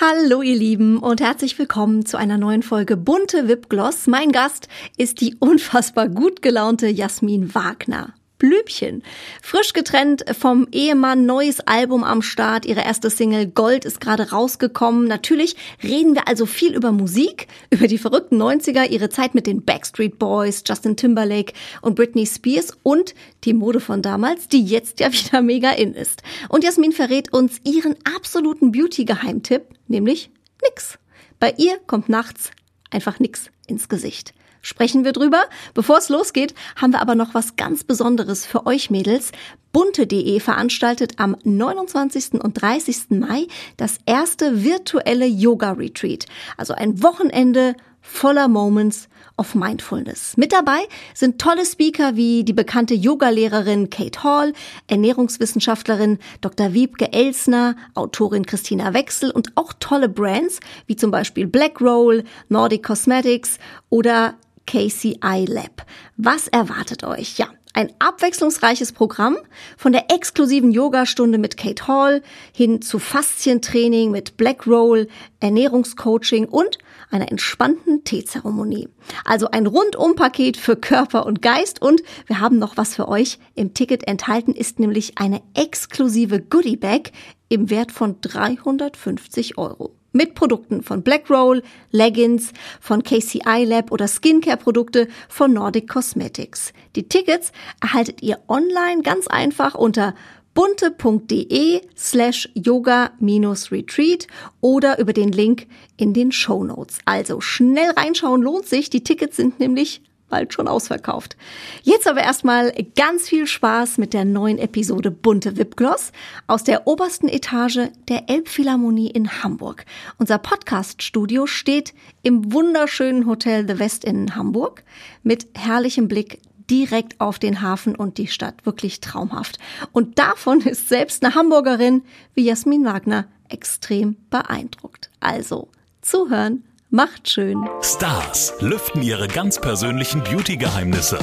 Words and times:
Hallo 0.00 0.42
ihr 0.42 0.56
Lieben 0.56 0.98
und 0.98 1.20
herzlich 1.20 1.56
willkommen 1.56 2.04
zu 2.04 2.16
einer 2.16 2.36
neuen 2.36 2.64
Folge 2.64 2.96
Bunte 2.96 3.46
Wipgloss. 3.46 4.08
Mein 4.08 4.32
Gast 4.32 4.66
ist 4.96 5.20
die 5.20 5.36
unfassbar 5.38 6.08
gut 6.08 6.42
gelaunte 6.42 6.88
Jasmin 6.88 7.54
Wagner. 7.54 8.12
Blümchen. 8.38 9.02
Frisch 9.42 9.72
getrennt 9.72 10.24
vom 10.36 10.66
Ehemann, 10.72 11.24
neues 11.24 11.60
Album 11.60 12.04
am 12.04 12.20
Start. 12.20 12.66
Ihre 12.66 12.82
erste 12.82 13.10
Single 13.10 13.46
Gold 13.46 13.84
ist 13.84 14.00
gerade 14.00 14.30
rausgekommen. 14.30 15.06
Natürlich 15.06 15.56
reden 15.82 16.14
wir 16.14 16.28
also 16.28 16.44
viel 16.46 16.74
über 16.74 16.92
Musik, 16.92 17.46
über 17.70 17.86
die 17.86 17.98
verrückten 17.98 18.40
90er, 18.40 18.88
ihre 18.88 19.08
Zeit 19.08 19.34
mit 19.34 19.46
den 19.46 19.64
Backstreet 19.64 20.18
Boys, 20.18 20.62
Justin 20.66 20.96
Timberlake 20.96 21.52
und 21.80 21.94
Britney 21.94 22.26
Spears 22.26 22.76
und 22.82 23.14
die 23.44 23.54
Mode 23.54 23.80
von 23.80 24.02
damals, 24.02 24.48
die 24.48 24.64
jetzt 24.64 25.00
ja 25.00 25.12
wieder 25.12 25.42
mega 25.42 25.70
in 25.70 25.94
ist. 25.94 26.22
Und 26.48 26.64
Jasmin 26.64 26.92
verrät 26.92 27.32
uns 27.32 27.60
ihren 27.64 27.96
absoluten 28.16 28.72
Beauty-Geheimtipp, 28.72 29.62
nämlich 29.88 30.30
nix. 30.62 30.98
Bei 31.38 31.54
ihr 31.56 31.78
kommt 31.86 32.08
nachts 32.08 32.50
einfach 32.90 33.18
nix 33.18 33.50
ins 33.66 33.88
Gesicht 33.88 34.34
sprechen 34.64 35.04
wir 35.04 35.12
drüber. 35.12 35.44
Bevor 35.74 35.98
es 35.98 36.08
losgeht, 36.08 36.54
haben 36.74 36.92
wir 36.92 37.00
aber 37.00 37.14
noch 37.14 37.34
was 37.34 37.54
ganz 37.54 37.84
Besonderes 37.84 38.44
für 38.44 38.66
euch 38.66 38.90
Mädels. 38.90 39.30
Bunte.de 39.72 40.40
veranstaltet 40.40 41.18
am 41.18 41.36
29. 41.44 42.42
und 42.42 42.60
30. 42.60 43.10
Mai 43.10 43.46
das 43.76 43.98
erste 44.06 44.64
virtuelle 44.64 45.26
Yoga-Retreat. 45.26 46.26
Also 46.56 46.74
ein 46.74 47.02
Wochenende 47.02 47.74
voller 48.00 48.48
Moments 48.48 49.08
of 49.36 49.54
Mindfulness. 49.54 50.36
Mit 50.36 50.52
dabei 50.52 50.86
sind 51.14 51.40
tolle 51.40 51.64
Speaker 51.64 52.14
wie 52.14 52.44
die 52.44 52.52
bekannte 52.52 52.94
Yogalehrerin 52.94 53.90
Kate 53.90 54.22
Hall, 54.22 54.52
Ernährungswissenschaftlerin 54.86 56.18
Dr. 56.40 56.72
Wiebke 56.74 57.12
Elsner, 57.12 57.74
Autorin 57.94 58.46
Christina 58.46 58.94
Wechsel 58.94 59.30
und 59.30 59.52
auch 59.56 59.72
tolle 59.80 60.08
Brands 60.08 60.60
wie 60.86 60.96
zum 60.96 61.10
Beispiel 61.10 61.46
Black 61.46 61.80
Roll, 61.80 62.24
Nordic 62.48 62.84
Cosmetics 62.84 63.58
oder 63.88 64.34
KCI 64.66 65.46
Lab. 65.48 65.86
Was 66.16 66.48
erwartet 66.48 67.04
euch? 67.04 67.38
Ja, 67.38 67.48
ein 67.74 67.92
abwechslungsreiches 67.98 68.92
Programm 68.92 69.36
von 69.76 69.92
der 69.92 70.10
exklusiven 70.10 70.70
Yogastunde 70.70 71.38
mit 71.38 71.56
Kate 71.56 71.88
Hall 71.88 72.22
hin 72.54 72.80
zu 72.80 73.00
Faszientraining 73.00 74.12
mit 74.12 74.36
Black 74.36 74.66
Roll, 74.66 75.08
Ernährungscoaching 75.40 76.46
und 76.46 76.78
einer 77.10 77.30
entspannten 77.30 78.04
Teezeremonie. 78.04 78.88
Also 79.24 79.50
ein 79.50 79.66
Rundumpaket 79.66 80.56
für 80.56 80.76
Körper 80.76 81.26
und 81.26 81.42
Geist 81.42 81.82
und 81.82 82.02
wir 82.26 82.40
haben 82.40 82.58
noch 82.58 82.76
was 82.76 82.94
für 82.94 83.08
euch. 83.08 83.38
Im 83.54 83.74
Ticket 83.74 84.06
enthalten 84.06 84.52
ist 84.52 84.78
nämlich 84.78 85.18
eine 85.18 85.42
exklusive 85.54 86.40
Goodie 86.40 86.76
Bag 86.76 87.10
im 87.48 87.70
Wert 87.70 87.90
von 87.90 88.20
350 88.20 89.58
Euro 89.58 89.94
mit 90.14 90.34
Produkten 90.34 90.82
von 90.82 91.02
Blackroll, 91.02 91.62
Leggings, 91.90 92.54
von 92.80 93.02
KCI 93.02 93.64
Lab 93.66 93.92
oder 93.92 94.08
Skincare-Produkte 94.08 95.08
von 95.28 95.52
Nordic 95.52 95.88
Cosmetics. 95.88 96.72
Die 96.96 97.06
Tickets 97.06 97.52
erhaltet 97.82 98.22
ihr 98.22 98.38
online 98.48 99.02
ganz 99.02 99.26
einfach 99.26 99.74
unter 99.74 100.14
bunte.de 100.54 101.82
slash 101.96 102.48
yoga-retreat 102.54 104.28
oder 104.60 104.98
über 104.98 105.12
den 105.12 105.32
Link 105.32 105.66
in 105.96 106.14
den 106.14 106.32
Show 106.32 106.64
Notes. 106.64 106.98
Also 107.04 107.40
schnell 107.40 107.90
reinschauen 107.90 108.40
lohnt 108.40 108.66
sich. 108.66 108.88
Die 108.88 109.02
Tickets 109.02 109.36
sind 109.36 109.58
nämlich 109.58 110.00
bald 110.34 110.52
schon 110.52 110.66
ausverkauft. 110.66 111.36
Jetzt 111.84 112.08
aber 112.08 112.20
erstmal 112.20 112.72
ganz 112.96 113.28
viel 113.28 113.46
Spaß 113.46 113.98
mit 113.98 114.12
der 114.12 114.24
neuen 114.24 114.58
Episode 114.58 115.12
Bunte 115.12 115.56
Wipgloss 115.58 116.10
aus 116.48 116.64
der 116.64 116.88
obersten 116.88 117.28
Etage 117.28 117.90
der 118.08 118.28
Elbphilharmonie 118.28 119.12
in 119.12 119.44
Hamburg. 119.44 119.86
Unser 120.18 120.38
Podcast-Studio 120.38 121.46
steht 121.46 121.94
im 122.24 122.52
wunderschönen 122.52 123.28
Hotel 123.28 123.64
The 123.68 123.78
West 123.78 124.04
in 124.04 124.34
Hamburg 124.34 124.82
mit 125.22 125.46
herrlichem 125.54 126.08
Blick 126.08 126.40
direkt 126.68 127.20
auf 127.20 127.38
den 127.38 127.62
Hafen 127.62 127.94
und 127.94 128.18
die 128.18 128.26
Stadt. 128.26 128.66
Wirklich 128.66 129.00
traumhaft. 129.00 129.60
Und 129.92 130.18
davon 130.18 130.62
ist 130.62 130.88
selbst 130.88 131.24
eine 131.24 131.36
Hamburgerin 131.36 132.02
wie 132.34 132.44
Jasmin 132.44 132.84
Wagner 132.84 133.28
extrem 133.48 134.16
beeindruckt. 134.30 135.10
Also, 135.20 135.68
zuhören 136.02 136.64
Macht 136.94 137.28
schön. 137.28 137.68
Stars 137.82 138.54
lüften 138.60 139.02
ihre 139.02 139.26
ganz 139.26 139.60
persönlichen 139.60 140.22
Beauty-Geheimnisse. 140.22 141.18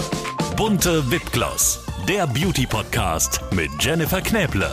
Bunte 0.58 1.10
Wipgloss, 1.10 1.86
der 2.10 2.28
Beauty-Podcast 2.28 3.40
mit 3.54 3.72
Jennifer 3.80 4.20
Knäble. 4.20 4.70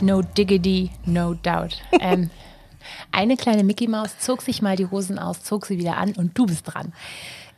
No 0.00 0.20
diggity, 0.20 0.90
no 1.06 1.34
doubt. 1.34 1.80
ähm, 2.00 2.28
eine 3.12 3.36
kleine 3.36 3.62
Mickey 3.62 3.86
Maus 3.86 4.18
zog 4.18 4.42
sich 4.42 4.62
mal 4.62 4.74
die 4.74 4.90
Hosen 4.90 5.20
aus, 5.20 5.44
zog 5.44 5.64
sie 5.64 5.78
wieder 5.78 5.96
an 5.96 6.12
und 6.14 6.36
du 6.36 6.46
bist 6.46 6.64
dran. 6.66 6.92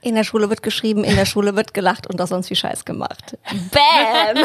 In 0.02 0.14
der 0.14 0.24
Schule 0.24 0.50
wird 0.50 0.62
geschrieben, 0.62 1.04
in 1.04 1.16
der 1.16 1.24
Schule 1.24 1.56
wird 1.56 1.72
gelacht 1.72 2.06
und 2.06 2.20
da 2.20 2.26
sonst 2.26 2.50
wie 2.50 2.56
Scheiß 2.56 2.84
gemacht. 2.84 3.38
Bam! 3.72 4.44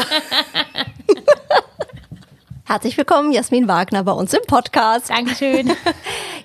Herzlich 2.64 2.96
willkommen, 2.96 3.32
Jasmin 3.32 3.68
Wagner, 3.68 4.02
bei 4.02 4.12
uns 4.12 4.32
im 4.32 4.46
Podcast. 4.46 5.10
Dankeschön. 5.10 5.72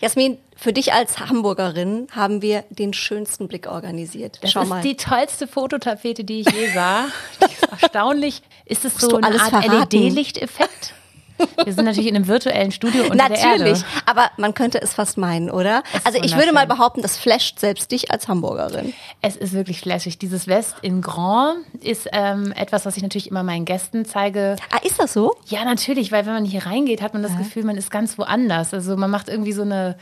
Jasmin, 0.01 0.39
für 0.65 0.73
dich 0.73 0.93
als 0.93 1.19
Hamburgerin 1.19 2.07
haben 2.09 2.41
wir 2.41 2.63
den 2.71 2.91
schönsten 2.91 3.47
Blick 3.47 3.67
organisiert. 3.67 4.39
Das 4.41 4.51
Schau 4.51 4.63
ist 4.63 4.69
mal. 4.69 4.81
die 4.81 4.97
tollste 4.97 5.47
Fototapete, 5.47 6.23
die 6.23 6.39
ich 6.39 6.49
je 6.49 6.71
sah. 6.73 7.05
Die 7.39 7.53
ist 7.53 7.71
erstaunlich. 7.83 8.41
Ist 8.65 8.83
es 8.83 8.95
so 8.95 9.17
eine 9.17 9.39
Art 9.39 9.93
LED-Lichteffekt? 9.93 10.95
Wir 11.63 11.73
sind 11.73 11.85
natürlich 11.85 12.09
in 12.09 12.15
einem 12.15 12.27
virtuellen 12.27 12.71
Studio 12.71 13.03
unter 13.03 13.29
Natürlich, 13.29 13.39
der 13.57 13.67
Erde. 13.67 13.83
aber 14.05 14.31
man 14.37 14.53
könnte 14.53 14.81
es 14.81 14.93
fast 14.93 15.17
meinen, 15.17 15.49
oder? 15.49 15.83
Also 16.03 16.19
ich 16.21 16.35
würde 16.37 16.53
mal 16.53 16.67
behaupten, 16.67 17.01
das 17.01 17.17
flasht 17.17 17.59
selbst 17.59 17.91
dich 17.91 18.11
als 18.11 18.27
Hamburgerin. 18.27 18.93
Es 19.21 19.35
ist 19.35 19.53
wirklich 19.53 19.79
flashig. 19.81 20.17
Dieses 20.17 20.47
West 20.47 20.75
in 20.81 21.01
Grand 21.01 21.65
ist 21.81 22.07
ähm, 22.11 22.51
etwas, 22.53 22.85
was 22.85 22.97
ich 22.97 23.03
natürlich 23.03 23.29
immer 23.29 23.43
meinen 23.43 23.65
Gästen 23.65 24.05
zeige. 24.05 24.55
Ah, 24.71 24.79
ist 24.83 24.99
das 24.99 25.13
so? 25.13 25.35
Ja, 25.47 25.65
natürlich, 25.65 26.11
weil 26.11 26.25
wenn 26.25 26.33
man 26.33 26.45
hier 26.45 26.65
reingeht, 26.65 27.01
hat 27.01 27.13
man 27.13 27.23
das 27.23 27.33
ja. 27.33 27.39
Gefühl, 27.39 27.63
man 27.63 27.77
ist 27.77 27.91
ganz 27.91 28.17
woanders. 28.17 28.73
Also 28.73 28.95
man 28.97 29.11
macht 29.11 29.29
irgendwie 29.29 29.53
so 29.53 29.63
eine 29.63 29.97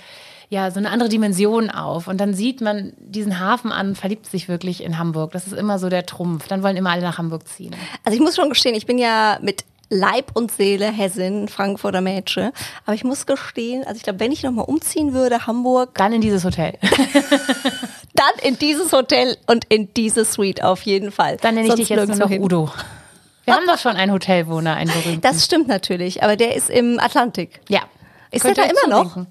ja, 0.49 0.69
so 0.69 0.77
eine 0.77 0.91
andere 0.91 1.09
Dimension 1.09 1.71
auf. 1.71 2.07
Und 2.07 2.19
dann 2.19 2.35
sieht 2.35 2.61
man 2.61 2.93
diesen 2.99 3.39
Hafen 3.39 3.71
an, 3.71 3.95
verliebt 3.95 4.27
sich 4.27 4.47
wirklich 4.47 4.83
in 4.83 4.99
Hamburg. 4.99 5.31
Das 5.31 5.47
ist 5.47 5.53
immer 5.53 5.79
so 5.79 5.89
der 5.89 6.05
Trumpf. 6.05 6.47
Dann 6.47 6.61
wollen 6.61 6.77
immer 6.77 6.91
alle 6.91 7.01
nach 7.01 7.17
Hamburg 7.17 7.47
ziehen. 7.47 7.75
Also 8.03 8.15
ich 8.15 8.21
muss 8.21 8.35
schon 8.35 8.49
gestehen, 8.49 8.75
ich 8.75 8.85
bin 8.85 8.99
ja 8.99 9.39
mit 9.41 9.65
Leib 9.93 10.31
und 10.33 10.51
Seele 10.51 10.91
Hessin, 10.91 11.47
Frankfurter 11.47 12.01
Mädchen. 12.01 12.51
Aber 12.85 12.95
ich 12.95 13.03
muss 13.03 13.25
gestehen, 13.25 13.83
also 13.83 13.97
ich 13.97 14.03
glaube, 14.03 14.19
wenn 14.19 14.31
ich 14.31 14.43
nochmal 14.43 14.65
umziehen 14.65 15.13
würde, 15.13 15.45
Hamburg. 15.47 15.95
Dann 15.95 16.13
in 16.13 16.21
dieses 16.21 16.43
Hotel. 16.43 16.73
dann 18.13 18.33
in 18.41 18.57
dieses 18.57 18.91
Hotel 18.91 19.37
und 19.47 19.65
in 19.65 19.93
diese 19.93 20.25
Suite 20.25 20.63
auf 20.63 20.81
jeden 20.81 21.11
Fall. 21.11 21.37
Dann 21.37 21.55
nenne 21.55 21.67
ich 21.67 21.71
Sonst 21.71 21.79
dich 21.81 21.89
jetzt 21.89 22.07
nur 22.07 22.17
noch 22.17 22.29
hin. 22.29 22.43
Udo. 22.43 22.71
Wir 23.45 23.55
haben 23.55 23.67
doch 23.67 23.77
schon 23.77 23.95
einen 23.95 24.11
Hotelwohner, 24.11 24.75
einen 24.75 24.91
berühmten. 24.91 25.21
Das 25.21 25.43
stimmt 25.43 25.67
natürlich, 25.67 26.23
aber 26.23 26.37
der 26.37 26.55
ist 26.55 26.69
im 26.69 26.99
Atlantik. 26.99 27.59
Ja. 27.67 27.81
Ist 28.31 28.45
der 28.45 28.53
da 28.53 28.63
immer 28.63 28.87
noch? 28.87 29.25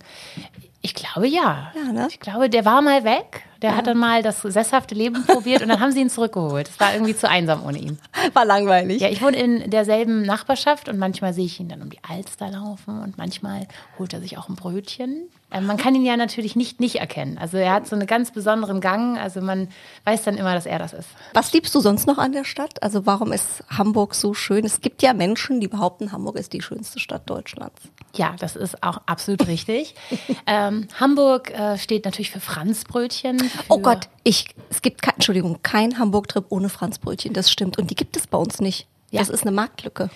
Ich 0.83 0.95
glaube 0.95 1.27
ja. 1.27 1.73
ja 1.75 1.93
ne? 1.93 2.09
Ich 2.11 2.21
glaube, 2.21 2.51
der 2.51 2.65
war 2.65 2.83
mal 2.83 3.05
weg. 3.05 3.43
Der 3.63 3.71
ja. 3.71 3.77
hat 3.77 3.87
dann 3.87 3.99
mal 3.99 4.23
das 4.23 4.43
sesshafte 4.43 4.95
Leben 4.95 5.25
probiert 5.27 5.63
und 5.63 5.69
dann 5.69 5.81
haben 5.81 5.93
sie 5.93 6.01
ihn 6.01 6.11
zurückgeholt. 6.11 6.69
Es 6.69 6.81
war 6.81 6.93
irgendwie 6.93 7.17
zu 7.17 7.29
einsam 7.29 7.65
ohne 7.65 7.79
ihn. 7.79 7.99
War 8.33 8.45
langweilig. 8.45 9.01
Ja, 9.01 9.09
ich 9.09 9.23
wohne 9.23 9.37
in 9.37 9.71
derselben 9.71 10.23
Nachbarschaft 10.23 10.89
und 10.89 10.99
manchmal 10.99 11.33
sehe 11.33 11.47
ich 11.47 11.61
ihn 11.61 11.69
dann 11.69 11.83
um 11.83 11.91
die 11.91 12.03
Alster 12.07 12.51
laufen 12.51 13.01
und 13.01 13.17
manchmal 13.19 13.67
holt 13.99 14.13
er 14.13 14.21
sich 14.21 14.37
auch 14.37 14.49
ein 14.49 14.57
Brötchen. 14.57 15.29
Ähm, 15.53 15.67
man 15.67 15.77
kann 15.77 15.95
ihn 15.95 16.05
ja 16.05 16.17
natürlich 16.17 16.57
nicht 16.57 16.81
nicht 16.81 16.97
erkennen. 16.97 17.39
Also 17.39 17.59
er 17.59 17.73
hat 17.73 17.87
so 17.87 17.95
einen 17.95 18.07
ganz 18.07 18.33
besonderen 18.33 18.81
Gang. 18.81 19.19
Also 19.19 19.41
man 19.41 19.69
weiß 20.05 20.23
dann 20.23 20.37
immer, 20.37 20.55
dass 20.55 20.67
er 20.67 20.79
das 20.79 20.93
ist. 20.93 21.09
Was 21.35 21.53
liebst 21.53 21.75
du 21.75 21.81
sonst 21.81 22.07
noch 22.07 22.19
an 22.19 22.33
der 22.33 22.45
Stadt? 22.45 22.83
Also 22.83 23.07
warum 23.07 23.33
ist 23.33 23.63
Hamburg 23.69 24.15
so 24.15 24.35
schön? 24.35 24.65
Es 24.65 24.81
gibt 24.81 25.03
ja 25.03 25.13
Menschen, 25.13 25.61
die 25.61 25.69
behaupten, 25.69 26.13
Hamburg 26.13 26.37
ist 26.37 26.53
die 26.53 26.63
schönste 26.63 26.99
Stadt 26.99 27.29
Deutschlands. 27.29 27.83
Ja, 28.15 28.35
das 28.39 28.57
ist 28.57 28.83
auch 28.83 29.01
absolut 29.07 29.47
richtig. 29.47 29.95
ähm, 30.47 30.89
Hamburg 30.99 31.51
äh, 31.51 31.79
steht 31.79 32.05
natürlich 32.05 32.31
für 32.31 32.41
Franzbrötchen. 32.41 33.39
Für 33.39 33.65
oh 33.69 33.79
Gott, 33.79 34.09
ich, 34.25 34.49
es 34.71 34.83
gibt 34.83 35.03
kein, 35.03 35.15
Entschuldigung, 35.15 35.61
kein 35.63 35.99
Hamburg-Trip 35.99 36.47
ohne 36.49 36.69
Franzbrötchen. 36.69 37.33
Das 37.33 37.51
stimmt. 37.51 37.79
Und 37.79 37.91
die 37.91 37.95
gibt 37.95 38.17
es 38.17 38.27
bei 38.27 38.39
uns 38.39 38.61
nicht. 38.61 38.87
Ja. 39.11 39.21
Das 39.21 39.29
ist 39.29 39.43
eine 39.43 39.53
Marktlücke. 39.53 40.11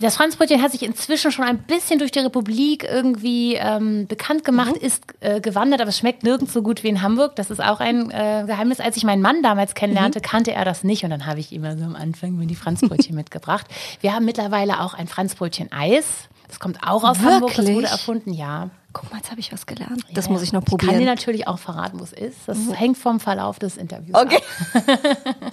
Das 0.00 0.16
Franzbrötchen 0.16 0.62
hat 0.62 0.72
sich 0.72 0.82
inzwischen 0.82 1.30
schon 1.30 1.44
ein 1.44 1.58
bisschen 1.58 1.98
durch 1.98 2.10
die 2.10 2.20
Republik 2.20 2.84
irgendwie 2.84 3.54
ähm, 3.56 4.06
bekannt 4.06 4.44
gemacht, 4.44 4.80
mhm. 4.80 4.86
ist 4.86 5.04
äh, 5.20 5.40
gewandert, 5.40 5.82
aber 5.82 5.90
es 5.90 5.98
schmeckt 5.98 6.22
nirgends 6.22 6.54
so 6.54 6.62
gut 6.62 6.82
wie 6.82 6.88
in 6.88 7.02
Hamburg. 7.02 7.36
Das 7.36 7.50
ist 7.50 7.62
auch 7.62 7.80
ein 7.80 8.10
äh, 8.10 8.44
Geheimnis. 8.46 8.80
Als 8.80 8.96
ich 8.96 9.04
meinen 9.04 9.20
Mann 9.20 9.42
damals 9.42 9.74
kennenlernte, 9.74 10.20
mhm. 10.20 10.22
kannte 10.22 10.52
er 10.52 10.64
das 10.64 10.84
nicht 10.84 11.04
und 11.04 11.10
dann 11.10 11.26
habe 11.26 11.40
ich 11.40 11.52
ihm 11.52 11.64
also 11.64 11.84
am 11.84 11.96
Anfang 11.96 12.36
mir 12.36 12.46
die 12.46 12.54
Franzbrötchen 12.54 13.14
mitgebracht. 13.14 13.66
Wir 14.00 14.14
haben 14.14 14.24
mittlerweile 14.24 14.80
auch 14.80 14.94
ein 14.94 15.06
Franzbrötchen-Eis. 15.06 16.28
Das 16.48 16.58
kommt 16.58 16.82
auch 16.82 17.04
aus 17.04 17.18
Wirklich? 17.18 17.34
Hamburg, 17.34 17.54
das 17.56 17.68
wurde 17.68 17.86
erfunden, 17.86 18.32
ja. 18.32 18.70
Guck 18.92 19.10
mal, 19.12 19.18
jetzt 19.18 19.30
habe 19.30 19.38
ich 19.38 19.52
was 19.52 19.66
gelernt. 19.66 20.04
Das 20.14 20.26
Ja, 20.26 20.32
muss 20.32 20.42
ich 20.42 20.52
noch 20.52 20.62
Ich 20.62 20.68
kann 20.68 20.78
dir 20.78 20.86
probieren. 20.86 21.04
natürlich 21.04 21.46
auch 21.46 21.58
verraten, 21.60 22.00
wo 22.00 22.04
es 22.04 22.12
ist. 22.12 22.36
Das 22.46 22.58
hängt 22.72 22.98
vom 22.98 23.20
Verlauf 23.20 23.58
des 23.60 23.76
Interviews 23.76 24.16
Okay. 24.16 24.38
ab. 24.74 24.98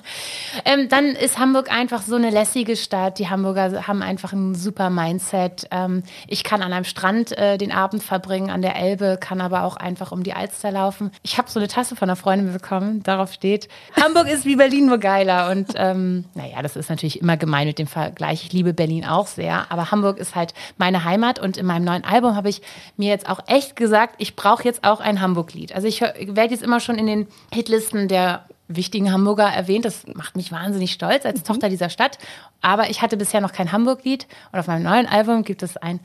Ähm, 0.65 0.89
dann 0.89 1.05
ist 1.09 1.37
Hamburg 1.37 1.71
einfach 1.71 2.01
so 2.01 2.15
eine 2.15 2.29
lässige 2.29 2.75
Stadt. 2.75 3.19
Die 3.19 3.29
Hamburger 3.29 3.87
haben 3.87 4.01
einfach 4.01 4.33
ein 4.33 4.55
super 4.55 4.89
Mindset. 4.89 5.67
Ähm, 5.71 6.03
ich 6.27 6.43
kann 6.43 6.61
an 6.61 6.73
einem 6.73 6.83
Strand 6.83 7.37
äh, 7.37 7.57
den 7.57 7.71
Abend 7.71 8.01
verbringen, 8.03 8.49
an 8.49 8.61
der 8.61 8.75
Elbe, 8.75 9.17
kann 9.21 9.39
aber 9.39 9.63
auch 9.63 9.75
einfach 9.77 10.11
um 10.11 10.23
die 10.23 10.33
Alster 10.33 10.71
laufen. 10.71 11.11
Ich 11.21 11.37
habe 11.37 11.49
so 11.49 11.59
eine 11.59 11.67
Tasse 11.67 11.95
von 11.95 12.09
einer 12.09 12.15
Freundin 12.15 12.51
bekommen, 12.51 13.03
darauf 13.03 13.31
steht, 13.33 13.67
Hamburg 14.01 14.27
ist 14.27 14.45
wie 14.45 14.55
Berlin, 14.55 14.87
nur 14.87 14.97
geiler. 14.97 15.49
Und 15.51 15.69
ähm, 15.75 16.25
naja, 16.33 16.61
das 16.61 16.75
ist 16.75 16.89
natürlich 16.89 17.21
immer 17.21 17.37
gemein 17.37 17.67
mit 17.67 17.77
dem 17.79 17.87
Vergleich. 17.87 18.43
Ich 18.45 18.53
liebe 18.53 18.73
Berlin 18.73 19.05
auch 19.05 19.27
sehr, 19.27 19.71
aber 19.71 19.91
Hamburg 19.91 20.17
ist 20.17 20.35
halt 20.35 20.53
meine 20.77 21.03
Heimat. 21.03 21.39
Und 21.39 21.57
in 21.57 21.65
meinem 21.65 21.85
neuen 21.85 22.03
Album 22.03 22.35
habe 22.35 22.49
ich 22.49 22.61
mir 22.97 23.09
jetzt 23.09 23.26
auch 23.29 23.39
echt 23.47 23.75
gesagt, 23.75 24.15
ich 24.17 24.35
brauche 24.35 24.63
jetzt 24.63 24.83
auch 24.83 24.99
ein 24.99 25.21
Hamburg-Lied. 25.21 25.73
Also 25.73 25.87
ich 25.87 26.01
werde 26.01 26.51
jetzt 26.53 26.63
immer 26.63 26.79
schon 26.79 26.97
in 26.97 27.05
den 27.07 27.27
Hitlisten 27.53 28.07
der 28.07 28.45
wichtigen 28.67 29.11
Hamburger 29.11 29.45
erwähnt. 29.47 29.85
Das 29.85 30.05
macht 30.13 30.35
mich 30.35 30.51
wahnsinnig 30.51 30.91
stolz 30.91 31.25
als 31.25 31.43
Tochter 31.43 31.69
dieser 31.69 31.89
Stadt. 31.89 32.17
Aber 32.61 32.89
ich 32.89 33.01
hatte 33.01 33.15
bisher 33.17 33.39
noch 33.41 33.53
kein 33.53 33.71
Hamburg-Lied. 33.71 34.27
Und 34.51 34.59
auf 34.59 34.67
meinem 34.67 34.83
neuen 34.83 35.07
Album 35.07 35.43
gibt 35.43 35.63
es 35.63 35.77
ein 35.77 35.99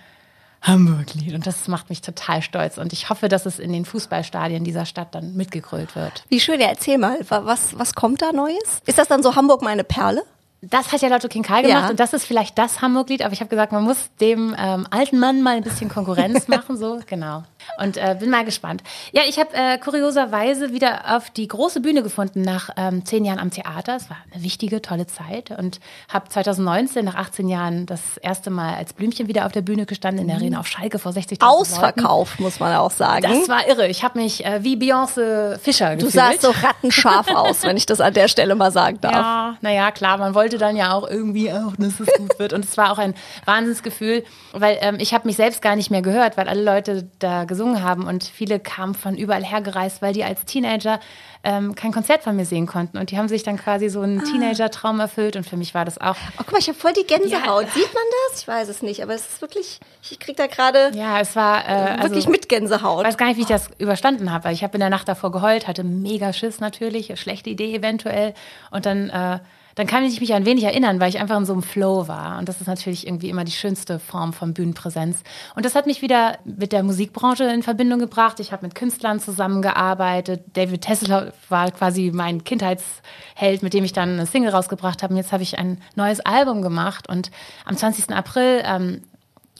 Hamburg-Lied. 0.63 1.35
Und 1.35 1.47
das 1.47 1.67
macht 1.67 1.89
mich 1.91 2.03
total 2.03 2.41
stolz. 2.43 2.79
Und 2.79 2.93
ich 2.93 3.11
hoffe, 3.11 3.29
dass 3.29 3.47
es 3.47 3.59
in 3.59 3.73
den 3.73 3.85
Fußballstadien 3.85 4.63
dieser 4.63 4.87
Stadt 4.87 5.15
dann 5.15 5.35
mitgegrölt 5.35 5.97
wird. 5.97 6.25
Wie 6.29 6.39
schön, 6.41 6.61
ja, 6.61 6.69
erzähl 6.69 6.99
mal, 6.99 7.19
wa- 7.29 7.43
was, 7.45 7.77
was 7.79 7.95
kommt 7.95 8.23
da 8.23 8.33
Neues? 8.33 8.81
Ist 8.87 8.99
das 8.99 9.09
dann 9.09 9.23
so 9.23 9.35
Hamburg 9.35 9.63
meine 9.63 9.83
Perle? 9.85 10.23
Das 10.64 10.93
hat 10.93 11.03
ja 11.03 11.09
Lotto 11.09 11.26
King 11.29 11.43
Karl 11.43 11.62
gemacht 11.62 11.85
Ja. 11.85 11.91
und 11.91 11.99
das 11.99 12.12
ist 12.12 12.25
vielleicht 12.25 12.56
das 12.56 12.81
Hamburg-Lied, 12.81 13.23
aber 13.23 13.32
ich 13.32 13.41
habe 13.41 13.50
gesagt, 13.50 13.73
man 13.73 13.82
muss 13.82 14.11
dem 14.20 14.55
ähm, 14.56 14.87
alten 14.91 15.19
Mann 15.19 15.43
mal 15.43 15.56
ein 15.56 15.62
bisschen 15.64 15.88
Konkurrenz 15.91 16.47
machen, 16.49 16.76
so 16.76 17.00
genau. 17.05 17.43
Und 17.79 17.97
äh, 17.97 18.17
bin 18.19 18.31
mal 18.31 18.44
gespannt. 18.44 18.82
Ja, 19.12 19.23
ich 19.29 19.38
habe 19.38 19.50
äh, 19.55 19.79
kurioserweise 19.79 20.73
wieder 20.73 21.17
auf 21.17 21.31
die 21.31 21.49
große 21.49 21.81
Bühne 21.81 22.03
gefunden 22.03 22.43
nach 22.43 22.70
ähm, 22.76 23.05
zehn 23.05 23.25
Jahren 23.25 23.38
am 23.38 23.50
Theater. 23.50 23.97
Es 23.97 24.11
war 24.11 24.19
eine 24.32 24.43
wichtige, 24.43 24.82
tolle 24.82 25.06
Zeit 25.06 25.50
und 25.50 25.81
habe 26.09 26.29
2019 26.29 27.05
nach 27.05 27.14
18 27.14 27.49
Jahren 27.49 27.87
das 27.87 28.17
erste 28.19 28.50
Mal 28.50 28.75
als 28.75 28.93
Blümchen 28.93 29.29
wieder 29.29 29.47
auf 29.47 29.53
der 29.53 29.62
Bühne 29.62 29.87
gestanden 29.87 30.23
in 30.23 30.29
der 30.29 30.37
Arena 30.37 30.61
auf 30.61 30.67
Schalke 30.67 30.99
vor 30.99 31.12
60.000 31.12 31.31
Leuten. 31.31 31.43
Ausverkauft, 31.43 32.41
muss 32.41 32.61
man 32.61 32.75
auch 32.76 32.91
sagen. 32.91 33.23
Das 33.23 33.49
war 33.49 33.67
irre. 33.69 33.88
Ich 33.88 34.05
habe 34.05 34.19
mich 34.19 34.44
äh, 34.44 34.62
wie 34.62 34.76
Beyoncé 34.76 35.58
Fischer 35.58 35.91
du 35.91 36.06
gefühlt. 36.06 36.12
sahst 36.12 36.43
so 36.43 36.50
rattenscharf 36.50 37.29
aus, 37.35 37.62
wenn 37.62 37.76
ich 37.76 37.87
das 37.87 38.00
an 38.00 38.15
der 38.15 38.29
Stelle 38.29 38.55
mal 38.55 38.70
sagen 38.70 38.99
darf. 39.00 39.12
Ja, 39.12 39.56
naja, 39.61 39.91
klar, 39.91 40.19
man 40.19 40.35
wollte 40.35 40.58
dann 40.58 40.76
ja 40.76 40.93
auch 40.93 41.08
irgendwie 41.08 41.53
auch, 41.53 41.75
dass 41.79 42.00
es 42.00 42.08
gut 42.17 42.38
wird. 42.38 42.53
Und 42.53 42.65
es 42.65 42.76
war 42.76 42.93
auch 42.93 42.99
ein 42.99 43.15
Wahnsinnsgefühl, 43.44 44.25
weil 44.53 44.79
ähm, 44.81 44.97
ich 44.99 45.15
habe 45.15 45.26
mich 45.26 45.37
selbst 45.37 45.62
gar 45.62 45.76
nicht 45.76 45.91
mehr 45.91 46.03
gehört, 46.03 46.37
weil 46.37 46.49
alle 46.49 46.62
Leute 46.62 47.08
da 47.19 47.44
gesungen 47.53 47.83
haben 47.83 48.07
und 48.07 48.25
viele 48.25 48.59
kamen 48.59 48.95
von 48.95 49.17
überall 49.17 49.45
hergereist, 49.45 50.01
weil 50.01 50.15
die 50.15 50.25
als 50.25 50.45
Teenager 50.47 51.01
ähm, 51.45 51.75
kein 51.75 51.93
Konzert 51.93 52.23
von 52.23 52.35
mir 52.35 52.47
sehen 52.47 52.67
konnten. 52.67 52.97
Und 52.99 53.11
die 53.11 53.19
haben 53.19 53.29
sich 53.29 53.43
dann 53.43 53.57
quasi 53.59 53.89
so 53.89 54.01
einen 54.01 54.25
Teenager-Traum 54.25 55.01
erfüllt 55.01 55.37
und 55.37 55.45
für 55.45 55.57
mich 55.57 55.75
war 55.75 55.85
das 55.85 55.99
auch. 55.99 56.17
Oh, 56.17 56.35
guck 56.39 56.53
mal, 56.53 56.59
ich 56.59 56.69
habe 56.69 56.79
voll 56.79 56.93
die 56.93 57.07
Gänsehaut. 57.07 57.69
Sieht 57.75 57.93
man 57.93 58.05
das? 58.31 58.41
Ich 58.41 58.49
weiß 58.49 58.69
es 58.69 58.83
nicht, 58.83 59.03
aber 59.03 59.15
es 59.15 59.27
ist 59.27 59.43
wirklich, 59.43 59.81
ich 60.09 60.19
krieg 60.19 60.37
da 60.37 60.47
gerade 60.47 60.91
Ja, 60.95 61.21
es 61.21 61.37
war 61.37 61.69
äh, 61.69 61.73
also, 61.73 62.03
wirklich 62.05 62.29
mit 62.29 62.49
Gänsehaut. 62.49 63.03
Ich 63.03 63.09
weiß 63.09 63.19
gar 63.19 63.27
nicht, 63.27 63.37
wie 63.37 63.43
ich 63.43 63.49
das 63.49 63.69
überstanden 63.79 64.33
habe. 64.33 64.45
weil 64.45 64.55
Ich 64.55 64.63
habe 64.63 64.75
in 64.75 64.81
der 64.81 64.91
Nacht 64.91 65.09
davor 65.09 65.31
geheult, 65.31 65.69
hatte 65.69 65.85
mega 65.85 66.33
Schiss 66.33 66.61
natürlich, 66.61 67.13
schlechte 67.21 67.51
Idee 67.51 67.75
eventuell. 67.75 68.35
Und 68.71 68.87
dann, 68.87 69.11
äh, 69.11 69.39
dann 69.75 69.87
kann 69.87 70.05
ich 70.05 70.21
mich 70.21 70.35
ein 70.35 70.45
wenig 70.45 70.65
erinnern, 70.65 71.01
weil 71.01 71.09
ich 71.09 71.19
einfach 71.19 71.37
in 71.37 71.45
so 71.45 71.53
einem 71.53 71.63
Flow 71.63 72.09
war. 72.09 72.39
Und 72.39 72.49
das 72.49 72.61
ist 72.61 72.67
natürlich 72.67 73.07
irgendwie 73.07 73.31
immer 73.31 73.45
die 73.45 73.53
schönste 73.53 73.99
Form 73.99 74.33
von 74.33 74.55
Bühnenpräsenz. 74.55 75.23
Und 75.55 75.65
das 75.65 75.75
hat 75.75 75.87
mich 75.87 76.03
wieder 76.03 76.39
mit 76.45 76.73
der 76.73 76.83
Musikbranche 76.83 77.45
in 77.45 77.63
Verbindung 77.63 77.99
gebracht. 77.99 78.41
Ich 78.41 78.53
habe 78.53 78.67
mit 78.67 78.75
Künstlern 78.75 79.21
zusammengearbeitet. 79.21 80.43
David 80.55 80.83
Tesla 80.83 81.33
war 81.49 81.71
quasi 81.71 82.11
mein 82.13 82.45
Kindheitsheld, 82.45 83.63
mit 83.63 83.75
dem 83.75 83.85
ich 83.85 83.93
dann 83.93 84.11
eine 84.11 84.27
Single 84.27 84.51
rausgebracht 84.51 85.03
habe. 85.03 85.15
Und 85.15 85.19
jetzt 85.19 85.33
habe 85.33 85.43
ich 85.43 85.59
ein 85.59 85.81
neues 85.95 86.21
Album 86.21 86.63
gemacht. 86.63 87.09
Und 87.09 87.31
am 87.65 87.77
20. 87.77 88.11
April 88.15 88.63
ähm, 88.65 89.03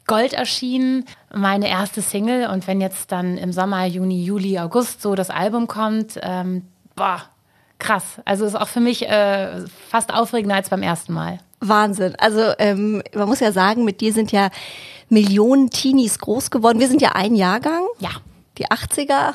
Gold 0.05 0.33
erschienen, 0.33 1.05
meine 1.33 1.69
erste 1.69 2.01
Single. 2.01 2.49
Und 2.49 2.67
wenn 2.67 2.81
jetzt 2.81 3.11
dann 3.11 3.37
im 3.37 3.53
Sommer, 3.53 3.85
Juni, 3.85 4.23
Juli, 4.23 4.59
August 4.59 5.01
so 5.01 5.15
das 5.15 5.29
Album 5.29 5.67
kommt, 5.67 6.19
ähm, 6.21 6.67
boah, 6.95 7.21
krass. 7.79 8.03
Also 8.25 8.45
ist 8.45 8.55
auch 8.55 8.67
für 8.67 8.79
mich 8.79 9.07
äh, 9.09 9.65
fast 9.89 10.13
aufregender 10.13 10.55
als 10.55 10.69
beim 10.69 10.83
ersten 10.83 11.13
Mal. 11.13 11.39
Wahnsinn. 11.59 12.15
Also 12.17 12.53
ähm, 12.59 13.01
man 13.13 13.27
muss 13.27 13.39
ja 13.39 13.51
sagen, 13.51 13.83
mit 13.85 14.01
dir 14.01 14.13
sind 14.13 14.31
ja 14.31 14.49
Millionen 15.09 15.69
Teenies 15.69 16.19
groß 16.19 16.49
geworden. 16.51 16.79
Wir 16.79 16.87
sind 16.87 17.01
ja 17.01 17.11
ein 17.13 17.35
Jahrgang, 17.35 17.83
Ja, 17.99 18.09
die 18.57 18.67
80er. 18.67 19.33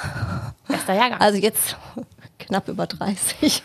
bester 0.66 0.94
Jahrgang. 0.94 1.20
Also 1.20 1.38
jetzt 1.38 1.76
knapp 2.38 2.68
über 2.68 2.86
30. 2.86 3.62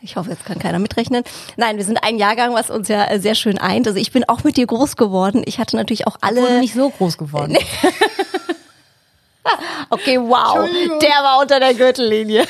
Ich 0.00 0.16
hoffe, 0.16 0.30
jetzt 0.30 0.44
kann 0.44 0.58
keiner 0.58 0.78
mitrechnen. 0.78 1.24
Nein, 1.56 1.76
wir 1.76 1.84
sind 1.84 2.02
ein 2.02 2.16
Jahrgang, 2.18 2.54
was 2.54 2.70
uns 2.70 2.88
ja 2.88 3.18
sehr 3.20 3.34
schön 3.34 3.58
eint. 3.58 3.86
Also 3.86 3.98
ich 3.98 4.12
bin 4.12 4.28
auch 4.28 4.44
mit 4.44 4.56
dir 4.56 4.66
groß 4.66 4.96
geworden. 4.96 5.42
Ich 5.46 5.58
hatte 5.58 5.76
natürlich 5.76 6.06
auch 6.06 6.14
Wurde 6.22 6.26
alle. 6.26 6.60
nicht 6.60 6.74
so 6.74 6.90
groß 6.90 7.18
geworden. 7.18 7.56
Okay, 9.90 10.18
wow. 10.18 10.66
Der 11.02 11.10
war 11.22 11.40
unter 11.40 11.58
der 11.60 11.74
Gürtellinie. 11.74 12.46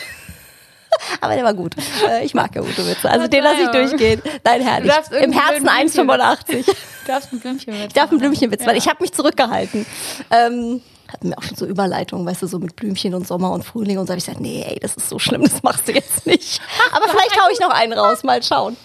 Aber 1.20 1.34
der 1.34 1.44
war 1.44 1.54
gut. 1.54 1.74
Äh, 2.08 2.24
Ich 2.24 2.34
mag 2.34 2.54
ja 2.54 2.60
gute 2.62 2.86
Witze. 2.86 3.10
Also 3.10 3.26
den 3.28 3.42
lasse 3.42 3.62
ich 3.62 3.68
durchgehen. 3.68 4.22
Nein, 4.44 4.60
herrlich. 4.62 4.90
darfst 4.92 5.12
Im 5.12 5.32
Herzen 5.32 5.66
Blümchen- 5.66 6.08
1,85. 6.08 6.66
Du 7.04 7.08
darfst 7.10 7.32
ein 7.32 7.40
Blümchen 7.40 7.72
mit. 7.76 7.88
Ich 7.88 7.92
darf 7.94 8.12
ein 8.12 8.18
Blümchenwitz, 8.18 8.64
weil 8.64 8.76
ich 8.76 8.86
habe 8.88 9.02
mich 9.02 9.12
zurückgehalten. 9.12 9.84
Ähm, 10.30 10.80
hatten 11.12 11.28
wir 11.30 11.36
auch 11.38 11.42
schon 11.42 11.56
so 11.56 11.66
Überleitungen, 11.66 12.24
weißt 12.24 12.42
du, 12.42 12.46
so 12.46 12.58
mit 12.60 12.76
Blümchen 12.76 13.14
und 13.14 13.26
Sommer 13.26 13.50
und 13.50 13.64
Frühling 13.64 13.98
und 13.98 14.06
so 14.06 14.12
habe 14.12 14.18
ich 14.18 14.24
gesagt, 14.24 14.40
nee, 14.40 14.64
ey, 14.66 14.78
das 14.78 14.94
ist 14.94 15.08
so 15.08 15.18
schlimm, 15.18 15.42
das 15.42 15.62
machst 15.64 15.88
du 15.88 15.92
jetzt 15.92 16.26
nicht. 16.26 16.60
Aber 16.92 17.08
vielleicht 17.08 17.36
hau 17.40 17.48
ich 17.52 17.58
noch 17.60 17.70
einen 17.70 17.92
raus, 17.92 18.22
mal 18.22 18.40
schauen. 18.42 18.76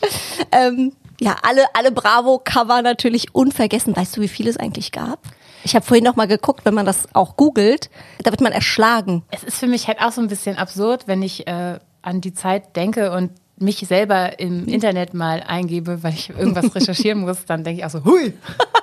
Ähm, 0.52 0.94
ja, 1.22 1.36
alle, 1.44 1.66
alle 1.76 1.92
Bravo-Cover 1.92 2.82
natürlich 2.82 3.34
unvergessen. 3.36 3.96
Weißt 3.96 4.18
du, 4.18 4.22
wie 4.22 4.28
viele 4.28 4.50
es 4.50 4.58
eigentlich 4.58 4.92
gab? 4.92 5.20
Ich 5.64 5.76
habe 5.76 5.86
vorhin 5.86 6.04
noch 6.04 6.16
mal 6.16 6.28
geguckt, 6.28 6.62
wenn 6.66 6.74
man 6.74 6.86
das 6.88 7.08
auch 7.14 7.36
googelt, 7.38 7.90
da 8.24 8.32
wird 8.32 8.42
man 8.42 8.52
erschlagen. 8.52 9.24
Es 9.32 9.44
ist 9.44 9.58
für 9.58 9.68
mich 9.68 9.88
halt 9.88 10.02
auch 10.02 10.12
so 10.12 10.22
ein 10.22 10.28
bisschen 10.28 10.58
absurd, 10.58 11.08
wenn 11.08 11.22
ich 11.22 11.46
äh, 11.48 11.80
an 12.02 12.22
die 12.22 12.34
Zeit 12.34 12.76
denke 12.76 13.12
und 13.12 13.32
mich 13.60 13.80
selber 13.80 14.40
im 14.40 14.68
Internet 14.68 15.14
mal 15.14 15.42
eingebe, 15.42 16.04
weil 16.04 16.14
ich 16.14 16.30
irgendwas 16.30 16.76
recherchieren 16.76 17.22
muss, 17.22 17.46
dann 17.46 17.64
denke 17.64 17.80
ich 17.80 17.86
auch 17.86 17.90
so, 17.90 18.06
hui, 18.06 18.34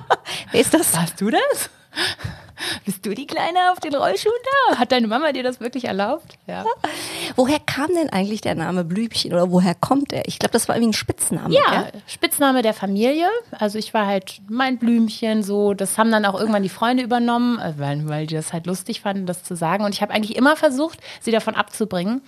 Wer 0.51 0.61
ist 0.61 0.75
das? 0.75 0.95
warst 0.95 1.21
du 1.21 1.31
das? 1.31 1.71
Bist 2.85 3.05
du 3.05 3.15
die 3.15 3.27
Kleine 3.27 3.73
auf 3.73 3.81
den 3.81 3.95
Rollschuhen 3.95 4.33
da? 4.69 4.79
Hat 4.79 4.93
deine 4.93 5.07
Mama 5.07 5.33
dir 5.33 5.43
das 5.43 5.61
wirklich 5.61 5.85
erlaubt? 5.85 6.39
Ja. 6.47 6.65
Woher 7.37 7.59
kam 7.59 7.89
denn 7.95 8.11
eigentlich 8.11 8.41
der 8.41 8.55
Name 8.55 8.85
Blümchen 8.85 9.33
oder 9.33 9.51
woher 9.51 9.75
kommt 9.75 10.13
er? 10.13 10.27
Ich 10.29 10.39
glaube, 10.39 10.53
das 10.53 10.69
war 10.69 10.77
irgendwie 10.77 10.91
ein 10.91 10.95
Spitzname. 10.95 11.55
Ja, 11.55 11.83
gell? 11.83 12.03
Spitzname 12.07 12.63
der 12.63 12.75
Familie. 12.75 13.29
Also 13.59 13.79
ich 13.79 13.93
war 13.95 14.07
halt 14.07 14.41
mein 14.49 14.79
Blümchen, 14.79 15.43
so. 15.43 15.75
Das 15.75 15.99
haben 15.99 16.11
dann 16.11 16.25
auch 16.25 16.39
irgendwann 16.39 16.63
die 16.63 16.69
Freunde 16.69 17.03
übernommen, 17.03 17.59
äh, 17.59 17.75
weil, 17.77 18.09
weil 18.09 18.27
die 18.27 18.35
das 18.35 18.53
halt 18.53 18.67
lustig 18.67 19.01
fanden, 19.01 19.27
das 19.27 19.45
zu 19.45 19.57
sagen. 19.57 19.85
Und 19.85 19.95
ich 19.95 20.03
habe 20.03 20.13
eigentlich 20.13 20.37
immer 20.37 20.57
versucht, 20.57 21.01
sie 21.21 21.33
davon 21.33 21.55
abzubringen. 21.55 22.23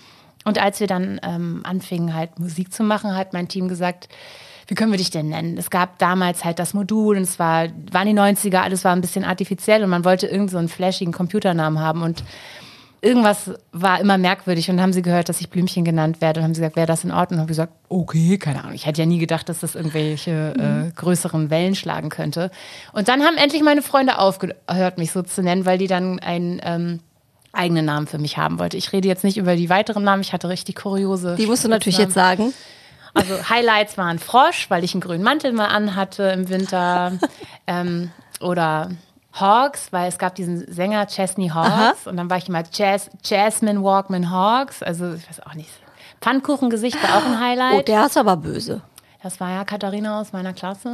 Und 0.47 0.61
als 0.61 0.79
wir 0.79 0.87
dann 0.87 1.19
ähm, 1.23 1.59
anfingen, 1.63 2.13
halt 2.13 2.39
Musik 2.39 2.71
zu 2.71 2.81
machen, 2.81 3.13
hat 3.17 3.33
mein 3.33 3.49
Team 3.49 3.67
gesagt, 3.67 4.07
wie 4.67 4.75
können 4.75 4.91
wir 4.91 4.97
dich 4.97 5.09
denn 5.09 5.27
nennen? 5.27 5.57
Es 5.57 5.69
gab 5.69 5.99
damals 5.99 6.45
halt 6.45 6.57
das 6.59 6.73
Modul 6.73 7.17
und 7.17 7.23
es 7.23 7.37
war, 7.37 7.67
waren 7.91 8.07
die 8.07 8.13
90er, 8.13 8.59
alles 8.59 8.85
war 8.85 8.93
ein 8.93 9.01
bisschen 9.01 9.25
artifiziell 9.25 9.83
und 9.83 9.89
man 9.89 10.05
wollte 10.05 10.25
irgend 10.25 10.49
so 10.49 10.57
einen 10.57 10.69
flashigen 10.69 11.11
Computernamen 11.11 11.81
haben 11.81 12.01
und 12.01 12.23
irgendwas 13.01 13.51
war 13.73 13.99
immer 13.99 14.17
merkwürdig 14.17 14.69
und 14.69 14.79
haben 14.79 14.93
sie 14.93 15.01
gehört, 15.01 15.27
dass 15.27 15.41
ich 15.41 15.49
Blümchen 15.49 15.83
genannt 15.83 16.21
werde 16.21 16.39
und 16.39 16.45
haben 16.45 16.53
sie 16.53 16.61
gesagt, 16.61 16.77
wäre 16.77 16.87
das 16.87 17.03
in 17.03 17.11
Ordnung? 17.11 17.39
Und 17.39 17.41
habe 17.41 17.49
gesagt, 17.49 17.73
okay, 17.89 18.37
keine 18.37 18.61
Ahnung. 18.61 18.73
Ich 18.73 18.85
hätte 18.85 19.01
ja 19.01 19.05
nie 19.05 19.19
gedacht, 19.19 19.49
dass 19.49 19.59
das 19.59 19.75
irgendwelche 19.75 20.53
äh, 20.57 20.91
größeren 20.95 21.49
Wellen 21.49 21.75
schlagen 21.75 22.07
könnte. 22.07 22.51
Und 22.93 23.09
dann 23.09 23.21
haben 23.21 23.35
endlich 23.35 23.63
meine 23.63 23.81
Freunde 23.81 24.17
aufgehört, 24.17 24.97
mich 24.97 25.11
so 25.11 25.23
zu 25.23 25.43
nennen, 25.43 25.65
weil 25.65 25.77
die 25.77 25.87
dann 25.87 26.19
einen 26.19 26.61
ähm, 26.63 26.99
eigenen 27.57 27.85
Namen 27.85 28.07
für 28.07 28.17
mich 28.19 28.37
haben 28.37 28.59
wollte. 28.59 28.77
Ich 28.77 28.93
rede 28.93 29.07
jetzt 29.07 29.23
nicht 29.23 29.37
über 29.37 29.55
die 29.55 29.69
weiteren 29.69 30.03
Namen, 30.03 30.21
ich 30.21 30.33
hatte 30.33 30.49
richtig 30.49 30.75
kuriose. 30.75 31.35
Die 31.35 31.47
musst 31.47 31.63
du 31.63 31.67
natürlich 31.69 31.97
jetzt 31.97 32.13
sagen. 32.13 32.53
Also 33.13 33.33
Highlights 33.49 33.97
waren 33.97 34.19
Frosch, 34.19 34.69
weil 34.69 34.83
ich 34.83 34.93
einen 34.93 35.01
grünen 35.01 35.23
Mantel 35.23 35.51
mal 35.53 35.67
anhatte 35.67 36.23
im 36.23 36.49
Winter. 36.49 37.13
ähm, 37.67 38.11
oder 38.39 38.91
Hawks, 39.33 39.87
weil 39.91 40.07
es 40.07 40.17
gab 40.19 40.35
diesen 40.35 40.71
Sänger 40.71 41.07
Chesney 41.07 41.49
Hawks 41.49 42.05
und 42.07 42.17
dann 42.17 42.29
war 42.29 42.37
ich 42.37 42.47
immer 42.47 42.63
Jas 42.73 43.09
Jasmine 43.23 43.83
Walkman 43.83 44.29
Hawks. 44.31 44.83
Also 44.83 45.13
ich 45.13 45.27
weiß 45.29 45.45
auch 45.45 45.53
nicht. 45.55 45.69
Pfannkuchengesicht 46.21 47.01
war 47.01 47.17
auch 47.17 47.25
ein 47.25 47.35
Oh, 47.35 47.39
Highlight. 47.39 47.87
der 47.87 48.05
ist 48.05 48.17
aber 48.17 48.37
böse. 48.37 48.81
das 49.21 49.39
war 49.39 49.49
ja 49.51 49.63
Katharina 49.65 50.19
aus 50.19 50.33
meiner 50.33 50.53
Klasse. 50.53 50.93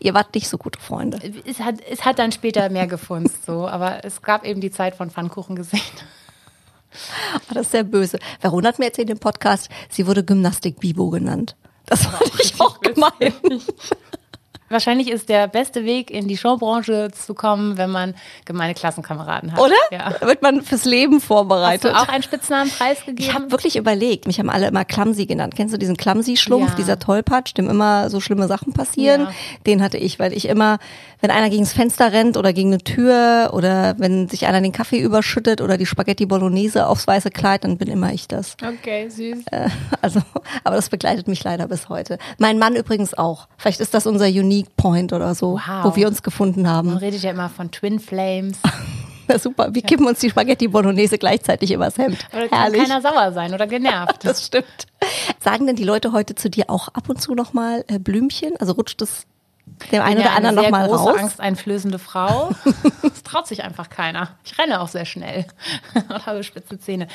Ihr 0.00 0.14
wart 0.14 0.34
nicht 0.34 0.48
so 0.48 0.58
gute 0.58 0.78
Freunde. 0.80 1.18
Es 1.44 1.60
hat, 1.60 1.76
es 1.90 2.04
hat 2.04 2.18
dann 2.18 2.32
später 2.32 2.68
mehr 2.70 2.86
gefunzt, 2.86 3.44
so, 3.44 3.66
aber 3.68 4.04
es 4.04 4.22
gab 4.22 4.44
eben 4.44 4.60
die 4.60 4.70
Zeit 4.70 4.94
von 4.94 5.10
Pfannkuchengesicht. 5.10 6.04
Ah, 7.34 7.40
Das 7.54 7.66
ist 7.66 7.72
sehr 7.72 7.84
böse. 7.84 8.18
Verona 8.40 8.68
hat 8.68 8.78
mir 8.78 8.86
erzählt 8.86 9.10
im 9.10 9.18
Podcast, 9.18 9.68
sie 9.88 10.06
wurde 10.06 10.24
Gymnastik 10.24 10.80
Bibo 10.80 11.10
genannt. 11.10 11.56
Das 11.86 12.04
fand 12.06 12.32
ich 12.40 12.60
auch 12.60 12.80
gemein. 12.80 13.32
Wahrscheinlich 14.72 15.10
ist 15.10 15.28
der 15.28 15.46
beste 15.48 15.84
Weg 15.84 16.10
in 16.10 16.26
die 16.28 16.36
Showbranche 16.36 17.10
zu 17.12 17.34
kommen, 17.34 17.76
wenn 17.76 17.90
man 17.90 18.14
gemeine 18.44 18.74
Klassenkameraden 18.74 19.52
hat. 19.52 19.60
Oder? 19.60 19.74
Ja. 19.90 20.14
Da 20.20 20.26
wird 20.26 20.42
man 20.42 20.62
fürs 20.62 20.84
Leben 20.84 21.20
vorbereitet. 21.20 21.92
Hast 21.92 22.00
du 22.00 22.02
auch 22.02 22.12
einen 22.12 22.22
Spitznamen 22.22 22.70
preisgegeben? 22.70 23.18
Ich 23.24 23.34
habe 23.34 23.50
wirklich 23.50 23.76
überlegt, 23.76 24.26
mich 24.26 24.38
haben 24.38 24.50
alle 24.50 24.66
immer 24.68 24.84
Clumsy 24.84 25.26
genannt. 25.26 25.54
Kennst 25.56 25.74
du 25.74 25.78
diesen 25.78 25.96
Clumsy-Schlumpf, 25.96 26.70
Ja. 26.70 26.74
dieser 26.76 26.98
Tollpatsch, 26.98 27.52
dem 27.56 27.68
immer 27.70 28.10
so 28.10 28.20
schlimme 28.20 28.46
Sachen 28.48 28.72
passieren? 28.72 29.22
Ja. 29.22 29.30
Den 29.66 29.82
hatte 29.82 29.98
ich, 29.98 30.18
weil 30.18 30.32
ich 30.32 30.48
immer, 30.48 30.78
wenn 31.20 31.30
einer 31.30 31.50
gegens 31.50 31.72
Fenster 31.72 32.12
rennt 32.12 32.36
oder 32.36 32.52
gegen 32.52 32.70
eine 32.70 32.78
Tür 32.82 33.50
oder 33.52 33.94
wenn 33.98 34.28
sich 34.28 34.46
einer 34.46 34.60
den 34.60 34.72
Kaffee 34.72 34.98
überschüttet 34.98 35.60
oder 35.60 35.76
die 35.76 35.86
Spaghetti 35.86 36.26
Bolognese 36.26 36.86
aufs 36.86 37.06
weiße 37.06 37.30
Kleid, 37.30 37.64
dann 37.64 37.76
bin 37.78 37.88
immer 37.88 38.12
ich 38.12 38.26
das. 38.28 38.56
Okay, 38.66 39.08
süß. 39.08 39.44
Äh, 39.50 39.68
Also, 40.00 40.20
aber 40.64 40.76
das 40.76 40.88
begleitet 40.88 41.28
mich 41.28 41.44
leider 41.44 41.68
bis 41.68 41.88
heute. 41.88 42.18
Mein 42.38 42.58
Mann 42.58 42.74
übrigens 42.76 43.14
auch. 43.14 43.46
Vielleicht 43.56 43.80
ist 43.80 43.94
das 43.94 44.06
unser 44.06 44.26
Unique 44.26 44.61
Point 44.76 45.12
oder 45.12 45.34
so, 45.34 45.54
Wow. 45.54 45.84
wo 45.84 45.96
wir 45.96 46.08
uns 46.08 46.22
gefunden 46.22 46.62
Man 46.62 46.70
haben. 46.72 46.96
redet 46.96 47.22
ja 47.22 47.30
immer 47.30 47.48
von 47.48 47.70
Twin 47.70 48.00
Flames. 48.00 48.58
Ja, 49.28 49.38
super. 49.38 49.72
Wir 49.72 49.82
kippen 49.82 50.04
uns 50.08 50.18
die 50.18 50.28
Spaghetti 50.30 50.66
Bolognese 50.66 51.16
gleichzeitig 51.16 51.70
übers 51.72 51.96
Hemd. 51.96 52.18
Da 52.32 52.48
kann 52.48 52.58
Herrlich. 52.58 52.82
keiner 52.82 53.00
sauer 53.00 53.32
sein 53.32 53.54
oder 53.54 53.68
genervt. 53.68 54.18
Das 54.24 54.44
stimmt. 54.44 54.88
Sagen 55.38 55.68
denn 55.68 55.76
die 55.76 55.84
Leute 55.84 56.10
heute 56.10 56.34
zu 56.34 56.50
dir 56.50 56.64
auch 56.68 56.88
ab 56.88 57.08
und 57.08 57.22
zu 57.22 57.34
nochmal 57.36 57.84
äh, 57.86 58.00
Blümchen? 58.00 58.54
Also 58.58 58.72
rutscht 58.72 59.00
es 59.00 59.24
dem 59.92 60.02
einen 60.02 60.16
bin 60.16 60.22
oder 60.22 60.30
ja 60.30 60.36
anderen 60.36 60.56
nochmal 60.56 60.88
große, 60.88 61.02
raus? 61.04 61.18
angsteinflößende 61.20 61.98
Frau. 62.00 62.50
Das 63.02 63.22
traut 63.22 63.46
sich 63.46 63.62
einfach 63.62 63.90
keiner. 63.90 64.36
Ich 64.44 64.58
renne 64.58 64.80
auch 64.80 64.88
sehr 64.88 65.04
schnell 65.04 65.46
und 65.94 66.26
habe 66.26 66.42
spitze 66.42 66.78
Zähne. 66.80 67.06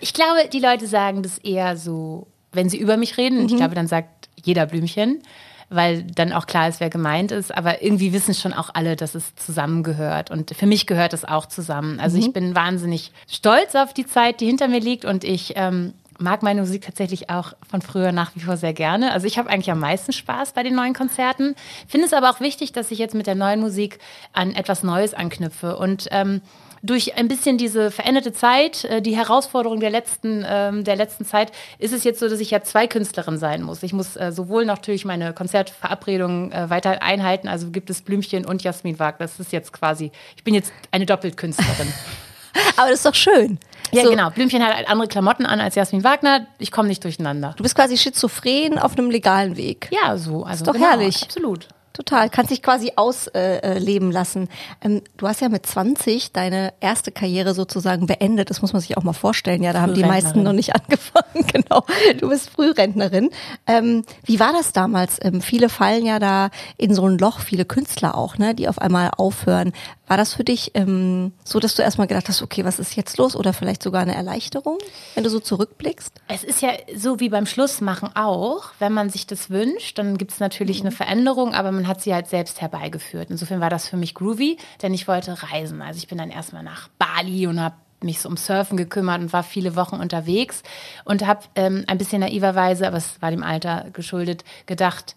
Ich 0.00 0.14
glaube, 0.14 0.48
die 0.52 0.60
Leute 0.60 0.86
sagen 0.86 1.24
das 1.24 1.38
eher 1.38 1.76
so, 1.76 2.28
wenn 2.52 2.68
sie 2.68 2.78
über 2.78 2.96
mich 2.96 3.18
reden. 3.18 3.40
Und 3.40 3.50
ich 3.50 3.56
glaube, 3.56 3.74
dann 3.74 3.88
sagt 3.88 4.28
jeder 4.42 4.64
Blümchen, 4.66 5.22
weil 5.70 6.02
dann 6.02 6.32
auch 6.32 6.46
klar 6.46 6.68
ist, 6.68 6.80
wer 6.80 6.90
gemeint 6.90 7.32
ist. 7.32 7.56
Aber 7.56 7.82
irgendwie 7.82 8.12
wissen 8.12 8.34
schon 8.34 8.52
auch 8.52 8.70
alle, 8.72 8.96
dass 8.96 9.14
es 9.14 9.34
zusammengehört. 9.36 10.30
Und 10.30 10.54
für 10.56 10.66
mich 10.66 10.86
gehört 10.86 11.12
es 11.12 11.24
auch 11.24 11.46
zusammen. 11.46 12.00
Also 12.00 12.18
ich 12.18 12.32
bin 12.32 12.54
wahnsinnig 12.54 13.12
stolz 13.28 13.74
auf 13.74 13.92
die 13.92 14.06
Zeit, 14.06 14.40
die 14.40 14.46
hinter 14.46 14.68
mir 14.68 14.80
liegt. 14.80 15.04
Und 15.04 15.24
ich 15.24 15.54
ähm, 15.56 15.92
mag 16.18 16.42
meine 16.42 16.60
Musik 16.60 16.82
tatsächlich 16.82 17.30
auch 17.30 17.52
von 17.68 17.80
früher 17.80 18.12
nach 18.12 18.34
wie 18.34 18.40
vor 18.40 18.56
sehr 18.56 18.72
gerne. 18.72 19.12
Also 19.12 19.26
ich 19.26 19.38
habe 19.38 19.48
eigentlich 19.50 19.70
am 19.70 19.80
meisten 19.80 20.12
Spaß 20.12 20.52
bei 20.52 20.62
den 20.62 20.74
neuen 20.74 20.94
Konzerten. 20.94 21.54
Finde 21.86 22.06
es 22.06 22.12
aber 22.12 22.30
auch 22.30 22.40
wichtig, 22.40 22.72
dass 22.72 22.90
ich 22.90 22.98
jetzt 22.98 23.14
mit 23.14 23.26
der 23.26 23.34
neuen 23.34 23.60
Musik 23.60 23.98
an 24.32 24.54
etwas 24.54 24.82
Neues 24.82 25.14
anknüpfe 25.14 25.76
und 25.76 26.08
ähm, 26.10 26.40
durch 26.82 27.16
ein 27.16 27.28
bisschen 27.28 27.58
diese 27.58 27.90
veränderte 27.90 28.32
Zeit, 28.32 28.84
äh, 28.84 29.02
die 29.02 29.16
Herausforderung 29.16 29.80
der 29.80 29.90
letzten, 29.90 30.44
ähm, 30.48 30.84
der 30.84 30.96
letzten 30.96 31.24
Zeit, 31.24 31.52
ist 31.78 31.92
es 31.92 32.04
jetzt 32.04 32.20
so, 32.20 32.28
dass 32.28 32.40
ich 32.40 32.50
ja 32.50 32.62
zwei 32.62 32.86
Künstlerinnen 32.86 33.38
sein 33.38 33.62
muss. 33.62 33.82
Ich 33.82 33.92
muss 33.92 34.16
äh, 34.16 34.32
sowohl 34.32 34.64
natürlich 34.64 35.04
meine 35.04 35.32
Konzertverabredungen 35.32 36.52
äh, 36.52 36.70
weiter 36.70 37.02
einhalten, 37.02 37.48
also 37.48 37.70
gibt 37.70 37.90
es 37.90 38.02
Blümchen 38.02 38.44
und 38.44 38.62
Jasmin 38.62 38.98
Wagner. 38.98 39.26
Das 39.26 39.40
ist 39.40 39.52
jetzt 39.52 39.72
quasi, 39.72 40.10
ich 40.36 40.44
bin 40.44 40.54
jetzt 40.54 40.72
eine 40.90 41.06
Doppelkünstlerin. 41.06 41.92
Aber 42.76 42.88
das 42.88 43.00
ist 43.00 43.06
doch 43.06 43.14
schön. 43.14 43.58
Ja, 43.92 44.04
So, 44.04 44.10
genau. 44.10 44.30
Blümchen 44.30 44.64
hat 44.64 44.74
halt 44.74 44.88
andere 44.88 45.08
Klamotten 45.08 45.46
an 45.46 45.60
als 45.60 45.74
Jasmin 45.74 46.04
Wagner. 46.04 46.46
Ich 46.58 46.70
komme 46.72 46.88
nicht 46.88 47.04
durcheinander. 47.04 47.54
Du 47.56 47.62
bist 47.62 47.74
quasi 47.74 47.96
schizophren 47.96 48.78
auf 48.78 48.98
einem 48.98 49.10
legalen 49.10 49.56
Weg. 49.56 49.88
Ja, 49.90 50.16
so. 50.16 50.44
Also 50.44 50.64
doch 50.64 50.72
genau, 50.72 50.88
herrlich. 50.88 51.22
Absolut. 51.22 51.68
Total, 51.98 52.30
kannst 52.30 52.52
dich 52.52 52.62
quasi 52.62 52.92
ausleben 52.94 53.34
äh, 53.34 53.76
leben 53.80 54.12
lassen. 54.12 54.48
Ähm, 54.80 55.02
du 55.16 55.26
hast 55.26 55.40
ja 55.40 55.48
mit 55.48 55.66
20 55.66 56.30
deine 56.30 56.72
erste 56.78 57.10
Karriere 57.10 57.54
sozusagen 57.54 58.06
beendet. 58.06 58.50
Das 58.50 58.62
muss 58.62 58.72
man 58.72 58.80
sich 58.80 58.96
auch 58.96 59.02
mal 59.02 59.14
vorstellen. 59.14 59.64
Ja, 59.64 59.72
da 59.72 59.80
haben 59.80 59.94
die 59.94 60.04
meisten 60.04 60.44
noch 60.44 60.52
nicht 60.52 60.72
angefangen. 60.76 61.44
genau, 61.52 61.84
du 62.20 62.28
bist 62.28 62.50
Frührentnerin. 62.50 63.30
Ähm, 63.66 64.04
wie 64.24 64.38
war 64.38 64.52
das 64.52 64.70
damals? 64.70 65.18
Ähm, 65.22 65.40
viele 65.40 65.68
fallen 65.68 66.06
ja 66.06 66.20
da 66.20 66.50
in 66.76 66.94
so 66.94 67.04
ein 67.04 67.18
Loch, 67.18 67.40
viele 67.40 67.64
Künstler 67.64 68.16
auch, 68.16 68.38
ne, 68.38 68.54
die 68.54 68.68
auf 68.68 68.78
einmal 68.78 69.10
aufhören. 69.16 69.72
War 70.08 70.16
das 70.16 70.34
für 70.34 70.44
dich 70.44 70.72
ähm, 70.74 71.32
so, 71.44 71.60
dass 71.60 71.74
du 71.74 71.82
erstmal 71.82 72.06
gedacht 72.06 72.28
hast, 72.28 72.42
okay, 72.42 72.64
was 72.64 72.78
ist 72.78 72.96
jetzt 72.96 73.18
los? 73.18 73.36
Oder 73.36 73.52
vielleicht 73.52 73.82
sogar 73.82 74.02
eine 74.02 74.14
Erleichterung, 74.14 74.78
wenn 75.14 75.24
du 75.24 75.30
so 75.30 75.38
zurückblickst? 75.38 76.20
Es 76.28 76.44
ist 76.44 76.62
ja 76.62 76.70
so 76.96 77.20
wie 77.20 77.28
beim 77.28 77.46
Schlussmachen 77.46 78.16
auch. 78.16 78.70
Wenn 78.78 78.92
man 78.92 79.10
sich 79.10 79.26
das 79.26 79.50
wünscht, 79.50 79.98
dann 79.98 80.16
gibt 80.16 80.32
es 80.32 80.40
natürlich 80.40 80.80
eine 80.80 80.90
Veränderung, 80.90 81.54
aber 81.54 81.70
man 81.72 81.86
hat 81.86 82.00
sie 82.00 82.14
halt 82.14 82.26
selbst 82.26 82.60
herbeigeführt. 82.60 83.30
Insofern 83.30 83.60
war 83.60 83.70
das 83.70 83.86
für 83.86 83.96
mich 83.96 84.14
groovy, 84.14 84.56
denn 84.82 84.94
ich 84.94 85.06
wollte 85.06 85.36
reisen. 85.42 85.82
Also 85.82 85.98
ich 85.98 86.08
bin 86.08 86.18
dann 86.18 86.30
erstmal 86.30 86.62
nach 86.62 86.88
Bali 86.98 87.46
und 87.46 87.60
habe 87.60 87.76
mich 88.02 88.20
so 88.20 88.28
um 88.28 88.36
Surfen 88.36 88.76
gekümmert 88.76 89.20
und 89.20 89.32
war 89.32 89.42
viele 89.42 89.76
Wochen 89.76 89.96
unterwegs 89.96 90.62
und 91.04 91.26
habe 91.26 91.40
ähm, 91.54 91.84
ein 91.86 91.98
bisschen 91.98 92.20
naiverweise, 92.20 92.86
aber 92.86 92.96
es 92.96 93.20
war 93.20 93.30
dem 93.30 93.42
Alter 93.42 93.86
geschuldet, 93.92 94.44
gedacht, 94.66 95.16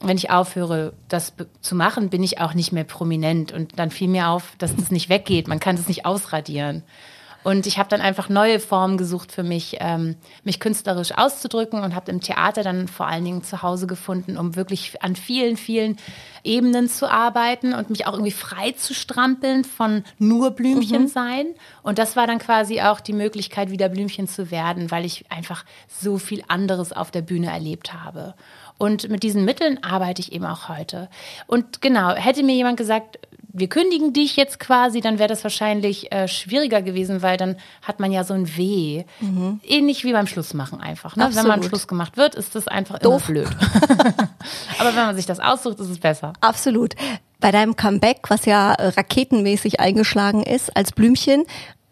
wenn 0.00 0.16
ich 0.16 0.30
aufhöre, 0.30 0.92
das 1.08 1.32
zu 1.60 1.74
machen, 1.74 2.10
bin 2.10 2.22
ich 2.22 2.40
auch 2.40 2.54
nicht 2.54 2.72
mehr 2.72 2.84
prominent. 2.84 3.52
Und 3.52 3.78
dann 3.78 3.90
fiel 3.90 4.08
mir 4.08 4.28
auf, 4.28 4.54
dass 4.58 4.76
das 4.76 4.90
nicht 4.90 5.08
weggeht. 5.08 5.48
Man 5.48 5.60
kann 5.60 5.76
das 5.76 5.88
nicht 5.88 6.04
ausradieren. 6.04 6.82
Und 7.46 7.68
ich 7.68 7.78
habe 7.78 7.88
dann 7.88 8.00
einfach 8.00 8.28
neue 8.28 8.58
Formen 8.58 8.98
gesucht 8.98 9.30
für 9.30 9.44
mich, 9.44 9.76
ähm, 9.78 10.16
mich 10.42 10.58
künstlerisch 10.58 11.12
auszudrücken 11.12 11.80
und 11.80 11.94
habe 11.94 12.10
im 12.10 12.20
Theater 12.20 12.64
dann 12.64 12.88
vor 12.88 13.06
allen 13.06 13.24
Dingen 13.24 13.44
zu 13.44 13.62
Hause 13.62 13.86
gefunden, 13.86 14.36
um 14.36 14.56
wirklich 14.56 15.00
an 15.00 15.14
vielen, 15.14 15.56
vielen 15.56 15.96
Ebenen 16.42 16.88
zu 16.88 17.08
arbeiten 17.08 17.72
und 17.72 17.88
mich 17.88 18.04
auch 18.08 18.14
irgendwie 18.14 18.32
frei 18.32 18.72
zu 18.72 18.94
strampeln 18.94 19.62
von 19.62 20.02
nur 20.18 20.50
Blümchen 20.50 21.06
sein. 21.06 21.46
Und 21.84 22.00
das 22.00 22.16
war 22.16 22.26
dann 22.26 22.40
quasi 22.40 22.80
auch 22.80 22.98
die 22.98 23.12
Möglichkeit, 23.12 23.70
wieder 23.70 23.88
Blümchen 23.88 24.26
zu 24.26 24.50
werden, 24.50 24.90
weil 24.90 25.04
ich 25.04 25.30
einfach 25.30 25.64
so 25.86 26.18
viel 26.18 26.42
anderes 26.48 26.92
auf 26.92 27.12
der 27.12 27.22
Bühne 27.22 27.52
erlebt 27.52 27.94
habe. 27.94 28.34
Und 28.78 29.08
mit 29.08 29.22
diesen 29.22 29.44
Mitteln 29.44 29.82
arbeite 29.82 30.20
ich 30.20 30.32
eben 30.32 30.44
auch 30.44 30.68
heute. 30.68 31.08
Und 31.46 31.80
genau, 31.80 32.14
hätte 32.14 32.42
mir 32.42 32.54
jemand 32.54 32.76
gesagt, 32.76 33.18
wir 33.58 33.68
kündigen 33.68 34.12
dich 34.12 34.36
jetzt 34.36 34.60
quasi, 34.60 35.00
dann 35.00 35.18
wäre 35.18 35.28
das 35.28 35.42
wahrscheinlich 35.42 36.12
äh, 36.12 36.28
schwieriger 36.28 36.82
gewesen, 36.82 37.22
weil 37.22 37.38
dann 37.38 37.56
hat 37.80 38.00
man 38.00 38.12
ja 38.12 38.22
so 38.22 38.34
ein 38.34 38.54
Weh. 38.56 39.04
Ähnlich 39.62 40.04
wie 40.04 40.12
beim 40.12 40.26
Schlussmachen 40.26 40.80
einfach. 40.80 41.16
Ne? 41.16 41.30
Wenn 41.32 41.46
man. 41.46 41.62
Schluss 41.62 41.88
gemacht 41.88 42.18
wird, 42.18 42.34
ist 42.34 42.54
das 42.54 42.68
einfach 42.68 42.98
Doof. 42.98 43.28
immer 43.28 43.40
blöd. 43.40 43.56
Aber 44.78 44.90
wenn 44.90 45.06
man 45.06 45.16
sich 45.16 45.24
das 45.24 45.40
aussucht, 45.40 45.80
ist 45.80 45.88
es 45.88 45.98
besser. 45.98 46.34
Absolut. 46.42 46.94
Bei 47.40 47.50
deinem 47.50 47.76
Comeback, 47.76 48.20
was 48.28 48.44
ja 48.44 48.74
äh, 48.74 48.88
raketenmäßig 48.88 49.80
eingeschlagen 49.80 50.42
ist 50.42 50.76
als 50.76 50.92
Blümchen, 50.92 51.44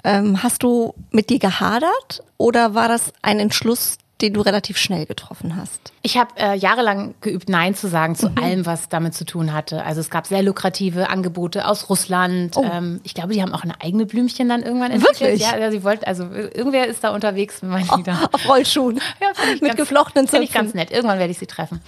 ähm, 0.05 0.43
hast 0.43 0.63
du 0.63 0.95
mit 1.11 1.31
dir 1.31 1.39
gehadert 1.39 2.23
oder 2.37 2.75
war 2.75 2.89
das 2.89 3.13
ein 3.23 3.41
Entschluss, 3.41 3.97
den 4.25 4.35
du 4.35 4.41
relativ 4.41 4.77
schnell 4.79 5.07
getroffen 5.07 5.57
hast? 5.57 5.93
Ich 6.03 6.17
habe 6.19 6.31
äh, 6.37 6.57
jahrelang 6.57 7.15
geübt, 7.21 7.49
Nein 7.49 7.75
zu 7.75 7.89
sagen 7.89 8.15
zu 8.17 8.29
allem, 8.37 8.67
was 8.67 8.89
damit 8.89 9.15
zu 9.15 9.25
tun 9.25 9.53
hatte. 9.53 9.85
Also 9.85 10.01
es 10.01 10.11
gab 10.11 10.27
sehr 10.27 10.43
lukrative 10.43 11.09
Angebote 11.09 11.67
aus 11.69 11.89
Russland. 11.89 12.57
Ähm, 12.57 13.01
ich 13.05 13.15
glaube, 13.15 13.33
die 13.35 13.43
haben 13.43 13.53
auch 13.55 13.63
eine 13.63 13.81
eigene 13.81 14.07
Blümchen 14.07 14.49
dann 14.49 14.63
irgendwann 14.63 14.91
entwickelt. 14.91 15.21
Wirklich? 15.21 15.43
Ja, 15.43 15.71
sie 15.71 15.85
wollten, 15.85 16.05
also 16.05 16.25
irgendwer 16.25 16.87
ist 16.87 17.05
da 17.05 17.11
unterwegs 17.15 17.63
mit 17.63 17.71
meinen 17.71 17.89
Liedern. 17.97 18.19
Auf 18.33 18.49
Rollschuhen. 18.49 19.01
Ja, 19.21 19.29
ich 19.55 19.61
mit 19.61 19.71
ganz- 19.71 19.77
geflochtenen 19.77 20.27
Finde 20.29 20.45
ich 20.45 20.51
Zöpfen. 20.51 20.65
ganz 20.67 20.75
nett. 20.75 20.91
Irgendwann 20.91 21.19
werde 21.19 21.31
ich 21.31 21.39
sie 21.39 21.47
treffen. 21.47 21.81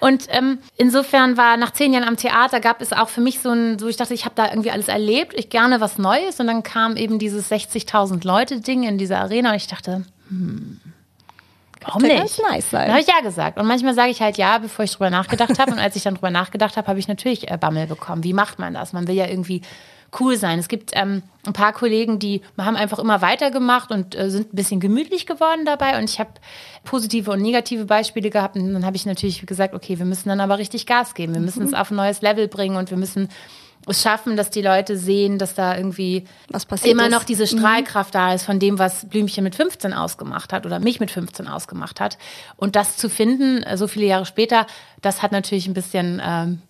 Und 0.00 0.26
ähm, 0.28 0.58
insofern 0.76 1.36
war 1.36 1.56
nach 1.56 1.72
zehn 1.72 1.92
Jahren 1.92 2.04
am 2.06 2.16
Theater 2.16 2.60
gab 2.60 2.80
es 2.80 2.92
auch 2.92 3.08
für 3.08 3.20
mich 3.20 3.40
so 3.40 3.50
ein, 3.50 3.78
so 3.78 3.88
ich 3.88 3.96
dachte, 3.96 4.14
ich 4.14 4.24
habe 4.24 4.34
da 4.34 4.48
irgendwie 4.50 4.70
alles 4.70 4.88
erlebt, 4.88 5.34
ich 5.36 5.50
gerne 5.50 5.80
was 5.80 5.98
Neues 5.98 6.38
und 6.40 6.46
dann 6.46 6.62
kam 6.62 6.96
eben 6.96 7.18
dieses 7.18 7.50
60.000 7.50 8.26
Leute 8.26 8.60
Ding 8.60 8.84
in 8.84 8.98
dieser 8.98 9.18
Arena 9.18 9.50
und 9.50 9.56
ich 9.56 9.66
dachte, 9.66 10.04
hm, 10.28 10.80
warum 11.84 12.02
Könnte 12.02 12.16
nicht? 12.22 12.36
ganz 12.36 12.50
nice 12.50 12.70
sein. 12.70 12.86
Dann 12.86 12.92
habe 12.92 13.00
ich 13.00 13.06
ja 13.06 13.20
gesagt. 13.20 13.58
Und 13.58 13.66
manchmal 13.66 13.94
sage 13.94 14.10
ich 14.10 14.20
halt 14.20 14.36
ja, 14.36 14.58
bevor 14.58 14.84
ich 14.84 14.92
drüber 14.92 15.10
nachgedacht 15.10 15.58
habe. 15.58 15.72
Und 15.72 15.78
als 15.78 15.96
ich 15.96 16.02
dann 16.02 16.14
drüber 16.14 16.30
nachgedacht 16.30 16.76
habe, 16.76 16.86
habe 16.88 16.98
ich 16.98 17.08
natürlich 17.08 17.50
äh, 17.50 17.56
Bammel 17.58 17.86
bekommen. 17.86 18.24
Wie 18.24 18.32
macht 18.32 18.58
man 18.58 18.74
das? 18.74 18.92
Man 18.92 19.06
will 19.08 19.14
ja 19.14 19.26
irgendwie 19.26 19.62
cool 20.18 20.36
sein. 20.36 20.58
Es 20.58 20.68
gibt 20.68 20.90
ähm, 20.94 21.22
ein 21.46 21.52
paar 21.52 21.72
Kollegen, 21.72 22.18
die 22.18 22.42
haben 22.58 22.76
einfach 22.76 22.98
immer 22.98 23.22
weitergemacht 23.22 23.90
und 23.90 24.14
äh, 24.14 24.30
sind 24.30 24.52
ein 24.52 24.56
bisschen 24.56 24.80
gemütlich 24.80 25.26
geworden 25.26 25.64
dabei. 25.64 25.98
Und 25.98 26.10
ich 26.10 26.18
habe 26.18 26.30
positive 26.84 27.30
und 27.30 27.42
negative 27.42 27.84
Beispiele 27.84 28.30
gehabt. 28.30 28.56
Und 28.56 28.72
dann 28.72 28.84
habe 28.84 28.96
ich 28.96 29.06
natürlich 29.06 29.46
gesagt, 29.46 29.74
okay, 29.74 29.98
wir 29.98 30.06
müssen 30.06 30.28
dann 30.28 30.40
aber 30.40 30.58
richtig 30.58 30.86
Gas 30.86 31.14
geben. 31.14 31.34
Wir 31.34 31.40
müssen 31.40 31.62
es 31.62 31.74
auf 31.74 31.90
ein 31.90 31.96
neues 31.96 32.22
Level 32.22 32.48
bringen 32.48 32.76
und 32.76 32.90
wir 32.90 32.98
müssen 32.98 33.28
es 33.86 34.02
schaffen, 34.02 34.36
dass 34.36 34.50
die 34.50 34.62
Leute 34.62 34.96
sehen, 34.96 35.38
dass 35.38 35.54
da 35.54 35.76
irgendwie 35.76 36.24
immer 36.84 37.06
ist. 37.06 37.12
noch 37.12 37.24
diese 37.24 37.46
Strahlkraft 37.46 38.14
da 38.14 38.34
ist 38.34 38.44
von 38.44 38.58
dem, 38.58 38.78
was 38.78 39.08
Blümchen 39.08 39.42
mit 39.42 39.54
15 39.54 39.92
ausgemacht 39.92 40.52
hat 40.52 40.66
oder 40.66 40.78
mich 40.78 41.00
mit 41.00 41.10
15 41.10 41.48
ausgemacht 41.48 42.00
hat. 42.00 42.18
Und 42.56 42.76
das 42.76 42.96
zu 42.96 43.08
finden, 43.08 43.62
äh, 43.62 43.76
so 43.76 43.88
viele 43.88 44.06
Jahre 44.06 44.26
später, 44.26 44.66
das 45.00 45.22
hat 45.22 45.32
natürlich 45.32 45.66
ein 45.66 45.74
bisschen 45.74 46.20
ähm, 46.24 46.62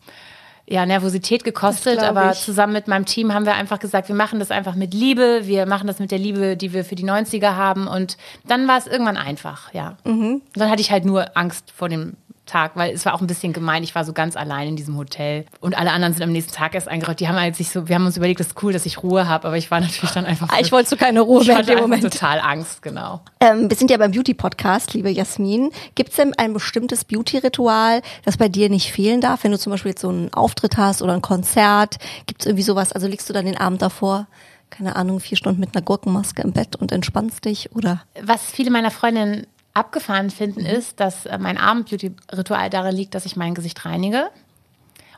ja, 0.70 0.86
Nervosität 0.86 1.42
gekostet, 1.42 1.98
aber 1.98 2.32
zusammen 2.32 2.72
mit 2.72 2.86
meinem 2.86 3.04
Team 3.04 3.34
haben 3.34 3.44
wir 3.44 3.54
einfach 3.54 3.80
gesagt, 3.80 4.06
wir 4.06 4.14
machen 4.14 4.38
das 4.38 4.52
einfach 4.52 4.76
mit 4.76 4.94
Liebe, 4.94 5.40
wir 5.44 5.66
machen 5.66 5.88
das 5.88 5.98
mit 5.98 6.12
der 6.12 6.18
Liebe, 6.18 6.56
die 6.56 6.72
wir 6.72 6.84
für 6.84 6.94
die 6.94 7.04
90er 7.04 7.56
haben 7.56 7.88
und 7.88 8.16
dann 8.46 8.68
war 8.68 8.78
es 8.78 8.86
irgendwann 8.86 9.16
einfach, 9.16 9.74
ja. 9.74 9.96
Mhm. 10.04 10.42
Dann 10.54 10.70
hatte 10.70 10.80
ich 10.80 10.92
halt 10.92 11.04
nur 11.04 11.36
Angst 11.36 11.72
vor 11.72 11.88
dem 11.88 12.16
Tag, 12.50 12.72
weil 12.74 12.92
es 12.92 13.06
war 13.06 13.14
auch 13.14 13.20
ein 13.20 13.26
bisschen 13.26 13.52
gemein. 13.52 13.82
Ich 13.82 13.94
war 13.94 14.04
so 14.04 14.12
ganz 14.12 14.36
allein 14.36 14.68
in 14.68 14.76
diesem 14.76 14.96
Hotel 14.96 15.46
und 15.60 15.78
alle 15.78 15.92
anderen 15.92 16.12
sind 16.12 16.22
am 16.22 16.32
nächsten 16.32 16.52
Tag 16.52 16.74
erst 16.74 16.88
eingerollt. 16.88 17.20
Die 17.20 17.28
haben 17.28 17.38
halt 17.38 17.56
sich 17.56 17.70
so, 17.70 17.88
wir 17.88 17.94
haben 17.94 18.06
uns 18.06 18.16
überlegt, 18.16 18.40
das 18.40 18.48
ist 18.48 18.62
cool, 18.62 18.72
dass 18.72 18.86
ich 18.86 19.02
Ruhe 19.02 19.28
habe, 19.28 19.46
aber 19.46 19.56
ich 19.56 19.70
war 19.70 19.80
natürlich 19.80 20.10
dann 20.10 20.26
einfach. 20.26 20.48
Ich 20.60 20.72
wollte 20.72 20.88
so 20.88 20.96
keine 20.96 21.20
Ruhe 21.20 21.42
ich 21.42 21.46
mehr 21.46 21.56
in 21.56 21.62
hatte 21.62 21.74
dem 21.76 21.80
Moment. 21.82 22.02
total 22.02 22.40
Angst, 22.40 22.82
genau. 22.82 23.20
Ähm, 23.40 23.70
wir 23.70 23.76
sind 23.76 23.90
ja 23.90 23.96
beim 23.96 24.10
Beauty-Podcast, 24.10 24.94
liebe 24.94 25.10
Jasmin. 25.10 25.70
Gibt 25.94 26.10
es 26.10 26.16
denn 26.16 26.34
ein 26.36 26.52
bestimmtes 26.52 27.04
Beauty-Ritual, 27.04 28.02
das 28.24 28.36
bei 28.36 28.48
dir 28.48 28.68
nicht 28.68 28.92
fehlen 28.92 29.20
darf, 29.20 29.44
wenn 29.44 29.52
du 29.52 29.58
zum 29.58 29.70
Beispiel 29.70 29.90
jetzt 29.90 30.02
so 30.02 30.08
einen 30.08 30.32
Auftritt 30.34 30.76
hast 30.76 31.02
oder 31.02 31.14
ein 31.14 31.22
Konzert? 31.22 31.98
Gibt 32.26 32.42
es 32.42 32.46
irgendwie 32.46 32.64
sowas? 32.64 32.92
Also 32.92 33.06
liegst 33.06 33.28
du 33.28 33.32
dann 33.32 33.44
den 33.46 33.56
Abend 33.56 33.82
davor, 33.82 34.26
keine 34.70 34.96
Ahnung, 34.96 35.20
vier 35.20 35.36
Stunden 35.36 35.60
mit 35.60 35.74
einer 35.74 35.84
Gurkenmaske 35.84 36.42
im 36.42 36.52
Bett 36.52 36.76
und 36.76 36.92
entspannst 36.92 37.44
dich? 37.44 37.70
Oder 37.74 38.02
Was 38.22 38.42
viele 38.42 38.70
meiner 38.70 38.90
Freundinnen 38.90 39.46
abgefahren 39.74 40.30
finden, 40.30 40.66
ist, 40.66 41.00
dass 41.00 41.26
äh, 41.26 41.38
mein 41.38 41.58
Abend-Beauty-Ritual 41.58 42.70
darin 42.70 42.96
liegt, 42.96 43.14
dass 43.14 43.26
ich 43.26 43.36
mein 43.36 43.54
Gesicht 43.54 43.84
reinige 43.84 44.30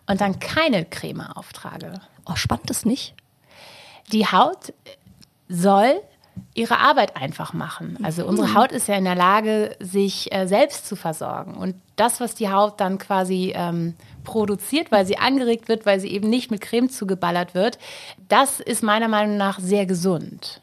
und 0.07 0.21
dann 0.21 0.39
keine 0.41 0.85
Creme 0.85 1.23
auftrage. 1.23 2.01
oh, 2.27 2.37
spannt 2.37 2.71
es 2.71 2.85
nicht? 2.85 3.15
die 4.11 4.27
Haut 4.27 4.73
soll 5.49 6.01
ihre 6.55 6.79
Arbeit 6.79 7.17
einfach 7.17 7.53
machen. 7.53 7.99
Also 8.03 8.27
unsere 8.27 8.55
Haut 8.55 8.73
ist 8.73 8.89
ja 8.89 8.95
in 8.95 9.05
der 9.05 9.15
Lage, 9.15 9.77
sich 9.81 10.33
äh, 10.33 10.47
selbst 10.47 10.87
zu 10.87 10.97
versorgen. 10.97 11.55
Und 11.55 11.77
das, 11.97 12.21
was 12.21 12.35
die 12.35 12.51
Haut 12.51 12.81
dann 12.81 12.99
quasi 12.99 13.53
ähm, 13.55 13.95
produziert, 14.25 14.91
weil 14.93 15.07
sie 15.07 15.19
angeregt 15.19 15.69
wird, 15.69 15.87
weil 15.87 16.01
sie 16.01 16.09
eben 16.09 16.29
nicht 16.31 16.51
mit 16.51 16.61
Creme 16.61 16.89
zugeballert 16.91 17.55
wird, 17.55 17.79
das 18.29 18.61
ist 18.61 18.83
meiner 18.83 19.09
Meinung 19.09 19.37
nach 19.37 19.59
sehr 19.59 19.87
gesund. 19.87 20.61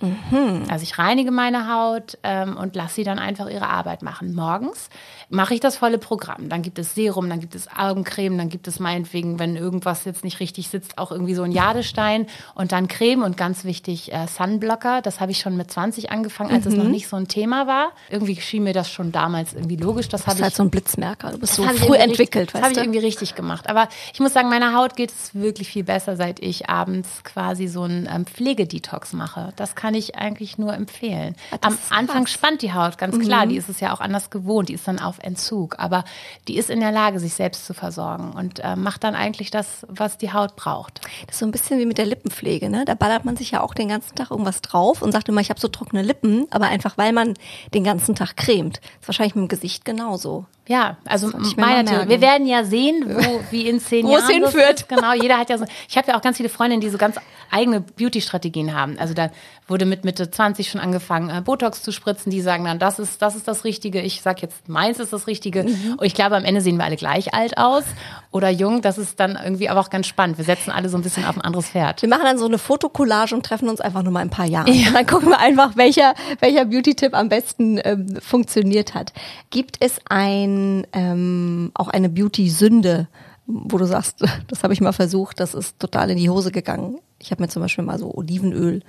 Also 0.69 0.83
ich 0.83 0.97
reinige 0.97 1.31
meine 1.31 1.71
Haut 1.73 2.17
ähm, 2.23 2.57
und 2.57 2.75
lasse 2.75 2.95
sie 2.95 3.03
dann 3.03 3.19
einfach 3.19 3.49
ihre 3.49 3.67
Arbeit 3.67 4.01
machen. 4.01 4.33
Morgens 4.33 4.89
mache 5.29 5.53
ich 5.53 5.59
das 5.59 5.77
volle 5.77 5.97
Programm. 5.99 6.49
Dann 6.49 6.61
gibt 6.61 6.79
es 6.79 6.95
Serum, 6.95 7.29
dann 7.29 7.39
gibt 7.39 7.53
es 7.55 7.67
Augencreme, 7.75 8.37
dann 8.37 8.49
gibt 8.49 8.67
es 8.67 8.79
meinetwegen, 8.79 9.39
wenn 9.39 9.55
irgendwas 9.55 10.05
jetzt 10.05 10.23
nicht 10.23 10.39
richtig 10.39 10.69
sitzt, 10.69 10.97
auch 10.97 11.11
irgendwie 11.11 11.35
so 11.35 11.43
ein 11.43 11.51
Jadestein 11.51 12.25
und 12.55 12.71
dann 12.71 12.87
Creme 12.87 13.23
und 13.23 13.37
ganz 13.37 13.65
wichtig 13.65 14.11
äh, 14.13 14.25
Sunblocker. 14.27 15.01
Das 15.01 15.19
habe 15.19 15.31
ich 15.31 15.39
schon 15.39 15.55
mit 15.57 15.69
20 15.71 16.11
angefangen, 16.11 16.51
als 16.51 16.65
es 16.65 16.73
noch 16.75 16.85
nicht 16.85 17.07
so 17.07 17.17
ein 17.17 17.27
Thema 17.27 17.67
war. 17.67 17.91
Irgendwie 18.09 18.39
schien 18.39 18.63
mir 18.63 18.73
das 18.73 18.89
schon 18.89 19.11
damals 19.11 19.53
irgendwie 19.53 19.75
logisch. 19.75 20.07
Das 20.09 20.21
Das 20.21 20.27
habe 20.27 20.35
ist 20.35 20.39
ich 20.39 20.43
halt 20.45 20.55
so 20.55 20.63
ein 20.63 20.69
Blitzmerker. 20.69 21.31
Du 21.31 21.37
bist 21.39 21.53
so 21.53 21.63
früh 21.63 21.95
entwickelt, 21.95 22.53
richtig, 22.53 22.53
Das 22.53 22.61
habe 22.63 22.71
ich 22.73 22.77
irgendwie 22.79 22.99
richtig 22.99 23.35
gemacht. 23.35 23.48
Aber 23.67 23.87
ich 24.13 24.19
muss 24.19 24.33
sagen, 24.33 24.49
meiner 24.49 24.75
Haut 24.75 24.95
geht 24.95 25.11
es 25.11 25.35
wirklich 25.35 25.69
viel 25.69 25.83
besser, 25.83 26.15
seit 26.15 26.39
ich 26.39 26.69
abends 26.69 27.23
quasi 27.23 27.67
so 27.67 27.83
einen 27.83 28.07
ähm, 28.11 28.25
Pflegedetox 28.25 29.13
mache. 29.13 29.53
Das 29.55 29.75
kann 29.75 29.93
ich 29.93 30.15
eigentlich 30.15 30.57
nur 30.57 30.73
empfehlen. 30.73 31.35
Ah, 31.51 31.57
das 31.61 31.73
Am 31.73 31.79
Anfang 31.89 32.07
krass. 32.07 32.33
Mhm. 32.33 32.37
spannt 32.37 32.61
die 32.61 32.73
Haut, 32.73 32.97
ganz 32.97 33.19
klar. 33.19 33.47
Die 33.47 33.57
ist 33.57 33.69
es 33.69 33.79
ja 33.79 33.93
auch 33.93 33.99
anders 33.99 34.29
gewohnt. 34.29 34.69
Die 34.69 34.73
ist 34.73 34.87
dann 34.87 34.99
auf 34.99 35.19
Entzug. 35.19 35.75
Aber 35.79 36.03
die 36.47 36.57
ist 36.57 36.69
in 36.69 36.79
der 36.79 36.91
Lage, 36.91 37.19
sich 37.19 37.33
selbst 37.33 37.65
zu 37.65 37.73
versorgen 37.73 38.31
und 38.31 38.59
äh, 38.59 38.75
macht 38.75 39.03
dann 39.03 39.15
eigentlich 39.15 39.51
das, 39.51 39.85
was 39.87 40.17
die 40.17 40.33
Haut 40.33 40.55
braucht. 40.55 41.01
Das 41.25 41.35
ist 41.35 41.39
so 41.39 41.45
ein 41.45 41.51
bisschen 41.51 41.79
wie 41.79 41.85
mit 41.85 41.97
der 41.97 42.05
Lippenpflege, 42.05 42.69
ne? 42.69 42.85
Da 42.85 42.95
ballert 42.95 43.25
man 43.25 43.37
sich 43.37 43.51
ja 43.51 43.61
auch 43.61 43.73
den 43.73 43.89
ganzen 43.89 44.15
Tag 44.15 44.31
irgendwas 44.31 44.61
drauf 44.61 45.01
und 45.01 45.11
sagt 45.11 45.29
immer, 45.29 45.41
ich 45.41 45.49
habe 45.49 45.59
so 45.59 45.67
trockene 45.67 46.01
Lippen, 46.01 46.47
aber 46.51 46.67
einfach 46.67 46.97
weil 46.97 47.13
man 47.13 47.33
den 47.73 47.83
ganzen 47.83 48.15
Tag 48.15 48.35
cremt. 48.35 48.77
Das 48.77 49.01
ist 49.01 49.07
wahrscheinlich 49.07 49.35
mit 49.35 49.45
dem 49.45 49.47
Gesicht 49.47 49.85
genauso. 49.85 50.45
Ja, 50.69 50.97
also 51.05 51.31
meine. 51.57 52.07
Wir 52.07 52.21
werden 52.21 52.45
ja 52.45 52.63
sehen, 52.63 53.03
wo, 53.07 53.41
wie 53.49 53.67
in 53.67 53.79
zehn 53.79 54.05
Wo 54.07 54.15
es 54.15 54.29
Jahren 54.29 54.43
hinführt. 54.43 54.81
ist. 54.81 54.87
Genau, 54.87 55.13
jeder 55.13 55.39
hat 55.39 55.49
ja 55.49 55.57
so. 55.57 55.65
Ich 55.89 55.97
habe 55.97 56.09
ja 56.09 56.15
auch 56.17 56.21
ganz 56.21 56.37
viele 56.37 56.47
Freundinnen, 56.47 56.79
die 56.79 56.89
so 56.89 56.99
ganz 56.99 57.15
eigene 57.49 57.81
Beauty-Strategien 57.81 58.75
haben. 58.75 58.99
Also 58.99 59.15
da 59.15 59.31
wurde 59.67 59.87
mit 59.87 60.05
Mitte 60.05 60.29
20 60.29 60.69
schon 60.69 60.79
angefangen, 60.79 61.29
äh, 61.31 61.41
Botox 61.41 61.81
zu 61.81 61.91
spritzen. 61.91 62.31
Die 62.31 62.41
sagen 62.41 62.65
dann, 62.65 62.77
das 62.77 62.99
ist, 62.99 63.19
das 63.21 63.35
ist 63.35 63.47
das 63.47 63.63
Richtige. 63.63 64.01
Ich 64.01 64.21
sag 64.21 64.43
jetzt, 64.43 64.69
meins 64.69 64.99
ist 64.99 65.11
das 65.11 65.25
Richtige. 65.25 65.63
Mhm. 65.63 65.95
Und 65.97 66.05
ich 66.05 66.13
glaube, 66.13 66.35
am 66.35 66.45
Ende 66.45 66.61
sehen 66.61 66.77
wir 66.77 66.85
alle 66.85 66.97
gleich 66.97 67.33
alt 67.33 67.57
aus 67.57 67.83
oder 68.31 68.49
jung. 68.49 68.83
Das 68.83 68.99
ist 68.99 69.19
dann 69.19 69.39
irgendwie 69.43 69.69
aber 69.69 69.79
auch 69.79 69.89
ganz 69.89 70.05
spannend. 70.05 70.37
Wir 70.37 70.45
setzen 70.45 70.69
alle 70.69 70.89
so 70.89 70.97
ein 70.97 71.01
bisschen 71.01 71.25
auf 71.25 71.35
ein 71.35 71.41
anderes 71.41 71.69
Pferd. 71.69 72.03
Wir 72.03 72.09
machen 72.09 72.23
dann 72.25 72.37
so 72.37 72.45
eine 72.45 72.59
Fotokollage 72.59 73.33
und 73.33 73.43
treffen 73.43 73.69
uns 73.69 73.81
einfach 73.81 74.03
nur 74.03 74.13
mal 74.13 74.19
ein 74.19 74.29
paar 74.29 74.45
Jahre. 74.45 74.69
Und 74.69 74.93
dann 74.93 75.07
gucken 75.07 75.29
wir 75.29 75.39
einfach, 75.39 75.75
welcher, 75.75 76.13
welcher 76.39 76.65
Beauty-Tipp 76.65 77.15
am 77.15 77.29
besten 77.29 77.79
ähm, 77.83 78.17
funktioniert 78.21 78.93
hat. 78.93 79.13
Gibt 79.49 79.77
es 79.79 79.99
ein, 80.09 80.58
ähm, 80.93 81.71
auch 81.73 81.87
eine 81.87 82.09
Beauty-Sünde, 82.09 83.07
wo 83.45 83.77
du 83.77 83.85
sagst, 83.85 84.23
das 84.47 84.63
habe 84.63 84.73
ich 84.73 84.81
mal 84.81 84.93
versucht, 84.93 85.39
das 85.39 85.53
ist 85.53 85.79
total 85.79 86.09
in 86.11 86.17
die 86.17 86.29
Hose 86.29 86.51
gegangen. 86.51 86.99
Ich 87.19 87.31
habe 87.31 87.41
mir 87.41 87.49
zum 87.49 87.61
Beispiel 87.61 87.83
mal 87.83 87.99
so 87.99 88.13
Olivenöl 88.13 88.81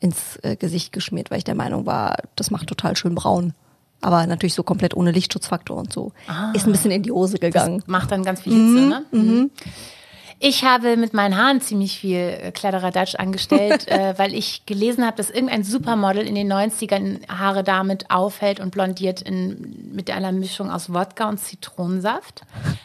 ins 0.00 0.38
äh, 0.42 0.56
Gesicht 0.56 0.92
geschmiert, 0.92 1.30
weil 1.30 1.38
ich 1.38 1.44
der 1.44 1.54
Meinung 1.54 1.86
war, 1.86 2.16
das 2.36 2.50
macht 2.50 2.66
total 2.68 2.96
schön 2.96 3.14
braun. 3.14 3.54
Aber 4.02 4.26
natürlich 4.26 4.54
so 4.54 4.62
komplett 4.62 4.94
ohne 4.94 5.10
Lichtschutzfaktor 5.10 5.76
und 5.76 5.92
so. 5.92 6.12
Ist 6.54 6.66
ein 6.66 6.72
bisschen 6.72 6.90
in 6.90 7.02
die 7.02 7.10
Hose 7.12 7.38
gegangen. 7.38 7.82
macht 7.86 8.12
dann 8.12 8.22
ganz 8.24 8.42
viel 8.42 8.52
Hitze, 8.52 8.88
ne? 8.88 9.04
Mhm. 9.10 9.50
Ich 10.38 10.64
habe 10.64 10.96
mit 10.96 11.14
meinen 11.14 11.36
Haaren 11.36 11.60
ziemlich 11.60 11.98
viel 11.98 12.18
äh, 12.18 12.52
Kladderadatsch 12.52 13.14
angestellt, 13.14 13.88
äh, 13.88 14.14
weil 14.18 14.34
ich 14.34 14.66
gelesen 14.66 15.04
habe, 15.04 15.16
dass 15.16 15.30
irgendein 15.30 15.64
Supermodel 15.64 16.26
in 16.26 16.34
den 16.34 16.52
90ern 16.52 17.26
Haare 17.28 17.64
damit 17.64 18.10
aufhält 18.10 18.60
und 18.60 18.70
blondiert 18.70 19.22
in, 19.22 19.90
mit 19.94 20.10
einer 20.10 20.32
Mischung 20.32 20.70
aus 20.70 20.92
Wodka 20.92 21.28
und 21.28 21.38
Zitronensaft. 21.38 22.42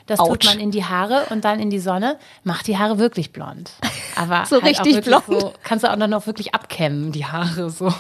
Das 0.08 0.20
tut 0.20 0.30
Autsch. 0.30 0.46
man 0.46 0.60
in 0.60 0.72
die 0.72 0.86
Haare 0.86 1.26
und 1.30 1.44
dann 1.44 1.60
in 1.60 1.70
die 1.70 1.80
Sonne, 1.80 2.18
macht 2.44 2.68
die 2.68 2.78
Haare 2.78 3.00
wirklich 3.00 3.34
blond. 3.34 3.72
Aber 4.16 4.46
So 4.50 4.62
halt 4.62 4.80
richtig 4.80 5.04
blond. 5.04 5.24
So, 5.28 5.54
kannst 5.64 5.84
du 5.84 5.92
auch 5.92 5.98
noch 5.98 6.28
wirklich 6.28 6.54
abkämmen, 6.54 7.12
die 7.12 7.26
Haare 7.26 7.70
so. 7.70 7.94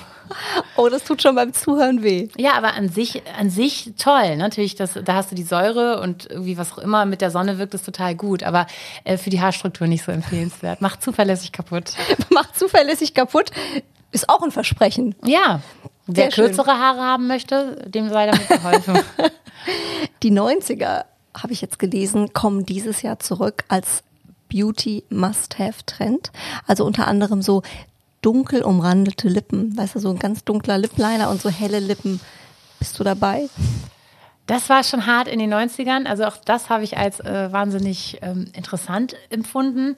Oh, 0.76 0.90
das 0.90 1.04
tut 1.04 1.22
schon 1.22 1.36
beim 1.36 1.54
Zuhören 1.54 2.04
weh. 2.04 2.30
Ja, 2.38 2.54
aber 2.54 2.74
an 2.74 2.90
sich, 2.90 3.22
an 3.38 3.50
sich 3.50 3.94
toll. 3.98 4.38
Natürlich, 4.38 4.76
das, 4.76 4.94
da 5.04 5.16
hast 5.16 5.32
du 5.32 5.36
die 5.36 5.44
Säure 5.44 6.00
und 6.02 6.30
irgendwie 6.30 6.58
was 6.58 6.74
auch 6.74 6.78
immer. 6.78 7.06
Mit 7.06 7.22
der 7.22 7.32
Sonne 7.32 7.58
wirkt 7.58 7.74
es 7.74 7.84
total 7.84 8.16
gut, 8.16 8.44
aber 8.44 8.68
äh, 9.04 9.18
für 9.18 9.30
die 9.30 9.42
Haarstruktur 9.42 9.88
nicht 9.88 10.04
so 10.04 10.12
empfehlenswert. 10.12 10.82
Macht 10.82 11.04
zuverlässig 11.04 11.52
kaputt. 11.52 11.94
Macht 12.30 12.58
zuverlässig 12.58 13.14
kaputt. 13.14 13.52
Ist 14.12 14.30
auch 14.30 14.42
ein 14.42 14.52
Versprechen. 14.52 15.16
Ja. 15.24 15.62
Wer 16.08 16.30
kürzere 16.30 16.78
Haare 16.78 17.02
haben 17.02 17.28
möchte, 17.28 17.84
dem 17.88 18.10
sei 18.10 18.26
damit 18.26 18.48
geholfen. 18.48 19.00
Die 20.24 20.32
90er, 20.32 21.06
habe 21.34 21.54
ich 21.54 21.62
jetzt 21.62 21.80
gelesen, 21.80 22.34
kommen 22.34 22.66
dieses 22.66 23.02
Jahr 23.02 23.20
zurück 23.20 23.64
als 23.68 24.04
Beauty 24.50 25.06
Must-Have-Trend. 25.10 26.32
Also 26.68 26.86
unter 26.86 27.08
anderem 27.08 27.42
so 27.42 27.64
dunkel 28.22 28.64
umrandete 28.64 29.28
Lippen. 29.28 29.76
Weißt 29.78 29.96
du, 29.96 30.00
so 30.00 30.10
ein 30.10 30.20
ganz 30.20 30.44
dunkler 30.44 30.78
Lipliner 30.78 31.30
und 31.30 31.42
so 31.42 31.50
helle 31.50 31.80
Lippen. 31.80 32.20
Bist 32.80 33.00
du 33.00 33.04
dabei? 33.04 33.50
Das 34.48 34.70
war 34.70 34.84
schon 34.84 35.06
hart 35.06 35.28
in 35.28 35.40
den 35.40 35.54
90ern. 35.54 36.06
Also 36.06 36.26
auch 36.26 36.38
das 36.38 36.70
habe 36.70 36.84
ich 36.84 36.98
als 36.98 37.20
äh, 37.20 37.52
wahnsinnig 37.52 38.20
ähm, 38.22 38.52
interessant 38.54 39.16
empfunden. 39.30 39.96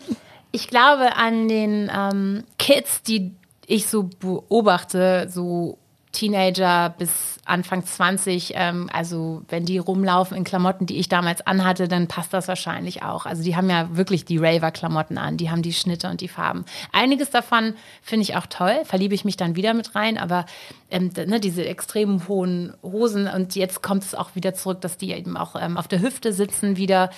Ich 0.51 0.67
glaube 0.67 1.15
an 1.15 1.47
den 1.47 1.89
ähm, 1.93 2.43
Kids, 2.59 3.01
die 3.01 3.33
ich 3.65 3.87
so 3.87 4.09
beobachte, 4.19 5.27
so 5.29 5.77
Teenager 6.13 6.93
bis 6.97 7.33
Anfang 7.45 7.85
20, 7.85 8.53
ähm, 8.55 8.89
also 8.93 9.43
wenn 9.49 9.65
die 9.65 9.77
rumlaufen 9.77 10.37
in 10.37 10.45
Klamotten, 10.45 10.85
die 10.85 10.97
ich 10.97 11.09
damals 11.09 11.45
anhatte, 11.45 11.89
dann 11.89 12.07
passt 12.07 12.33
das 12.33 12.47
wahrscheinlich 12.47 13.03
auch. 13.03 13.25
Also 13.25 13.43
die 13.43 13.57
haben 13.57 13.69
ja 13.69 13.97
wirklich 13.97 14.23
die 14.23 14.37
Raver-Klamotten 14.37 15.17
an, 15.17 15.35
die 15.35 15.49
haben 15.49 15.61
die 15.61 15.73
Schnitte 15.73 16.09
und 16.09 16.21
die 16.21 16.29
Farben. 16.29 16.63
Einiges 16.93 17.31
davon 17.31 17.73
finde 18.01 18.23
ich 18.23 18.37
auch 18.37 18.45
toll, 18.45 18.79
verliebe 18.85 19.13
ich 19.13 19.25
mich 19.25 19.35
dann 19.35 19.57
wieder 19.57 19.73
mit 19.73 19.93
rein, 19.95 20.17
aber 20.17 20.45
ähm, 20.93 21.11
ne, 21.25 21.39
diese 21.39 21.65
extrem 21.65 22.27
hohen 22.27 22.73
Hosen 22.83 23.27
und 23.27 23.55
jetzt 23.55 23.81
kommt 23.81 24.03
es 24.03 24.13
auch 24.13 24.35
wieder 24.35 24.53
zurück, 24.53 24.79
dass 24.81 24.95
die 24.97 25.11
eben 25.11 25.35
auch 25.35 25.55
ähm, 25.59 25.75
auf 25.75 25.87
der 25.87 26.01
Hüfte 26.01 26.31
sitzen, 26.31 26.77
wieder 26.77 27.09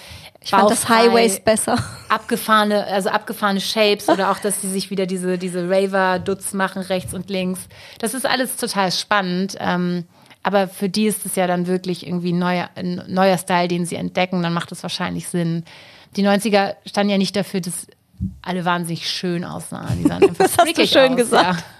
Ich 0.42 0.52
fand 0.52 0.72
das 0.72 0.88
Highways 0.88 1.42
besser. 1.42 1.78
abgefahrene, 2.08 2.86
also 2.88 3.10
abgefahrene 3.10 3.60
Shapes 3.60 4.08
oder 4.08 4.32
auch, 4.32 4.40
dass 4.40 4.62
sie 4.62 4.70
sich 4.70 4.90
wieder 4.92 5.06
diese, 5.06 5.38
diese 5.38 5.70
Raver-Dutz 5.70 6.54
machen, 6.54 6.82
rechts 6.84 7.14
und 7.14 7.30
links. 7.30 7.68
Das 8.00 8.14
ist 8.14 8.26
alles 8.26 8.56
total 8.56 8.92
spannend. 8.94 9.58
Ähm, 9.60 10.06
aber 10.42 10.68
für 10.70 10.88
die 10.88 11.08
ist 11.08 11.26
es 11.26 11.36
ja 11.36 11.46
dann 11.46 11.68
wirklich 11.68 12.08
irgendwie 12.08 12.32
ein 12.32 12.40
neuer, 12.40 12.70
ein 12.76 13.04
neuer 13.08 13.38
Style, 13.38 13.68
den 13.68 13.86
sie 13.86 13.96
entdecken. 13.96 14.42
Dann 14.42 14.54
macht 14.54 14.72
es 14.72 14.84
wahrscheinlich 14.84 15.28
Sinn. 15.28 15.66
Die 16.16 16.26
90er 16.26 16.76
standen 16.86 17.10
ja 17.10 17.18
nicht 17.18 17.36
dafür, 17.36 17.60
dass 17.60 17.88
alle 18.42 18.64
wahnsinnig 18.64 19.10
schön 19.10 19.44
aussahen. 19.44 19.98
Die 20.02 20.08
sahen 20.08 20.24
einfach 20.24 20.36
Das 20.38 20.58
hast 20.58 20.78
du 20.78 20.88
schön 20.88 21.12
aus, 21.12 21.18
gesagt. 21.18 21.60
Ja. 21.60 21.75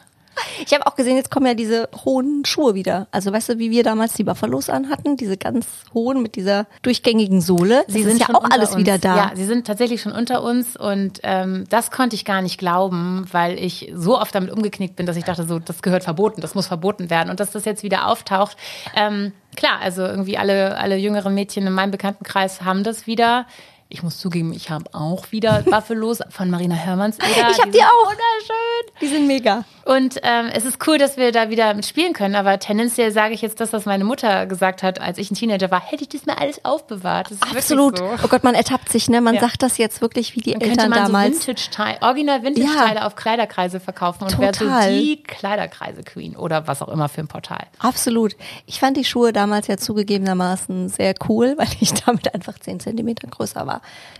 Ich 0.66 0.74
habe 0.74 0.86
auch 0.88 0.96
gesehen, 0.96 1.16
jetzt 1.16 1.32
kommen 1.32 1.46
ja 1.46 1.54
diese 1.54 1.90
hohen 2.04 2.44
Schuhe 2.46 2.76
wieder. 2.76 3.08
Also 3.12 3.32
weißt 3.32 3.50
du, 3.50 3.60
wie 3.60 3.72
wir 3.72 3.84
damals 3.84 4.14
die 4.14 4.24
Buffalos 4.24 4.70
anhatten? 4.70 5.18
Diese 5.18 5.38
ganz 5.38 5.66
hohen 5.94 6.22
mit 6.22 6.36
dieser 6.36 6.68
durchgängigen 6.82 7.42
Sohle. 7.42 7.84
Sie 7.88 8.04
sind 8.04 8.20
ja 8.20 8.34
auch 8.34 8.44
alles 8.50 8.72
uns. 8.72 8.80
wieder 8.80 8.98
da. 8.98 9.16
Ja, 9.16 9.32
sie 9.36 9.46
sind 9.46 9.68
tatsächlich 9.68 10.02
schon 10.02 10.12
unter 10.12 10.44
uns 10.44 10.76
und 10.78 11.20
ähm, 11.24 11.66
das 11.70 11.92
konnte 11.92 12.16
ich 12.16 12.26
gar 12.26 12.42
nicht 12.42 12.58
glauben, 12.58 13.26
weil 13.32 13.60
ich 13.60 13.92
so 13.96 14.20
oft 14.20 14.34
damit 14.34 14.52
umgeknickt 14.52 14.96
bin, 14.96 15.06
dass 15.06 15.18
ich 15.18 15.24
dachte, 15.24 15.46
so 15.46 15.60
das 15.60 15.82
gehört 15.82 16.04
verboten, 16.04 16.42
das 16.42 16.56
muss 16.56 16.68
verboten 16.68 17.10
werden 17.10 17.30
und 17.30 17.40
dass 17.40 17.52
das 17.52 17.66
jetzt 17.66 17.84
wieder 17.84 18.08
auftaucht. 18.08 18.58
Ähm, 18.96 19.34
klar, 19.56 19.80
also 19.82 20.04
irgendwie 20.04 20.38
alle 20.38 20.78
alle 20.78 20.98
jüngeren 20.98 21.34
Mädchen 21.34 21.66
in 21.68 21.74
meinem 21.74 21.92
Bekanntenkreis 21.92 22.62
haben 22.62 22.84
das 22.84 23.08
wieder. 23.08 23.46
Ich 23.88 24.02
muss 24.02 24.18
zugeben, 24.18 24.52
ich 24.52 24.72
habe 24.72 24.86
auch 24.94 25.32
wieder 25.32 25.62
Buffalos 25.66 26.20
von 26.30 26.50
Marina 26.50 26.76
Hörmannseder. 26.76 27.28
Ich 27.28 27.38
habe 27.60 27.72
die, 27.72 27.78
sind 27.78 27.84
auch. 27.86 28.06
Wunderschön. 28.08 29.00
Die 29.02 29.08
sind 29.08 29.28
mega. 29.28 29.64
Und 29.86 30.20
ähm, 30.24 30.48
es 30.52 30.66
ist 30.66 30.86
cool, 30.88 30.98
dass 30.98 31.18
wir 31.18 31.32
da 31.32 31.52
wieder 31.52 31.72
mitspielen 31.76 32.14
können. 32.14 32.34
Aber 32.34 32.58
tendenziell 32.58 33.12
sage 33.12 33.36
ich 33.36 33.42
jetzt 33.44 33.60
das, 33.62 33.72
was 33.74 33.86
meine 33.86 34.04
Mutter 34.04 34.48
gesagt 34.48 34.82
hat, 34.82 35.00
als 35.00 35.20
ich 35.20 35.30
ein 35.30 35.36
Teenager 35.36 35.70
war. 35.70 35.80
Hätte 35.80 36.02
ich 36.04 36.10
das 36.10 36.26
mir 36.26 36.40
alles 36.40 36.66
aufbewahrt. 36.66 37.30
Absolut. 37.56 38.00
So. 38.00 38.06
Oh 38.24 38.28
Gott, 38.28 38.44
man 38.44 38.56
ertappt 38.56 38.90
sich, 38.92 39.08
ne? 39.08 39.22
Man 39.22 39.36
Ja. 39.36 39.42
sagt 39.42 39.62
das 39.62 39.78
jetzt 39.78 40.02
wirklich 40.02 40.36
wie 40.36 40.40
die 40.42 40.52
Dann 40.54 40.62
könnte 40.62 40.82
Eltern 40.82 40.90
man 40.90 41.04
damals. 41.06 41.42
so 41.42 41.48
Vintage-Teile, 41.50 42.02
original 42.02 42.44
Vintage-Teile 42.44 43.06
auf 43.06 43.16
Kleiderkreise 43.16 43.80
verkaufen 43.80 44.24
und 44.24 44.40
wäre 44.40 44.54
so 44.56 44.66
die 44.90 45.22
Kleiderkreise-Queen 45.22 46.36
oder 46.36 46.68
was 46.68 46.82
auch 46.82 46.88
immer 46.90 47.08
für 47.08 47.22
ein 47.22 47.28
Portal. 47.28 47.68
Absolut. 47.78 48.36
Ich 48.66 48.80
fand 48.80 48.98
die 48.98 49.06
Schuhe 49.06 49.32
damals 49.34 49.68
ja 49.68 49.78
zugegebenermaßen 49.78 50.90
sehr 50.90 51.14
cool, 51.30 51.54
weil 51.58 51.68
ich 51.80 51.94
damit 52.06 52.34
einfach 52.34 52.58
10 52.58 52.80
Zentimeter 52.80 53.28
größer 53.28 53.68
war. 53.68 53.75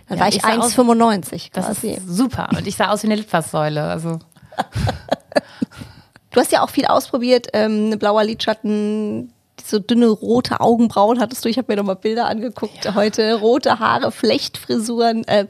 Dann 0.08 0.18
Ja, 0.18 0.22
war 0.24 0.28
ich 0.28 0.36
ich 0.36 0.42
sah 0.42 0.56
aus- 0.58 0.74
1,95 0.78 1.50
Das 1.52 1.66
quasi. 1.66 1.92
ist 1.92 2.08
super. 2.08 2.48
Und 2.56 2.66
ich 2.66 2.76
sah 2.76 2.88
aus 2.90 3.02
wie 3.02 3.08
eine 3.08 3.16
Litfaßsäule. 3.16 3.82
Also 3.82 4.18
Du 6.30 6.40
hast 6.40 6.52
ja 6.52 6.62
auch 6.62 6.70
viel 6.70 6.84
ausprobiert, 6.86 7.48
ähm, 7.54 7.98
blauer 7.98 8.22
Lidschatten, 8.24 9.32
so 9.64 9.78
dünne 9.78 10.08
rote 10.08 10.60
Augenbrauen 10.60 11.20
hattest 11.20 11.44
du. 11.44 11.48
Ich 11.48 11.58
habe 11.58 11.72
mir 11.72 11.76
nochmal 11.76 11.96
Bilder 11.96 12.26
angeguckt 12.26 12.94
heute. 12.94 13.34
Rote 13.34 13.78
Haare, 13.78 14.12
Flechtfrisuren. 14.12 15.24
Ähm, 15.26 15.48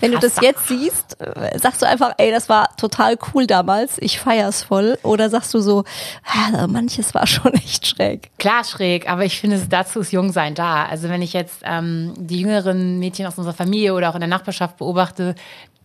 wenn 0.00 0.12
du 0.12 0.18
das 0.18 0.34
Krasser. 0.34 0.46
jetzt 0.46 0.68
siehst, 0.68 1.20
äh, 1.20 1.58
sagst 1.58 1.82
du 1.82 1.86
einfach, 1.86 2.12
ey, 2.18 2.30
das 2.30 2.48
war 2.48 2.76
total 2.76 3.16
cool 3.32 3.46
damals. 3.46 3.96
Ich 3.98 4.18
feier's 4.18 4.62
voll. 4.62 4.98
Oder 5.02 5.30
sagst 5.30 5.52
du 5.54 5.60
so, 5.60 5.84
ah, 6.24 6.66
manches 6.66 7.14
war 7.14 7.26
schon 7.26 7.54
echt 7.54 7.86
schräg. 7.86 8.30
klar 8.38 8.64
schräg, 8.64 9.10
aber 9.10 9.24
ich 9.24 9.40
finde, 9.40 9.60
dazu 9.68 10.00
ist 10.00 10.12
Jungsein 10.12 10.54
da. 10.54 10.86
Also 10.86 11.08
wenn 11.08 11.22
ich 11.22 11.32
jetzt 11.32 11.60
ähm, 11.64 12.14
die 12.16 12.40
jüngeren 12.40 12.98
Mädchen 12.98 13.26
aus 13.26 13.38
unserer 13.38 13.54
Familie 13.54 13.94
oder 13.94 14.10
auch 14.10 14.14
in 14.14 14.20
der 14.20 14.28
Nachbarschaft 14.28 14.78
beobachte, 14.78 15.34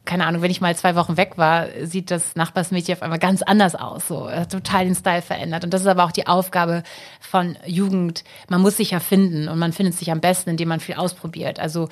keine 0.06 0.26
Ahnung, 0.26 0.42
wenn 0.42 0.52
ich 0.52 0.62
mal 0.62 0.76
zwei 0.76 0.96
Wochen 0.96 1.16
weg 1.16 1.38
war, 1.38 1.68
sieht 1.84 2.12
das 2.12 2.36
Nachbarsmädchen 2.36 2.96
auf 2.96 3.02
einmal 3.02 3.20
ganz 3.20 3.42
anders 3.42 3.76
aus, 3.76 4.08
so 4.08 4.30
hat 4.30 4.52
total 4.52 4.86
den 4.86 4.96
Style 4.96 5.22
verändert. 5.22 5.64
Und 5.64 5.74
das 5.74 5.82
ist 5.82 5.88
aber 5.88 6.04
auch 6.04 6.12
die 6.12 6.28
Aufgabe 6.28 6.84
von 7.22 7.58
Jugend. 7.66 8.24
Man 8.50 8.62
muss 8.62 8.78
sich 8.78 8.92
ja 8.92 9.00
finden 9.00 9.48
und 9.48 9.60
man 9.60 9.72
findet 9.72 9.96
sich 9.96 10.12
am 10.12 10.20
besten, 10.20 10.52
indem 10.52 10.70
man 10.70 10.82
viel 10.82 10.96
ausprobiert. 10.96 11.60
Also 11.60 11.88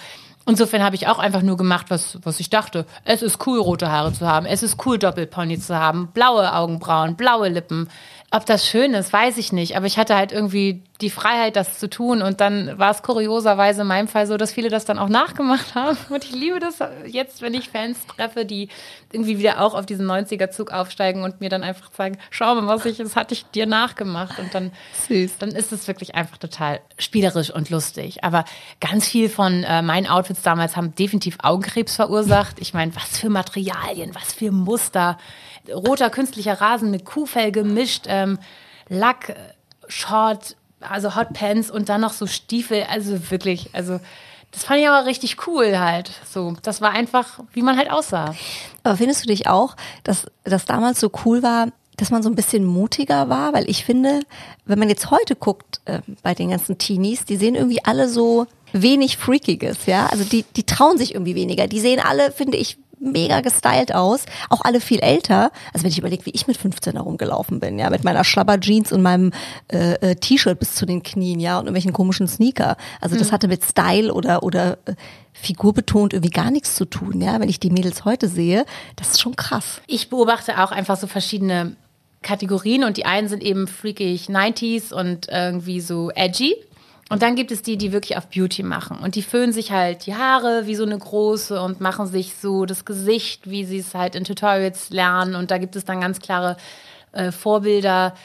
insofern 0.45 0.84
habe 0.84 0.95
ich 0.95 1.08
auch 1.08 1.19
einfach 1.19 1.41
nur 1.41 1.56
gemacht, 1.56 1.86
was, 1.89 2.19
was 2.24 2.39
ich 2.41 2.50
dachte. 2.50 2.86
Es 3.06 3.21
ist 3.21 3.45
cool, 3.47 3.60
rote 3.60 3.89
Haare 3.89 4.12
zu 4.12 4.28
haben. 4.28 4.45
Es 4.45 4.62
ist 4.62 4.86
cool, 4.86 5.00
Doppelpony 5.00 5.60
zu 5.60 5.78
haben. 5.78 6.10
Blaue 6.13 6.54
Augenbrauen, 6.54 7.15
blaue 7.15 7.47
Lippen. 7.47 7.89
Ob 8.34 8.46
das 8.46 8.65
schön 8.65 8.94
ist, 8.94 9.12
weiß 9.12 9.38
ich 9.38 9.52
nicht. 9.52 9.76
Aber 9.76 9.88
ich 9.88 9.98
hatte 9.98 10.15
halt 10.15 10.32
irgendwie 10.32 10.82
die 11.02 11.10
Freiheit, 11.10 11.58
das 11.58 11.80
zu 11.80 11.89
tun. 11.89 12.22
Und 12.22 12.39
dann 12.39 12.80
war 12.80 12.91
es 12.91 13.04
kurioserweise 13.04 13.82
in 13.82 13.88
meinem 13.88 14.08
Fall 14.08 14.26
so, 14.26 14.38
dass 14.38 14.54
viele 14.54 14.70
das 14.70 14.86
dann 14.86 15.00
auch 15.00 15.10
nachgemacht 15.10 15.76
haben. 15.76 15.98
Und 16.10 16.24
ich 16.24 16.32
liebe 16.32 16.60
das 16.60 16.80
jetzt, 17.06 17.41
wenn 17.41 17.54
ich 17.54 17.67
Fans 17.67 17.98
treffe, 18.08 18.46
die 18.46 18.70
irgendwie 19.12 19.38
wieder 19.38 19.60
auch 19.60 19.74
auf 19.74 19.86
diesen 19.86 20.10
90er-Zug 20.10 20.72
aufsteigen 20.72 21.24
und 21.24 21.41
mir 21.41 21.50
dann 21.50 21.63
einfach 21.63 21.91
sagen, 21.91 22.17
schau 22.30 22.56
mal, 22.56 22.67
was 22.67 22.86
ich, 22.86 22.98
das 23.00 23.17
hatte 23.17 23.34
ich 23.34 23.46
dir 23.48 23.65
nachgemacht. 23.65 24.39
Und 24.39 24.56
dann, 24.56 24.72
Süß. 25.10 25.38
dann 25.39 25.50
ist 25.50 25.74
es 25.74 25.89
wirklich 25.89 26.15
einfach 26.15 26.38
total 26.38 26.80
spielerisch 26.98 27.54
und 27.54 27.70
lustig. 27.70 28.24
Aber 28.24 28.46
ganz 28.80 29.10
viel 29.10 29.28
von 29.28 29.65
äh, 29.65 29.82
meinen 29.82 30.08
Outfits 30.08 30.41
damals 30.41 30.78
haben 30.78 30.96
definitiv 30.96 31.38
Augenkrebs 31.44 31.98
verursacht. 31.98 32.62
Ich 32.62 32.74
meine, 32.74 32.96
was 32.96 33.17
für 33.17 33.30
Materialien, 33.30 34.15
was 34.15 34.32
für 34.32 34.52
Muster. 34.52 35.17
Roter 35.69 36.10
künstlicher 36.10 36.60
Rasen 36.60 36.91
mit 36.91 37.06
Kuhfell 37.06 37.52
gemischt, 37.52 38.06
ähm, 38.08 38.39
Lack, 38.89 39.30
äh, 39.30 39.36
Short, 39.88 40.56
also 40.80 41.15
Hotpants 41.15 41.69
und 41.69 41.89
dann 41.89 42.02
noch 42.02 42.13
so 42.13 42.28
Stiefel. 42.28 42.86
Also 42.89 43.32
wirklich, 43.32 43.69
also 43.74 44.00
das 44.52 44.63
fand 44.63 44.82
ich 44.82 44.88
aber 44.88 45.06
richtig 45.06 45.47
cool 45.47 45.80
halt. 45.80 46.12
So, 46.30 46.56
das 46.62 46.82
war 46.82 46.91
einfach, 46.91 47.39
wie 47.54 47.62
man 47.62 47.78
halt 47.78 47.89
aussah. 47.89 48.36
Aber 48.84 48.97
findest 48.97 49.24
du 49.24 49.28
dich 49.28 49.47
auch, 49.47 49.76
dass 50.04 50.28
das 50.43 50.65
damals 50.65 51.00
so 51.00 51.10
cool 51.26 51.41
war, 51.41 51.67
dass 51.97 52.12
man 52.12 52.24
so 52.24 52.30
ein 52.30 52.36
bisschen 52.36 52.65
mutiger 52.65 53.30
war? 53.30 53.54
Weil 53.54 53.69
ich 53.69 53.86
finde, 53.86 54.21
wenn 54.65 54.80
man 54.80 54.89
jetzt 54.89 55.10
heute 55.10 55.36
guckt 55.36 55.80
äh, 55.86 56.00
bei 56.21 56.34
den 56.34 56.50
ganzen 56.50 56.78
Teenies, 56.78 57.26
die 57.26 57.38
sehen 57.38 57.56
irgendwie 57.56 57.84
alle 57.86 58.10
so 58.10 58.47
wenig 58.74 59.17
Freakiges, 59.17 59.86
ja. 59.86 60.08
Also 60.08 60.24
die, 60.24 60.43
die 60.56 60.63
trauen 60.63 60.97
sich 60.97 61.13
irgendwie 61.13 61.36
weniger. 61.36 61.67
Die 61.67 61.80
sehen 61.80 62.02
alle, 62.02 62.32
finde 62.32 62.58
ich, 62.58 62.78
mega 63.01 63.41
gestylt 63.41 63.93
aus, 63.93 64.25
auch 64.49 64.61
alle 64.63 64.79
viel 64.79 64.99
älter. 64.99 65.51
Also 65.73 65.83
wenn 65.83 65.91
ich 65.91 65.97
überlege, 65.97 66.25
wie 66.25 66.31
ich 66.31 66.47
mit 66.47 66.57
15 66.57 66.93
herumgelaufen 66.93 67.59
bin, 67.59 67.79
ja, 67.79 67.89
mit 67.89 68.03
meiner 68.03 68.23
Schlabber-Jeans 68.23 68.91
und 68.91 69.01
meinem 69.01 69.31
äh, 69.71 69.93
äh, 69.95 70.15
T-Shirt 70.15 70.59
bis 70.59 70.75
zu 70.75 70.85
den 70.85 71.03
Knien, 71.03 71.39
ja, 71.39 71.57
und 71.57 71.65
irgendwelchen 71.65 71.93
komischen 71.93 72.27
Sneaker. 72.27 72.77
Also 72.99 73.17
das 73.17 73.31
hatte 73.31 73.47
mit 73.47 73.63
Style 73.63 74.13
oder 74.13 74.43
oder 74.43 74.77
äh, 74.85 74.95
Figur 75.33 75.73
betont 75.73 76.13
irgendwie 76.13 76.29
gar 76.29 76.51
nichts 76.51 76.75
zu 76.75 76.85
tun, 76.85 77.21
ja. 77.21 77.39
Wenn 77.39 77.49
ich 77.49 77.59
die 77.59 77.71
Mädels 77.71 78.05
heute 78.05 78.27
sehe, 78.27 78.65
das 78.95 79.09
ist 79.11 79.21
schon 79.21 79.35
krass. 79.35 79.81
Ich 79.87 80.09
beobachte 80.09 80.61
auch 80.63 80.71
einfach 80.71 80.97
so 80.97 81.07
verschiedene 81.07 81.75
Kategorien 82.21 82.83
und 82.83 82.97
die 82.97 83.05
einen 83.05 83.27
sind 83.27 83.41
eben 83.41 83.67
freakig 83.67 84.27
90s 84.27 84.93
und 84.93 85.27
irgendwie 85.29 85.81
so 85.81 86.11
edgy. 86.11 86.55
Und 87.12 87.21
dann 87.21 87.36
gibt 87.36 87.52
es 87.52 87.62
die, 87.62 87.78
die 87.78 87.91
wirklich 87.91 88.17
auf 88.17 88.28
Beauty 88.28 88.63
machen. 88.63 88.97
Und 88.97 89.15
die 89.15 89.21
föhnen 89.21 89.52
sich 89.52 89.71
halt 89.71 90.06
die 90.06 90.15
Haare 90.15 90.65
wie 90.65 90.76
so 90.76 90.84
eine 90.84 90.97
große 90.97 91.62
und 91.62 91.82
machen 91.82 92.08
sich 92.08 92.36
so 92.41 92.65
das 92.65 92.86
Gesicht, 92.86 93.50
wie 93.50 93.65
sie 93.65 93.80
es 93.80 93.93
halt 93.93 94.15
in 94.15 94.24
Tutorials 94.24 94.91
lernen. 94.91 95.36
Und 95.36 95.52
da 95.52 95.58
gibt 95.58 95.76
es 95.76 95.84
dann 95.84 96.00
ganz 96.00 96.19
klare 96.19 96.56
äh, 97.12 97.34
Vorbilder. 97.34 98.15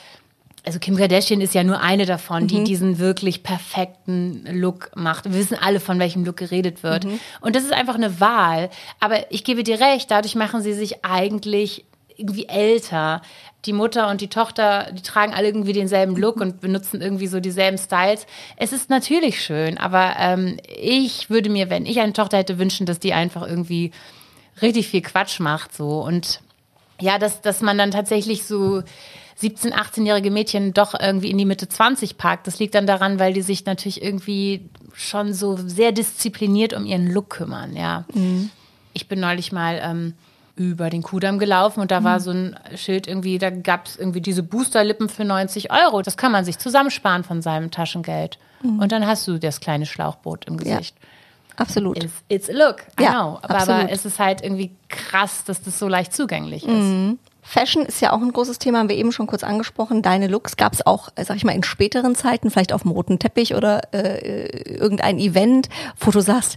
Also 0.65 0.79
Kim 0.79 0.97
Kardashian 0.97 1.41
ist 1.41 1.53
ja 1.53 1.65
nur 1.65 1.81
eine 1.81 2.07
davon, 2.07 2.47
die 2.47 2.63
diesen 2.65 2.99
wirklich 3.01 3.43
perfekten 3.43 4.45
Look 4.53 4.91
macht. 4.95 5.25
Wir 5.25 5.35
wissen 5.35 5.57
alle, 5.61 5.81
von 5.81 5.99
welchem 5.99 6.25
Look 6.25 6.37
geredet 6.37 6.85
wird. 6.85 7.07
Und 7.41 7.57
das 7.57 7.65
ist 7.65 7.73
einfach 7.73 7.97
eine 7.97 8.21
Wahl. 8.21 8.71
Aber 9.01 9.33
ich 9.33 9.43
gebe 9.43 9.65
dir 9.65 9.81
recht, 9.81 10.11
dadurch 10.13 10.37
machen 10.37 10.63
sie 10.63 10.75
sich 10.75 11.05
eigentlich 11.05 11.85
irgendwie 12.17 12.47
älter. 12.49 13.23
Die 13.65 13.73
Mutter 13.73 14.09
und 14.09 14.21
die 14.21 14.29
Tochter, 14.29 14.93
die 14.93 15.03
tragen 15.03 15.35
alle 15.35 15.49
irgendwie 15.49 15.73
denselben 15.73 16.17
Look 16.17 16.37
und 16.37 16.61
benutzen 16.61 17.01
irgendwie 17.01 17.27
so 17.27 17.41
dieselben 17.41 17.79
Styles. 17.79 18.27
Es 18.57 18.73
ist 18.73 18.91
natürlich 18.91 19.43
schön, 19.43 19.77
aber 19.79 20.15
ähm, 20.19 20.59
ich 20.69 21.31
würde 21.31 21.51
mir, 21.51 21.69
wenn 21.69 21.87
ich 21.87 21.99
eine 22.01 22.13
Tochter 22.13 22.39
hätte, 22.39 22.59
wünschen, 22.59 22.87
dass 22.87 23.01
die 23.01 23.13
einfach 23.13 23.47
irgendwie 23.47 23.91
richtig 24.63 24.89
viel 24.89 25.03
Quatsch 25.03 25.41
macht 25.41 25.75
so 25.75 26.01
und 26.03 26.41
ja, 27.01 27.19
dass, 27.19 27.43
dass 27.43 27.61
man 27.61 27.77
dann 27.77 27.91
tatsächlich 27.91 28.45
so 28.45 28.83
17-, 29.41 29.73
18-jährige 29.73 30.31
Mädchen 30.31 30.73
doch 30.73 30.99
irgendwie 30.99 31.31
in 31.31 31.39
die 31.39 31.45
Mitte 31.45 31.69
20 31.69 32.17
packt. 32.17 32.47
Das 32.47 32.59
liegt 32.59 32.75
dann 32.75 32.87
daran, 32.87 33.19
weil 33.19 33.35
die 33.35 33.43
sich 33.43 33.67
natürlich 33.67 34.03
irgendwie 34.03 34.71
schon 34.95 35.35
so 35.35 35.57
sehr 35.57 35.93
diszipliniert 35.93 36.73
um 36.73 36.87
ihren 36.87 37.13
Look 37.13 37.31
kümmern, 37.31 37.77
ja. 37.77 38.07
Ich 38.95 39.09
bin 39.09 39.21
neulich 39.21 39.53
mal 39.53 39.79
ähm, 39.83 40.15
über 40.57 40.89
den 40.91 41.03
Kudamm 41.03 41.39
gelaufen 41.39 41.81
und 41.81 41.91
da 41.91 42.03
war 42.03 42.19
so 42.19 42.31
ein 42.31 42.59
Schild 42.75 43.07
irgendwie, 43.07 43.39
da 43.39 43.51
gab 43.51 43.87
es 43.87 43.97
irgendwie 43.97 44.23
diese 44.23 44.43
Boosterlippen 44.43 45.09
für 45.11 45.25
90 45.25 45.71
Euro. 45.71 46.01
Das 46.03 46.17
kann 46.17 46.33
man 46.33 46.45
sich 46.47 46.59
zusammensparen 46.59 47.25
von 47.25 47.43
seinem 47.43 47.71
Taschengeld. 47.71 48.39
Und 48.63 48.91
dann 48.91 49.07
hast 49.07 49.29
du 49.29 49.39
das 49.39 49.61
kleine 49.61 49.85
Schlauchboot 49.87 50.47
im 50.47 50.59
Ja. 50.61 50.77
Gesicht. 50.79 50.97
Absolut. 51.57 52.03
It's, 52.03 52.13
it's 52.29 52.51
a 52.51 52.53
look, 52.53 52.83
I 52.99 53.05
Ja, 53.05 53.11
know. 53.13 53.39
Aber, 53.43 53.59
aber 53.59 53.91
es 53.91 54.05
ist 54.05 54.19
halt 54.19 54.43
irgendwie 54.43 54.73
krass, 54.89 55.45
dass 55.45 55.63
das 55.63 55.79
so 55.79 55.89
leicht 55.89 56.15
zugänglich 56.15 56.67
ist. 56.67 57.17
Fashion 57.43 57.85
ist 57.87 58.01
ja 58.01 58.13
auch 58.13 58.21
ein 58.21 58.33
großes 58.33 58.59
Thema, 58.59 58.79
haben 58.81 58.89
wir 58.89 58.97
eben 58.97 59.13
schon 59.13 59.27
kurz 59.29 59.45
angesprochen. 59.45 60.03
Deine 60.03 60.27
Looks 60.27 60.57
gab 60.57 60.73
es 60.73 60.85
auch, 60.85 61.11
äh, 61.15 61.25
sag 61.25 61.37
ich 61.37 61.45
mal, 61.45 61.53
in 61.55 61.63
späteren 61.63 62.15
Zeiten, 62.17 62.51
vielleicht 62.51 62.73
auf 62.73 62.83
dem 62.83 62.91
roten 62.91 63.19
Teppich 63.21 63.55
oder 63.55 63.95
äh, 63.95 64.49
irgendein 64.75 65.19
Event, 65.19 65.69
wo 66.01 66.11
du 66.11 66.21
sagst, 66.21 66.57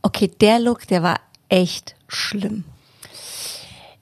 okay, 0.00 0.28
der 0.40 0.58
Look, 0.58 0.86
der 0.86 1.02
war 1.02 1.16
echt 1.50 1.94
schlimm. 2.08 2.64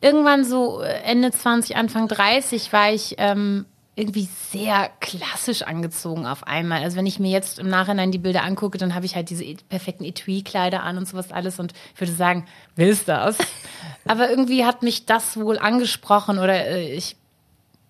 Irgendwann 0.01 0.45
so 0.45 0.83
äh, 0.83 1.03
Ende 1.03 1.31
20, 1.31 1.77
Anfang 1.77 2.09
30 2.09 2.73
war 2.73 2.93
ich 2.93 3.17
ähm, 3.19 3.67
irgendwie 3.97 4.29
sehr 4.51 4.91
klassisch 5.01 5.63
angezogen 5.63 6.27
auf 6.27 6.47
einmal. 6.47 6.83
Also 6.83 6.97
wenn 6.97 7.07
ich 7.07 7.19
mir 7.19 7.31
jetzt 7.31 7.59
im 7.59 7.69
Nachhinein 7.69 8.13
die 8.13 8.19
Bilder 8.19 8.45
angucke, 8.45 8.79
dann 8.79 8.95
habe 8.95 9.05
ich 9.05 9.15
halt 9.15 9.29
diese 9.31 9.45
e- 9.45 9.57
perfekten 9.69 10.05
Etui-Kleider 10.05 10.83
an 10.83 10.97
und 10.97 11.07
sowas 11.07 11.33
alles 11.33 11.59
und 11.59 11.75
ich 11.95 12.01
würde 12.01 12.13
sagen, 12.13 12.47
willst 12.77 13.09
das? 13.09 13.37
Aber 14.07 14.31
irgendwie 14.31 14.65
hat 14.65 14.83
mich 14.83 15.07
das 15.07 15.37
wohl 15.37 15.59
angesprochen 15.59 16.39
oder 16.39 16.67
äh, 16.67 16.95
ich, 16.95 17.17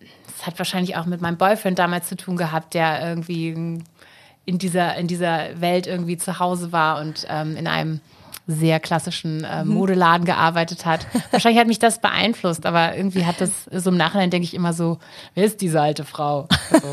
das 0.01 0.46
hat 0.46 0.59
wahrscheinlich 0.59 0.96
auch 0.96 1.07
mit 1.07 1.20
meinem 1.20 1.37
Boyfriend 1.37 1.79
damals 1.79 2.09
zu 2.09 2.16
tun 2.16 2.37
gehabt, 2.37 2.75
der 2.75 3.07
irgendwie 3.07 3.81
in 4.46 4.59
dieser, 4.59 4.96
in 4.96 5.07
dieser 5.07 5.61
Welt 5.61 5.87
irgendwie 5.87 6.16
zu 6.16 6.40
Hause 6.40 6.73
war 6.73 7.01
und 7.01 7.27
ähm, 7.29 7.57
in 7.57 7.68
einem 7.68 8.01
sehr 8.51 8.81
klassischen 8.81 9.45
äh, 9.45 9.65
Modeladen 9.65 10.25
gearbeitet 10.25 10.87
hat. 10.87 11.07
Wahrscheinlich 11.31 11.61
hat 11.61 11.67
mich 11.69 11.79
das 11.79 12.01
beeinflusst, 12.01 12.67
aber 12.67 12.97
irgendwie 12.97 13.25
hat 13.25 13.41
das 13.41 13.51
so 13.73 13.91
im 13.91 13.97
Nachhinein 13.97 14.31
denke 14.31 14.45
ich 14.45 14.55
immer 14.55 14.73
so, 14.73 14.99
wer 15.35 15.45
ist 15.45 15.61
diese 15.61 15.81
alte 15.81 16.05
Frau? 16.05 16.49
Also, 16.73 16.93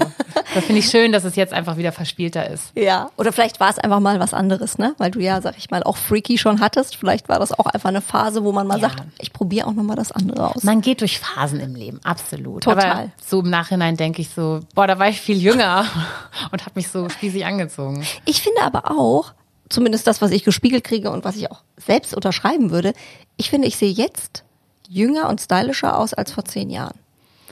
das 0.53 0.63
finde 0.65 0.79
ich 0.79 0.89
schön, 0.89 1.11
dass 1.11 1.23
es 1.23 1.35
jetzt 1.35 1.53
einfach 1.53 1.77
wieder 1.77 1.91
verspielter 1.91 2.49
ist. 2.49 2.71
Ja. 2.75 3.09
Oder 3.17 3.31
vielleicht 3.33 3.59
war 3.59 3.69
es 3.69 3.77
einfach 3.79 3.99
mal 3.99 4.19
was 4.19 4.33
anderes, 4.33 4.77
ne? 4.77 4.93
Weil 4.97 5.11
du 5.11 5.19
ja, 5.19 5.41
sag 5.41 5.57
ich 5.57 5.69
mal, 5.69 5.83
auch 5.83 5.97
Freaky 5.97 6.37
schon 6.37 6.59
hattest. 6.61 6.95
Vielleicht 6.95 7.29
war 7.29 7.39
das 7.39 7.51
auch 7.57 7.65
einfach 7.67 7.89
eine 7.89 8.01
Phase, 8.01 8.43
wo 8.43 8.51
man 8.51 8.67
mal 8.67 8.79
Ja. 8.79 8.89
sagt, 8.89 9.03
ich 9.19 9.33
probiere 9.33 9.67
auch 9.67 9.73
nochmal 9.73 9.95
das 9.95 10.11
andere 10.11 10.55
aus. 10.55 10.63
Man 10.63 10.81
geht 10.81 11.01
durch 11.01 11.19
Phasen 11.19 11.59
im 11.59 11.75
Leben, 11.75 11.99
absolut. 12.03 12.63
Total. 12.63 12.91
Aber 12.91 13.09
so 13.25 13.39
im 13.41 13.49
Nachhinein 13.49 13.97
denke 13.97 14.21
ich 14.21 14.29
so, 14.29 14.61
boah, 14.75 14.87
da 14.87 14.97
war 14.99 15.09
ich 15.09 15.19
viel 15.21 15.37
jünger 15.37 15.85
und 16.51 16.61
habe 16.61 16.71
mich 16.75 16.87
so 16.89 17.09
spießig 17.09 17.45
angezogen. 17.45 18.05
Ich 18.25 18.41
finde 18.41 18.61
aber 18.63 18.91
auch, 18.91 19.33
zumindest 19.69 20.07
das, 20.07 20.21
was 20.21 20.31
ich 20.31 20.43
gespiegelt 20.43 20.83
kriege 20.83 21.11
und 21.11 21.23
was 21.23 21.35
ich 21.35 21.51
auch 21.51 21.63
selbst 21.77 22.15
unterschreiben 22.15 22.71
würde, 22.71 22.93
ich 23.37 23.49
finde, 23.49 23.67
ich 23.67 23.77
sehe 23.77 23.91
jetzt 23.91 24.43
jünger 24.89 25.29
und 25.29 25.41
stylischer 25.41 25.97
aus 25.97 26.13
als 26.13 26.31
vor 26.31 26.45
zehn 26.45 26.69
Jahren. 26.69 26.97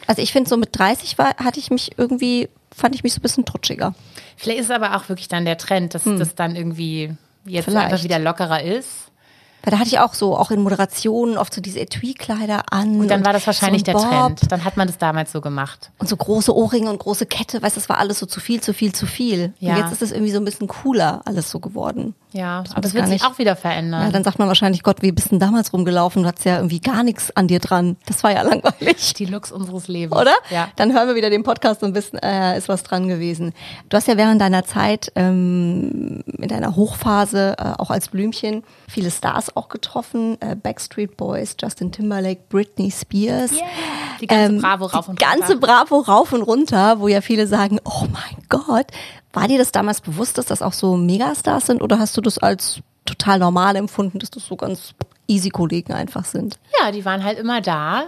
Also 0.07 0.21
ich 0.21 0.31
finde, 0.31 0.49
so 0.49 0.57
mit 0.57 0.77
30 0.77 1.17
war, 1.17 1.35
hatte 1.37 1.59
ich 1.59 1.71
mich 1.71 1.97
irgendwie, 1.97 2.49
fand 2.73 2.95
ich 2.95 3.03
mich 3.03 3.13
so 3.13 3.19
ein 3.19 3.21
bisschen 3.21 3.45
trutschiger. 3.45 3.95
Vielleicht 4.37 4.59
ist 4.59 4.65
es 4.65 4.71
aber 4.71 4.95
auch 4.95 5.09
wirklich 5.09 5.27
dann 5.27 5.45
der 5.45 5.57
Trend, 5.57 5.95
dass 5.95 6.03
das 6.03 6.35
dann 6.35 6.55
irgendwie 6.55 7.15
jetzt 7.45 7.65
Vielleicht. 7.65 7.91
einfach 7.91 8.03
wieder 8.03 8.19
lockerer 8.19 8.63
ist. 8.63 9.11
Weil 9.65 9.71
da 9.71 9.79
hatte 9.79 9.89
ich 9.89 9.99
auch 9.99 10.13
so, 10.13 10.37
auch 10.37 10.51
in 10.51 10.61
Moderationen, 10.61 11.37
oft 11.37 11.53
so 11.53 11.59
diese 11.59 11.79
Etui-Kleider 11.79 12.71
an. 12.71 12.99
Und 12.99 13.09
dann 13.09 13.25
war 13.25 13.33
das 13.33 13.47
wahrscheinlich 13.47 13.81
so 13.81 13.91
der 13.91 13.95
Trend. 13.95 14.51
Dann 14.51 14.63
hat 14.63 14.77
man 14.77 14.87
das 14.87 14.99
damals 14.99 15.31
so 15.31 15.41
gemacht. 15.41 15.91
Und 15.97 16.07
so 16.07 16.15
große 16.15 16.55
Ohrringe 16.55 16.89
und 16.91 16.99
große 16.99 17.25
Kette, 17.25 17.63
weißt 17.63 17.75
du, 17.75 17.79
das 17.79 17.89
war 17.89 17.97
alles 17.97 18.19
so 18.19 18.27
zu 18.27 18.39
viel, 18.39 18.61
zu 18.61 18.73
viel, 18.73 18.93
zu 18.93 19.07
viel. 19.07 19.53
Ja. 19.59 19.73
Und 19.73 19.81
jetzt 19.81 19.91
ist 19.91 20.03
es 20.03 20.11
irgendwie 20.11 20.31
so 20.31 20.37
ein 20.37 20.45
bisschen 20.45 20.67
cooler 20.67 21.21
alles 21.25 21.49
so 21.49 21.59
geworden. 21.59 22.13
Ja, 22.35 22.57
man 22.57 22.71
aber 22.71 22.81
das 22.81 22.91
das 22.91 22.93
wird 22.93 23.05
sich 23.05 23.13
nicht- 23.21 23.25
auch 23.25 23.37
wieder 23.39 23.55
verändern. 23.55 24.03
Ja, 24.03 24.11
dann 24.11 24.23
sagt 24.23 24.39
man 24.39 24.47
wahrscheinlich, 24.49 24.83
Gott, 24.83 25.01
wie 25.01 25.11
bist 25.11 25.27
du 25.27 25.29
denn 25.31 25.39
damals 25.39 25.71
rumgelaufen? 25.73 26.23
Du 26.23 26.27
hattest 26.27 26.45
ja 26.45 26.57
irgendwie 26.57 26.79
gar 26.81 27.03
nichts 27.03 27.35
an 27.35 27.47
dir 27.47 27.59
dran. 27.59 27.95
Das 28.07 28.23
war 28.23 28.31
ja 28.33 28.41
langweilig. 28.43 29.13
die 29.13 29.25
Looks 29.25 29.51
unseres 29.51 29.87
Lebens. 29.87 30.19
Oder? 30.19 30.33
Ja. 30.49 30.67
Dann 30.75 30.93
hören 30.93 31.07
wir 31.07 31.15
wieder 31.15 31.29
den 31.29 31.43
Podcast 31.43 31.81
und 31.83 31.95
wissen, 31.95 32.17
äh, 32.19 32.57
ist 32.57 32.67
was 32.69 32.83
dran 32.83 33.07
gewesen. 33.07 33.53
Du 33.89 33.97
hast 33.97 34.07
ja 34.07 34.17
während 34.17 34.41
deiner 34.41 34.65
Zeit, 34.65 35.11
ähm, 35.15 36.23
in 36.37 36.47
deiner 36.49 36.75
Hochphase, 36.75 37.55
äh, 37.57 37.63
auch 37.77 37.89
als 37.89 38.09
Blümchen, 38.09 38.63
viele 38.89 39.11
Stars 39.11 39.55
auch 39.55 39.69
getroffen. 39.69 40.37
Äh, 40.41 40.55
Backstreet 40.55 41.15
Boys, 41.17 41.55
Justin 41.61 41.91
Timberlake, 41.91 42.41
Britney 42.49 42.91
Spears. 42.91 43.51
Die 44.21 44.27
ganze 44.27 44.53
Ähm, 44.55 44.61
Bravo 44.61 44.85
rauf 44.85 45.07
und 45.09 45.19
die 45.19 45.23
ganze 45.25 45.53
runter. 45.53 45.67
Bravo 45.67 45.99
rauf 45.99 46.33
und 46.33 46.41
runter, 46.41 46.99
wo 46.99 47.07
ja 47.07 47.21
viele 47.21 47.47
sagen, 47.47 47.79
oh 47.83 48.05
mein 48.11 48.43
Gott, 48.49 48.87
war 49.33 49.47
dir 49.47 49.57
das 49.57 49.71
damals 49.71 50.01
bewusst, 50.01 50.37
dass 50.37 50.45
das 50.45 50.61
auch 50.61 50.73
so 50.73 50.95
Megastars 50.97 51.65
sind 51.67 51.81
oder 51.81 51.99
hast 51.99 52.15
du 52.17 52.21
das 52.21 52.37
als 52.37 52.79
total 53.05 53.39
normal 53.39 53.75
empfunden, 53.75 54.19
dass 54.19 54.31
das 54.31 54.45
so 54.45 54.55
ganz 54.55 54.93
easy 55.27 55.49
Kollegen 55.49 55.93
einfach 55.93 56.25
sind? 56.25 56.57
Ja, 56.79 56.91
die 56.91 57.05
waren 57.05 57.23
halt 57.23 57.37
immer 57.37 57.61
da. 57.61 58.05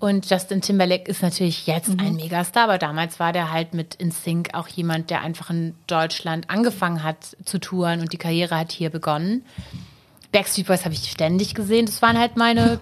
Und 0.00 0.28
Justin 0.28 0.60
Timberlake 0.60 1.08
ist 1.10 1.22
natürlich 1.22 1.66
jetzt 1.66 1.88
Mhm. 1.88 2.00
ein 2.00 2.14
Megastar, 2.16 2.64
aber 2.64 2.78
damals 2.78 3.20
war 3.20 3.32
der 3.32 3.52
halt 3.52 3.74
mit 3.74 3.94
InSync 3.94 4.50
auch 4.52 4.68
jemand, 4.68 5.08
der 5.08 5.20
einfach 5.22 5.50
in 5.50 5.74
Deutschland 5.86 6.50
angefangen 6.50 7.02
hat 7.02 7.36
zu 7.44 7.58
touren 7.58 8.00
und 8.00 8.12
die 8.12 8.18
Karriere 8.18 8.58
hat 8.58 8.72
hier 8.72 8.90
begonnen. 8.90 9.44
Backstreet 10.32 10.66
Boys 10.66 10.84
habe 10.84 10.94
ich 10.94 11.10
ständig 11.10 11.54
gesehen. 11.54 11.86
Das 11.86 12.02
waren 12.02 12.18
halt 12.18 12.36
meine 12.36 12.80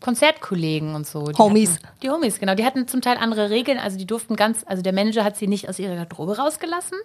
Konzertkollegen 0.00 0.94
und 0.94 1.06
so. 1.06 1.26
Die 1.26 1.38
Homies. 1.38 1.74
Hatten, 1.74 1.86
die 2.02 2.10
Homies, 2.10 2.38
genau. 2.38 2.54
Die 2.54 2.64
hatten 2.64 2.88
zum 2.88 3.00
Teil 3.00 3.16
andere 3.16 3.50
Regeln. 3.50 3.78
Also 3.78 3.96
die 3.96 4.06
durften 4.06 4.36
ganz, 4.36 4.64
also 4.66 4.82
der 4.82 4.92
Manager 4.92 5.24
hat 5.24 5.36
sie 5.36 5.46
nicht 5.46 5.68
aus 5.68 5.78
ihrer 5.78 5.94
Garderobe 5.94 6.36
rausgelassen. 6.36 6.98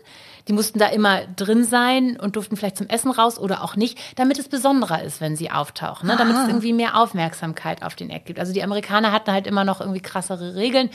Die 0.48 0.54
mussten 0.54 0.80
da 0.80 0.88
immer 0.88 1.22
drin 1.36 1.64
sein 1.64 2.20
und 2.20 2.36
durften 2.36 2.58
vielleicht 2.58 2.78
zum 2.78 2.88
Essen 2.88 3.12
raus 3.12 3.38
oder 3.40 3.64
auch 3.64 3.76
nicht, 3.76 3.98
damit 4.16 4.40
es 4.40 4.50
besonderer 4.50 5.04
ist, 5.04 5.22
wenn 5.22 5.36
sie 5.36 5.52
auftauchen. 5.52 6.08
Ne? 6.08 6.16
Damit 6.18 6.36
es 6.36 6.48
irgendwie 6.48 6.74
mehr 6.74 7.00
Aufmerksamkeit 7.00 7.84
auf 7.84 7.96
den 7.96 8.10
Act 8.10 8.26
gibt. 8.26 8.40
Also 8.40 8.54
die 8.54 8.64
Amerikaner 8.64 9.12
hatten 9.12 9.32
halt 9.32 9.48
immer 9.48 9.64
noch 9.64 9.80
irgendwie 9.82 10.02
krassere 10.02 10.56
Regeln. 10.56 10.90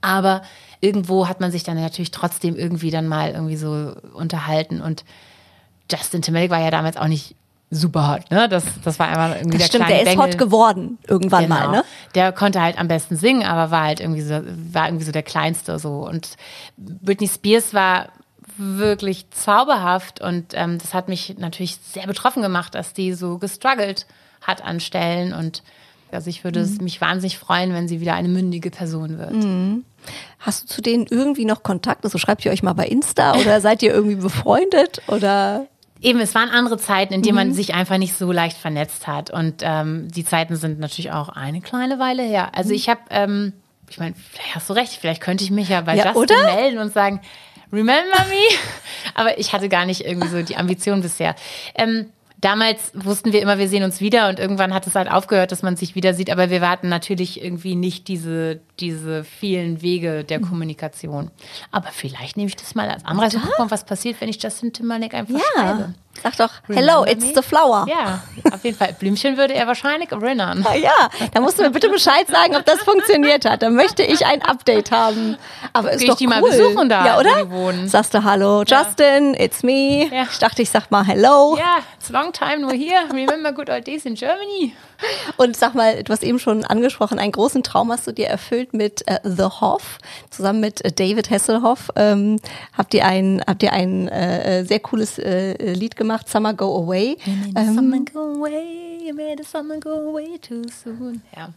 Aber 0.00 0.42
irgendwo 0.80 1.28
hat 1.28 1.40
man 1.40 1.50
sich 1.50 1.64
dann 1.64 1.80
natürlich 1.80 2.12
trotzdem 2.12 2.56
irgendwie 2.56 2.90
dann 2.90 3.08
mal 3.08 3.30
irgendwie 3.32 3.56
so 3.56 3.94
unterhalten. 4.14 4.80
Und 4.80 5.04
Justin 5.90 6.22
Timberlake 6.22 6.50
war 6.50 6.60
ja 6.60 6.70
damals 6.70 6.96
auch 6.96 7.08
nicht 7.08 7.34
super 7.70 8.08
hot, 8.12 8.30
ne? 8.30 8.48
Das, 8.48 8.64
das 8.84 8.98
war 8.98 9.08
einfach 9.08 9.36
irgendwie 9.36 9.58
Das 9.58 9.68
der 9.68 9.68
stimmt, 9.68 9.86
kleine 9.86 10.02
der 10.04 10.12
ist 10.12 10.16
Bengel. 10.18 10.32
hot 10.32 10.38
geworden 10.38 10.98
irgendwann 11.06 11.44
Genau. 11.44 11.54
mal, 11.54 11.68
ne? 11.70 11.84
Der 12.14 12.32
konnte 12.32 12.62
halt 12.62 12.78
am 12.78 12.88
besten 12.88 13.16
singen, 13.16 13.42
aber 13.44 13.70
war 13.70 13.84
halt 13.84 14.00
irgendwie 14.00 14.22
so, 14.22 14.40
war 14.72 14.86
irgendwie 14.88 15.04
so 15.04 15.12
der 15.12 15.22
Kleinste 15.22 15.78
so. 15.78 16.06
Und 16.08 16.36
Britney 16.76 17.28
Spears 17.28 17.74
war 17.74 18.08
wirklich 18.56 19.30
zauberhaft 19.30 20.20
und 20.20 20.46
ähm, 20.54 20.78
das 20.78 20.92
hat 20.94 21.08
mich 21.08 21.36
natürlich 21.38 21.76
sehr 21.76 22.06
betroffen 22.06 22.42
gemacht, 22.42 22.74
dass 22.74 22.92
die 22.92 23.12
so 23.12 23.38
gestruggelt 23.38 24.06
hat 24.42 24.64
an 24.64 24.80
Stellen 24.80 25.32
und 25.32 25.62
also 26.10 26.30
ich 26.30 26.42
würde 26.42 26.60
Mhm. 26.60 26.64
es 26.64 26.80
mich 26.80 27.00
wahnsinnig 27.02 27.36
freuen, 27.38 27.74
wenn 27.74 27.86
sie 27.86 28.00
wieder 28.00 28.14
eine 28.14 28.28
mündige 28.28 28.70
Person 28.70 29.18
wird. 29.18 29.84
Hast 30.38 30.62
du 30.64 30.66
zu 30.74 30.80
denen 30.80 31.06
irgendwie 31.10 31.44
noch 31.44 31.62
Kontakt? 31.62 32.02
Also 32.04 32.16
schreibt 32.16 32.44
ihr 32.46 32.50
euch 32.52 32.62
mal 32.62 32.72
bei 32.72 32.86
Insta 32.86 33.34
oder 33.36 33.60
seid 33.60 33.82
ihr 33.82 33.92
irgendwie 33.92 34.14
befreundet 34.16 35.02
oder? 35.08 35.66
Eben, 36.00 36.20
es 36.20 36.34
waren 36.34 36.48
andere 36.50 36.78
Zeiten, 36.78 37.12
in 37.14 37.22
denen 37.22 37.34
Mhm. 37.34 37.48
man 37.48 37.52
sich 37.54 37.74
einfach 37.74 37.98
nicht 37.98 38.14
so 38.16 38.30
leicht 38.32 38.56
vernetzt 38.56 39.06
hat. 39.06 39.30
Und 39.30 39.62
ähm, 39.62 40.08
die 40.10 40.24
Zeiten 40.24 40.56
sind 40.56 40.78
natürlich 40.78 41.10
auch 41.12 41.28
eine 41.28 41.60
kleine 41.60 41.98
Weile 41.98 42.22
her. 42.22 42.52
Also 42.54 42.72
ich 42.72 42.88
habe, 42.88 43.00
ähm, 43.10 43.52
ich 43.90 43.98
meine, 43.98 44.14
vielleicht 44.30 44.54
hast 44.54 44.68
du 44.70 44.74
recht, 44.74 44.92
vielleicht 45.00 45.20
könnte 45.20 45.44
ich 45.44 45.50
mich 45.50 45.68
ja 45.68 45.80
bei 45.80 45.96
Ja, 45.96 46.12
Justin 46.12 46.22
oder? 46.36 46.54
melden 46.54 46.78
und 46.78 46.92
sagen, 46.92 47.20
remember 47.72 48.18
me? 48.28 48.56
Aber 49.14 49.38
ich 49.38 49.52
hatte 49.52 49.68
gar 49.68 49.86
nicht 49.86 50.04
irgendwie 50.04 50.28
so 50.28 50.42
die 50.42 50.56
Ambition 50.56 51.02
bisher. 51.02 51.34
Ähm, 51.74 52.06
damals 52.40 52.92
wussten 52.94 53.32
wir 53.32 53.42
immer, 53.42 53.58
wir 53.58 53.68
sehen 53.68 53.82
uns 53.82 54.00
wieder 54.00 54.28
und 54.28 54.38
irgendwann 54.38 54.72
hat 54.72 54.86
es 54.86 54.94
halt 54.94 55.10
aufgehört, 55.10 55.52
dass 55.52 55.62
man 55.62 55.76
sich 55.76 55.94
wieder 55.94 56.14
sieht. 56.14 56.30
Aber 56.30 56.50
wir 56.50 56.60
warten 56.60 56.88
natürlich 56.88 57.42
irgendwie 57.42 57.74
nicht 57.74 58.08
diese, 58.08 58.60
diese 58.80 59.24
vielen 59.24 59.82
Wege 59.82 60.24
der 60.24 60.40
Mhm. 60.40 60.48
Kommunikation. 60.48 61.30
Aber 61.70 61.88
vielleicht 61.92 62.36
nehme 62.36 62.48
ich 62.48 62.56
das 62.56 62.74
mal 62.74 62.88
als 62.88 63.04
Anreiz 63.04 63.34
und 63.34 63.42
guck 63.42 63.58
mal, 63.58 63.70
was 63.70 63.84
passiert, 63.84 64.20
wenn 64.20 64.28
ich 64.28 64.42
Justin 64.42 64.72
Timberlake 64.72 65.16
einfach 65.16 65.40
schreibe. 65.54 65.94
Sag 66.22 66.36
doch, 66.36 66.50
hello, 66.68 67.02
Remember 67.02 67.10
it's 67.10 67.24
me? 67.26 67.32
the 67.34 67.42
flower. 67.42 67.86
Ja, 67.88 68.22
auf 68.52 68.64
jeden 68.64 68.76
Fall. 68.76 68.94
Blümchen 68.98 69.36
würde 69.36 69.54
er 69.54 69.66
wahrscheinlich 69.66 70.10
erinnern. 70.12 70.64
Ah 70.68 70.74
Ja, 70.74 71.08
da 71.32 71.40
musst 71.40 71.58
du 71.58 71.62
mir 71.62 71.70
bitte 71.70 71.88
Bescheid 71.88 72.26
sagen, 72.28 72.56
ob 72.56 72.64
das 72.66 72.78
funktioniert 72.80 73.44
hat. 73.44 73.62
Da 73.62 73.70
möchte 73.70 74.02
ich 74.02 74.26
ein 74.26 74.42
Update 74.42 74.90
haben. 74.90 75.36
Aber 75.72 75.92
ist 75.92 75.98
Geh 76.00 76.04
ich 76.04 76.10
doch 76.10 76.16
die 76.18 76.26
cool. 76.26 76.30
mal 76.30 76.42
besuchen 76.42 76.88
da, 76.88 77.06
ja, 77.06 77.16
wo 77.16 77.20
oder? 77.20 77.50
wohnen. 77.50 77.88
Sagst 77.88 78.14
du 78.14 78.24
Hallo, 78.24 78.64
Justin, 78.66 79.34
it's 79.34 79.62
me. 79.62 80.08
Ja. 80.12 80.24
Ich 80.30 80.38
dachte, 80.38 80.62
ich 80.62 80.70
sag 80.70 80.90
mal 80.90 81.04
Hello. 81.06 81.56
Ja, 81.58 81.78
it's 81.98 82.08
long 82.10 82.32
time 82.32 82.58
no 82.58 82.70
here. 82.70 83.04
Remember 83.12 83.52
good 83.52 83.70
old 83.70 83.86
days 83.86 84.04
in 84.04 84.14
Germany. 84.14 84.72
Und 85.36 85.56
sag 85.56 85.74
mal, 85.76 86.02
du 86.02 86.12
hast 86.12 86.24
eben 86.24 86.40
schon 86.40 86.64
angesprochen, 86.64 87.20
einen 87.20 87.30
großen 87.30 87.62
Traum 87.62 87.92
hast 87.92 88.08
du 88.08 88.12
dir 88.12 88.26
erfüllt 88.26 88.74
mit 88.74 89.06
äh, 89.06 89.20
The 89.22 89.44
Hoff. 89.44 89.98
Zusammen 90.30 90.58
mit 90.58 90.84
äh, 90.84 90.90
David 90.90 91.30
Hasselhoff 91.30 91.90
ähm, 91.94 92.40
habt 92.76 92.92
ihr 92.94 93.04
ein, 93.04 93.40
habt 93.46 93.62
ihr 93.62 93.72
ein 93.72 94.08
äh, 94.08 94.64
sehr 94.64 94.80
cooles 94.80 95.18
äh, 95.20 95.54
Lied 95.72 95.94
gemacht, 95.94 96.07
Summer 96.26 96.54
Go 96.54 96.76
Away. 96.76 97.16
Ähm, 97.54 97.74
Summer 97.74 97.98
go 98.12 98.34
away, 98.36 98.98
you 99.06 99.14
made 99.14 99.36
the 99.38 99.44
summer 99.44 99.78
go 99.78 100.10
away 100.10 100.38
too 100.38 100.62
soon. 100.68 101.22
Ja. 101.36 101.50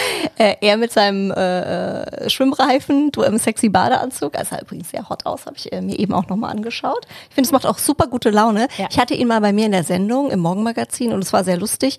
äh, 0.38 0.56
er 0.60 0.76
mit 0.76 0.92
seinem 0.92 1.30
äh, 1.30 2.02
äh, 2.02 2.30
Schwimmreifen, 2.30 3.12
du 3.12 3.22
im 3.22 3.38
sexy 3.38 3.68
Badeanzug. 3.68 4.32
Sah 4.48 4.60
übrigens 4.60 4.90
sehr 4.90 5.08
hot 5.08 5.26
aus, 5.26 5.46
habe 5.46 5.56
ich 5.56 5.72
äh, 5.72 5.80
mir 5.80 5.98
eben 5.98 6.12
auch 6.14 6.28
nochmal 6.28 6.50
angeschaut. 6.50 7.06
Ich 7.28 7.34
finde, 7.34 7.46
es 7.46 7.52
macht 7.52 7.66
auch 7.66 7.78
super 7.78 8.06
gute 8.06 8.30
Laune. 8.30 8.68
Ja. 8.76 8.88
Ich 8.90 8.98
hatte 8.98 9.14
ihn 9.14 9.28
mal 9.28 9.40
bei 9.40 9.52
mir 9.52 9.66
in 9.66 9.72
der 9.72 9.84
Sendung 9.84 10.30
im 10.30 10.40
Morgenmagazin 10.40 11.12
und 11.12 11.22
es 11.22 11.32
war 11.32 11.44
sehr 11.44 11.58
lustig, 11.58 11.98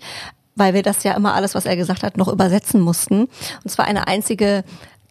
weil 0.56 0.74
wir 0.74 0.82
das 0.82 1.02
ja 1.04 1.14
immer 1.14 1.34
alles, 1.34 1.54
was 1.54 1.66
er 1.66 1.76
gesagt 1.76 2.02
hat, 2.02 2.16
noch 2.16 2.28
übersetzen 2.28 2.80
mussten. 2.80 3.22
Und 3.22 3.30
es 3.64 3.78
war 3.78 3.86
eine 3.86 4.06
einzige 4.06 4.64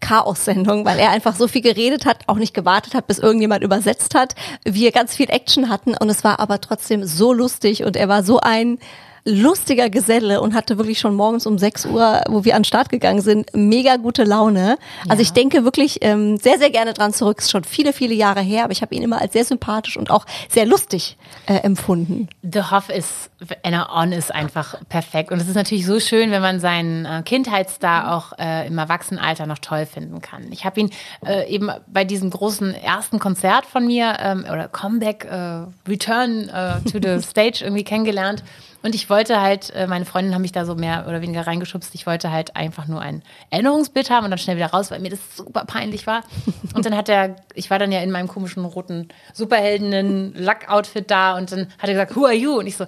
Chaos-Sendung, 0.04 0.86
weil 0.86 1.00
er 1.00 1.12
einfach 1.12 1.36
so 1.36 1.48
viel 1.48 1.62
geredet 1.62 2.06
hat, 2.06 2.20
auch 2.28 2.36
nicht 2.36 2.54
gewartet 2.54 2.94
hat, 2.94 3.08
bis 3.08 3.20
irgendjemand 3.20 3.63
übersetzt 3.63 4.16
hat, 4.16 4.36
wir 4.66 4.92
ganz 4.92 5.16
viel 5.16 5.30
Action 5.30 5.70
hatten. 5.70 5.96
Und 5.96 6.10
es 6.10 6.24
war 6.24 6.39
aber 6.39 6.60
trotzdem 6.60 7.06
so 7.06 7.32
lustig 7.32 7.84
und 7.84 7.96
er 7.96 8.10
war 8.10 8.24
so 8.24 8.39
ein 8.39 8.80
lustiger 9.26 9.90
Geselle 9.90 10.42
und 10.42 10.54
hatte 10.54 10.78
wirklich 10.78 11.00
schon 11.00 11.16
morgens 11.16 11.46
um 11.46 11.58
6 11.58 11.86
Uhr, 11.86 12.22
wo 12.30 12.44
wir 12.44 12.56
an 12.56 12.62
den 12.62 12.66
Start 12.66 12.90
gegangen 12.90 13.22
sind, 13.22 13.50
mega 13.54 13.96
gute 13.96 14.24
Laune. 14.24 14.78
Also 15.08 15.22
ich 15.22 15.32
denke 15.32 15.64
wirklich 15.64 16.00
ähm, 16.02 16.38
sehr, 16.38 16.58
sehr 16.58 16.70
gerne 16.70 16.94
dran 16.94 17.14
zurück. 17.14 17.40
Ist 17.40 17.52
schon 17.52 17.64
viele, 17.64 17.94
viele 17.94 18.14
Jahre 18.14 18.42
her, 18.42 18.66
aber 18.66 18.74
ich 18.74 18.82
habe 18.82 18.94
ihn 18.94 19.02
immer 19.02 19.22
als 19.22 19.34
sehr 19.34 19.46
sympathisch 19.46 19.96
und 19.96 20.12
auch 20.12 20.26
sehr 20.50 20.66
lustig 20.66 21.18
äh, 21.46 21.56
empfunden. 21.56 22.28
The 22.42 22.64
Hoff 22.72 22.90
ist, 22.90 23.30
Anna 23.64 23.90
On 23.98 24.12
ist 24.12 24.34
einfach 24.34 24.76
perfekt. 24.90 25.32
Und 25.32 25.42
es 25.42 25.48
ist 25.48 25.56
natürlich 25.56 25.86
so 25.86 26.00
schön, 26.00 26.32
wenn 26.32 26.42
man 26.42 26.60
seinen 26.60 27.06
äh, 27.06 27.22
Kindheitsstar 27.24 28.14
auch 28.14 28.38
äh, 28.38 28.68
im 28.68 28.78
Erwachsenenalter 28.78 29.46
noch 29.46 29.60
toll 29.60 29.86
finden 29.86 30.22
kann. 30.22 30.52
Ich 30.52 30.66
habe 30.66 30.82
ihn 30.82 30.90
äh, 31.26 31.50
eben 31.50 31.72
bei 31.88 32.04
diesem 32.04 32.30
großen 32.30 32.74
ersten 32.74 33.20
Konzert 33.20 33.66
von 33.66 33.88
mir 33.88 34.18
ähm, 34.20 34.46
oder 34.52 34.68
Comeback, 34.68 35.26
äh, 35.26 35.90
Return 35.90 36.50
äh, 36.50 36.82
to 36.90 37.00
the 37.02 37.22
Stage 37.26 37.64
irgendwie 37.64 37.86
kennengelernt. 37.86 38.44
Und 38.84 38.93
ich 38.96 39.10
wollte 39.10 39.41
halt, 39.41 39.72
äh, 39.72 39.88
meine 39.88 40.06
Freundin 40.06 40.36
haben 40.36 40.41
mich 40.41 40.52
da 40.52 40.65
so 40.65 40.76
mehr 40.76 41.06
oder 41.08 41.22
weniger 41.22 41.48
reingeschubst. 41.48 41.96
Ich 41.96 42.06
wollte 42.06 42.32
halt 42.32 42.56
einfach 42.58 42.86
nur 42.86 43.00
ein 43.02 43.24
Erinnerungsbild 43.50 44.10
haben 44.10 44.26
und 44.26 44.30
dann 44.32 44.38
schnell 44.38 44.58
wieder 44.58 44.67
raus, 44.67 44.91
weil 44.91 45.00
mir 45.00 45.10
das 45.10 45.19
super 45.38 45.63
peinlich 45.65 46.06
war. 46.06 46.22
Und 46.74 46.86
dann 46.86 46.98
hat 46.98 47.08
er, 47.08 47.36
ich 47.54 47.69
war 47.69 47.78
dann 47.78 47.91
ja 47.91 48.02
in 48.02 48.10
meinem 48.10 48.28
komischen 48.28 48.65
roten 48.65 49.10
Superheldinnen-Lack-Outfit 49.34 51.10
da 51.10 51.38
und 51.38 51.52
dann 51.52 51.67
hat 51.78 51.88
er 51.88 51.93
gesagt, 51.93 52.15
who 52.15 52.26
are 52.26 52.34
you? 52.34 52.58
Und 52.58 52.65
ich 52.65 52.76
so, 52.76 52.86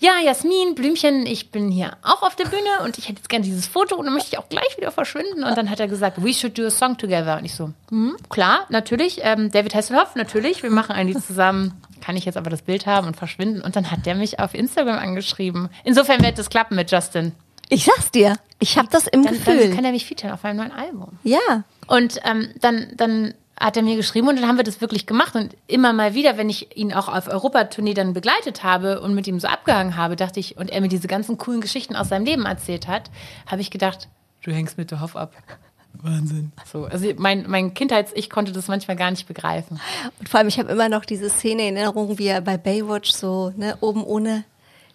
ja, 0.00 0.18
Jasmin, 0.24 0.74
Blümchen, 0.74 1.26
ich 1.26 1.50
bin 1.50 1.70
hier 1.70 1.92
auch 2.02 2.22
auf 2.22 2.34
der 2.34 2.44
Bühne 2.46 2.82
und 2.84 2.98
ich 2.98 3.08
hätte 3.08 3.18
jetzt 3.18 3.28
gerne 3.28 3.44
dieses 3.44 3.66
Foto 3.66 3.96
und 3.96 4.06
dann 4.06 4.14
möchte 4.14 4.30
ich 4.32 4.38
auch 4.38 4.48
gleich 4.48 4.76
wieder 4.76 4.90
verschwinden. 4.90 5.44
Und 5.44 5.56
dann 5.56 5.70
hat 5.70 5.78
er 5.78 5.88
gesagt, 5.88 6.22
we 6.24 6.32
should 6.34 6.58
do 6.58 6.66
a 6.66 6.70
song 6.70 6.96
together. 6.98 7.36
Und 7.38 7.44
ich 7.44 7.54
so, 7.54 7.70
hm, 7.90 8.16
klar, 8.30 8.66
natürlich. 8.70 9.20
Ähm, 9.22 9.50
David 9.50 9.74
Hasselhoff, 9.74 10.16
natürlich. 10.16 10.62
Wir 10.62 10.70
machen 10.70 10.92
ein 10.92 11.06
Lied 11.06 11.22
zusammen. 11.22 11.80
Kann 12.00 12.16
ich 12.16 12.24
jetzt 12.24 12.36
aber 12.38 12.48
das 12.50 12.62
Bild 12.62 12.86
haben 12.86 13.06
und 13.06 13.16
verschwinden? 13.16 13.60
Und 13.60 13.76
dann 13.76 13.90
hat 13.90 14.06
der 14.06 14.14
mich 14.14 14.38
auf 14.40 14.54
Instagram 14.54 14.98
angeschrieben. 14.98 15.68
Insofern 15.84 16.22
wird 16.24 16.38
das 16.38 16.48
klappen 16.48 16.74
mit 16.76 16.90
Justin. 16.90 17.32
Ich 17.68 17.84
sag's 17.84 18.10
dir, 18.10 18.34
ich 18.58 18.76
habe 18.78 18.88
das 18.90 19.06
im 19.06 19.22
Dann, 19.22 19.34
Gefühl. 19.34 19.58
dann 19.68 19.76
kann 19.76 19.84
er 19.84 19.92
mich 19.92 20.06
featuren 20.06 20.32
auf 20.32 20.44
einem 20.44 20.56
neuen 20.58 20.72
Album. 20.72 21.18
ja. 21.22 21.38
Und 21.86 22.20
ähm, 22.24 22.48
dann, 22.60 22.92
dann 22.96 23.34
hat 23.60 23.76
er 23.76 23.82
mir 23.82 23.94
geschrieben 23.94 24.28
und 24.28 24.36
dann 24.36 24.48
haben 24.48 24.56
wir 24.56 24.64
das 24.64 24.80
wirklich 24.80 25.06
gemacht. 25.06 25.34
Und 25.34 25.54
immer 25.66 25.92
mal 25.92 26.14
wieder, 26.14 26.38
wenn 26.38 26.48
ich 26.48 26.76
ihn 26.76 26.94
auch 26.94 27.08
auf 27.08 27.28
Europatournee 27.28 27.94
dann 27.94 28.14
begleitet 28.14 28.64
habe 28.64 29.00
und 29.00 29.14
mit 29.14 29.26
ihm 29.26 29.38
so 29.38 29.48
abgehangen 29.48 29.96
habe, 29.96 30.16
dachte 30.16 30.40
ich, 30.40 30.56
und 30.56 30.70
er 30.70 30.80
mir 30.80 30.88
diese 30.88 31.08
ganzen 31.08 31.36
coolen 31.36 31.60
Geschichten 31.60 31.94
aus 31.94 32.08
seinem 32.08 32.24
Leben 32.24 32.46
erzählt 32.46 32.88
hat, 32.88 33.10
habe 33.46 33.60
ich 33.60 33.70
gedacht, 33.70 34.08
du 34.42 34.50
hängst 34.50 34.78
mit 34.78 34.90
der 34.90 35.00
Hoff 35.00 35.14
ab. 35.14 35.34
Wahnsinn. 35.92 36.52
So, 36.64 36.86
also 36.86 37.06
mein, 37.18 37.44
mein 37.48 37.74
Kindheits-Ich 37.74 38.30
konnte 38.30 38.52
das 38.52 38.68
manchmal 38.68 38.96
gar 38.96 39.10
nicht 39.10 39.26
begreifen. 39.26 39.80
Und 40.18 40.28
vor 40.28 40.38
allem, 40.38 40.48
ich 40.48 40.58
habe 40.58 40.70
immer 40.70 40.88
noch 40.88 41.04
diese 41.04 41.28
Szene 41.28 41.68
in 41.68 41.76
Erinnerung, 41.76 42.18
wie 42.18 42.28
er 42.28 42.40
bei 42.40 42.56
Baywatch 42.56 43.10
so 43.10 43.52
ne, 43.56 43.76
oben 43.80 44.02
ohne 44.04 44.44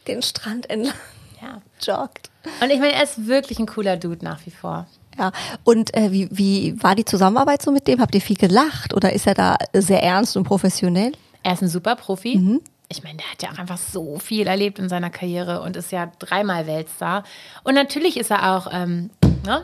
den 0.08 0.24
Strand 0.24 0.70
entlang 0.70 0.96
ja. 1.42 1.62
joggt. 1.82 2.32
Und 2.62 2.72
ich 2.72 2.80
meine, 2.80 2.94
er 2.94 3.04
ist 3.04 3.28
wirklich 3.28 3.60
ein 3.60 3.68
cooler 3.68 3.98
Dude 3.98 4.24
nach 4.24 4.46
wie 4.46 4.52
vor. 4.52 4.88
Ja, 5.18 5.32
und 5.64 5.96
äh, 5.96 6.12
wie, 6.12 6.28
wie 6.32 6.84
war 6.84 6.96
die 6.96 7.06
Zusammenarbeit 7.06 7.62
so 7.62 7.72
mit 7.72 7.88
dem? 7.88 8.02
Habt 8.02 8.16
ihr 8.16 8.22
viel 8.22 8.36
gelacht 8.36 8.94
oder 8.94 9.14
ist 9.14 9.28
er 9.28 9.34
da 9.34 9.58
sehr 9.74 10.04
ernst 10.04 10.36
und 10.36 10.44
professionell? 10.44 11.14
Er 11.44 11.54
ist 11.54 11.62
ein 11.62 11.70
super 11.70 11.96
Profi. 11.96 12.38
Mhm. 12.38 12.62
Ich 12.90 13.04
meine, 13.04 13.18
der 13.18 13.32
hat 13.32 13.42
ja 13.42 13.50
auch 13.52 13.58
einfach 13.58 13.78
so 13.78 14.20
viel 14.20 14.46
erlebt 14.48 14.78
in 14.78 14.90
seiner 14.90 15.10
Karriere 15.10 15.62
und 15.62 15.76
ist 15.76 15.92
ja 15.92 16.12
dreimal 16.20 16.68
Weltstar. 16.68 17.24
Und 17.64 17.76
natürlich 17.76 18.18
ist 18.18 18.30
er 18.30 18.56
auch, 18.56 18.68
ähm, 18.72 19.10
ne? 19.46 19.64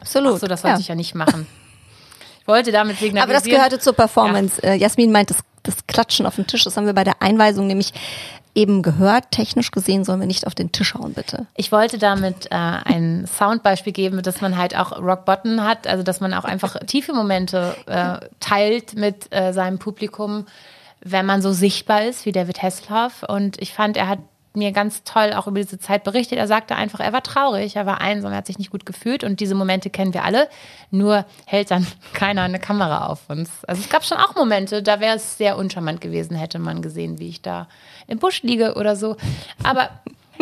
Absolut. 0.00 0.34
Ach 0.34 0.40
so, 0.40 0.46
das 0.46 0.62
wollte 0.62 0.76
ja. 0.76 0.80
ich 0.80 0.88
ja 0.88 0.94
nicht 0.94 1.14
machen. 1.14 1.46
Ich 2.40 2.46
wollte 2.46 2.70
damit 2.70 2.98
signalisieren. 2.98 3.22
Aber 3.22 3.32
das 3.32 3.44
gehörte 3.44 3.78
zur 3.78 3.94
Performance. 3.94 4.60
Ja. 4.62 4.70
Äh, 4.70 4.76
Jasmin 4.76 5.10
meint, 5.10 5.30
das, 5.30 5.38
das 5.62 5.86
Klatschen 5.86 6.26
auf 6.26 6.36
den 6.36 6.46
Tisch, 6.46 6.64
das 6.64 6.76
haben 6.76 6.86
wir 6.86 6.92
bei 6.92 7.04
der 7.04 7.22
Einweisung 7.22 7.66
nämlich 7.66 7.92
eben 8.54 8.82
gehört. 8.82 9.30
Technisch 9.30 9.70
gesehen 9.70 10.04
sollen 10.04 10.20
wir 10.20 10.26
nicht 10.26 10.46
auf 10.46 10.54
den 10.54 10.72
Tisch 10.72 10.94
hauen, 10.94 11.14
bitte. 11.14 11.46
Ich 11.56 11.72
wollte 11.72 11.98
damit 11.98 12.46
äh, 12.46 12.54
ein 12.54 13.26
Soundbeispiel 13.26 13.92
geben, 13.92 14.22
dass 14.22 14.40
man 14.40 14.56
halt 14.56 14.76
auch 14.76 14.92
Rock 14.98 15.24
Bottom 15.24 15.62
hat, 15.62 15.86
also 15.86 16.02
dass 16.02 16.20
man 16.20 16.34
auch 16.34 16.44
einfach 16.44 16.76
tiefe 16.86 17.12
Momente 17.12 17.76
äh, 17.86 18.26
teilt 18.40 18.94
mit 18.94 19.32
äh, 19.34 19.52
seinem 19.52 19.78
Publikum, 19.78 20.46
wenn 21.02 21.26
man 21.26 21.42
so 21.42 21.52
sichtbar 21.52 22.04
ist 22.04 22.26
wie 22.26 22.32
David 22.32 22.62
Hasselhoff. 22.62 23.22
Und 23.26 23.60
ich 23.60 23.72
fand, 23.72 23.96
er 23.96 24.08
hat 24.08 24.18
mir 24.52 24.72
ganz 24.72 25.04
toll 25.04 25.32
auch 25.32 25.46
über 25.46 25.60
diese 25.60 25.78
Zeit 25.78 26.02
berichtet. 26.02 26.38
Er 26.38 26.48
sagte 26.48 26.74
einfach, 26.74 27.00
er 27.00 27.12
war 27.12 27.22
traurig, 27.22 27.76
er 27.76 27.86
war 27.86 28.00
einsam, 28.00 28.32
er 28.32 28.38
hat 28.38 28.46
sich 28.46 28.58
nicht 28.58 28.70
gut 28.70 28.84
gefühlt 28.84 29.22
und 29.22 29.40
diese 29.40 29.54
Momente 29.54 29.90
kennen 29.90 30.12
wir 30.12 30.24
alle. 30.24 30.48
Nur 30.90 31.24
hält 31.46 31.70
dann 31.70 31.86
keiner 32.12 32.42
eine 32.42 32.58
Kamera 32.58 33.06
auf 33.06 33.28
uns. 33.28 33.64
Also 33.66 33.82
es 33.82 33.88
gab 33.88 34.04
schon 34.04 34.18
auch 34.18 34.34
Momente, 34.34 34.82
da 34.82 35.00
wäre 35.00 35.16
es 35.16 35.38
sehr 35.38 35.56
uncharmant 35.56 36.00
gewesen, 36.00 36.36
hätte 36.36 36.58
man 36.58 36.82
gesehen, 36.82 37.18
wie 37.18 37.28
ich 37.28 37.42
da 37.42 37.68
im 38.06 38.18
Busch 38.18 38.42
liege 38.42 38.74
oder 38.74 38.96
so. 38.96 39.16
Aber 39.62 39.90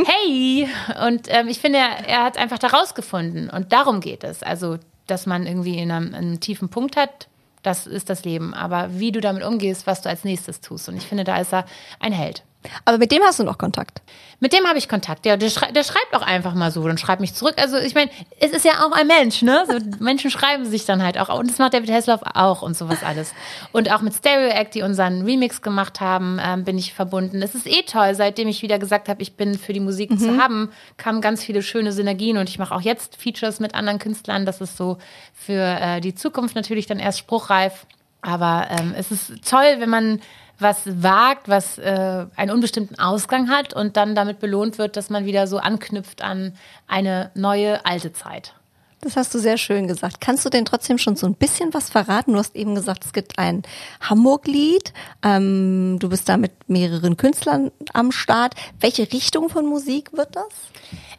hey, 0.06 0.68
und 1.06 1.26
ähm, 1.28 1.48
ich 1.48 1.58
finde, 1.58 1.78
er, 1.78 2.08
er, 2.08 2.24
hat 2.24 2.38
einfach 2.38 2.58
da 2.58 2.68
rausgefunden 2.68 3.50
und 3.50 3.72
darum 3.72 4.00
geht 4.00 4.24
es. 4.24 4.42
Also, 4.42 4.78
dass 5.06 5.26
man 5.26 5.46
irgendwie 5.46 5.78
in 5.78 5.90
einem, 5.90 6.14
einem 6.14 6.40
tiefen 6.40 6.68
Punkt 6.68 6.96
hat, 6.96 7.28
das 7.62 7.86
ist 7.86 8.08
das 8.08 8.24
Leben. 8.24 8.54
Aber 8.54 8.98
wie 8.98 9.12
du 9.12 9.20
damit 9.20 9.42
umgehst, 9.42 9.86
was 9.86 10.02
du 10.02 10.08
als 10.08 10.24
nächstes 10.24 10.60
tust. 10.60 10.88
Und 10.88 10.96
ich 10.96 11.06
finde, 11.06 11.24
da 11.24 11.38
ist 11.38 11.52
er 11.52 11.64
ein 12.00 12.12
Held. 12.12 12.44
Aber 12.84 12.98
mit 12.98 13.12
dem 13.12 13.22
hast 13.22 13.38
du 13.38 13.44
noch 13.44 13.58
Kontakt? 13.58 14.02
Mit 14.40 14.52
dem 14.52 14.66
habe 14.66 14.78
ich 14.78 14.88
Kontakt, 14.88 15.26
ja. 15.26 15.36
Der, 15.36 15.50
schrei 15.50 15.72
der, 15.72 15.82
schreibt 15.82 16.14
auch 16.14 16.22
einfach 16.22 16.54
mal 16.54 16.70
so 16.70 16.82
und 16.82 17.00
schreibt 17.00 17.20
mich 17.20 17.34
zurück. 17.34 17.54
Also 17.58 17.76
ich 17.76 17.94
meine, 17.94 18.10
es 18.38 18.52
ist 18.52 18.64
ja 18.64 18.84
auch 18.86 18.92
ein 18.92 19.08
Mensch, 19.08 19.42
ne? 19.42 19.64
So, 19.66 19.78
Menschen 19.98 20.30
schreiben 20.30 20.64
sich 20.64 20.84
dann 20.84 21.02
halt 21.02 21.18
auch. 21.18 21.28
Und 21.36 21.50
das 21.50 21.58
macht 21.58 21.74
David 21.74 21.90
Hasselhoff 21.90 22.20
auch 22.34 22.62
und 22.62 22.76
sowas 22.76 23.02
alles. 23.02 23.34
Und 23.72 23.90
auch 23.90 24.00
mit 24.00 24.14
Stereo 24.14 24.50
Act, 24.50 24.76
die 24.76 24.82
unseren 24.82 25.22
Remix 25.22 25.60
gemacht 25.60 26.00
haben, 26.00 26.38
ähm, 26.40 26.62
bin 26.62 26.78
ich 26.78 26.94
verbunden. 26.94 27.42
Es 27.42 27.56
ist 27.56 27.66
eh 27.66 27.82
toll, 27.82 28.14
seitdem 28.14 28.46
ich 28.46 28.62
wieder 28.62 28.78
gesagt 28.78 29.08
habe, 29.08 29.22
ich 29.22 29.34
bin 29.34 29.58
für 29.58 29.72
die 29.72 29.80
Musik 29.80 30.12
mhm. 30.12 30.18
zu 30.18 30.38
haben, 30.38 30.70
kamen 30.98 31.20
ganz 31.20 31.42
viele 31.42 31.62
schöne 31.62 31.90
Synergien 31.92 32.38
und 32.38 32.48
ich 32.48 32.60
mache 32.60 32.74
auch 32.74 32.82
jetzt 32.82 33.16
Features 33.16 33.58
mit 33.58 33.74
anderen 33.74 33.98
Künstlern. 33.98 34.46
Das 34.46 34.60
ist 34.60 34.76
so 34.76 34.98
für 35.34 35.62
äh, 35.62 36.00
die 36.00 36.14
Zukunft 36.14 36.54
natürlich 36.54 36.86
dann 36.86 37.00
erst 37.00 37.18
spruchreif. 37.18 37.86
Aber 38.20 38.68
ähm, 38.70 38.94
es 38.96 39.10
ist 39.10 39.48
toll, 39.48 39.76
wenn 39.78 39.90
man 39.90 40.20
was 40.58 41.02
wagt, 41.02 41.48
was 41.48 41.78
äh, 41.78 42.26
einen 42.36 42.50
unbestimmten 42.50 42.98
Ausgang 42.98 43.48
hat 43.48 43.74
und 43.74 43.96
dann 43.96 44.14
damit 44.14 44.40
belohnt 44.40 44.78
wird, 44.78 44.96
dass 44.96 45.10
man 45.10 45.24
wieder 45.24 45.46
so 45.46 45.58
anknüpft 45.58 46.22
an 46.22 46.54
eine 46.86 47.30
neue 47.34 47.84
alte 47.86 48.12
Zeit. 48.12 48.54
Das 49.00 49.16
hast 49.16 49.32
du 49.32 49.38
sehr 49.38 49.58
schön 49.58 49.86
gesagt. 49.86 50.20
Kannst 50.20 50.44
du 50.44 50.50
denn 50.50 50.64
trotzdem 50.64 50.98
schon 50.98 51.14
so 51.14 51.26
ein 51.26 51.34
bisschen 51.34 51.72
was 51.72 51.88
verraten? 51.88 52.32
Du 52.32 52.38
hast 52.38 52.56
eben 52.56 52.74
gesagt, 52.74 53.04
es 53.04 53.12
gibt 53.12 53.38
ein 53.38 53.62
Hamburg-Lied. 54.00 54.92
Ähm, 55.22 55.98
du 56.00 56.08
bist 56.08 56.28
da 56.28 56.36
mit 56.36 56.52
mehreren 56.68 57.16
Künstlern 57.16 57.70
am 57.92 58.10
Start. 58.10 58.54
Welche 58.80 59.12
Richtung 59.12 59.50
von 59.50 59.66
Musik 59.66 60.12
wird 60.14 60.34
das? 60.34 60.48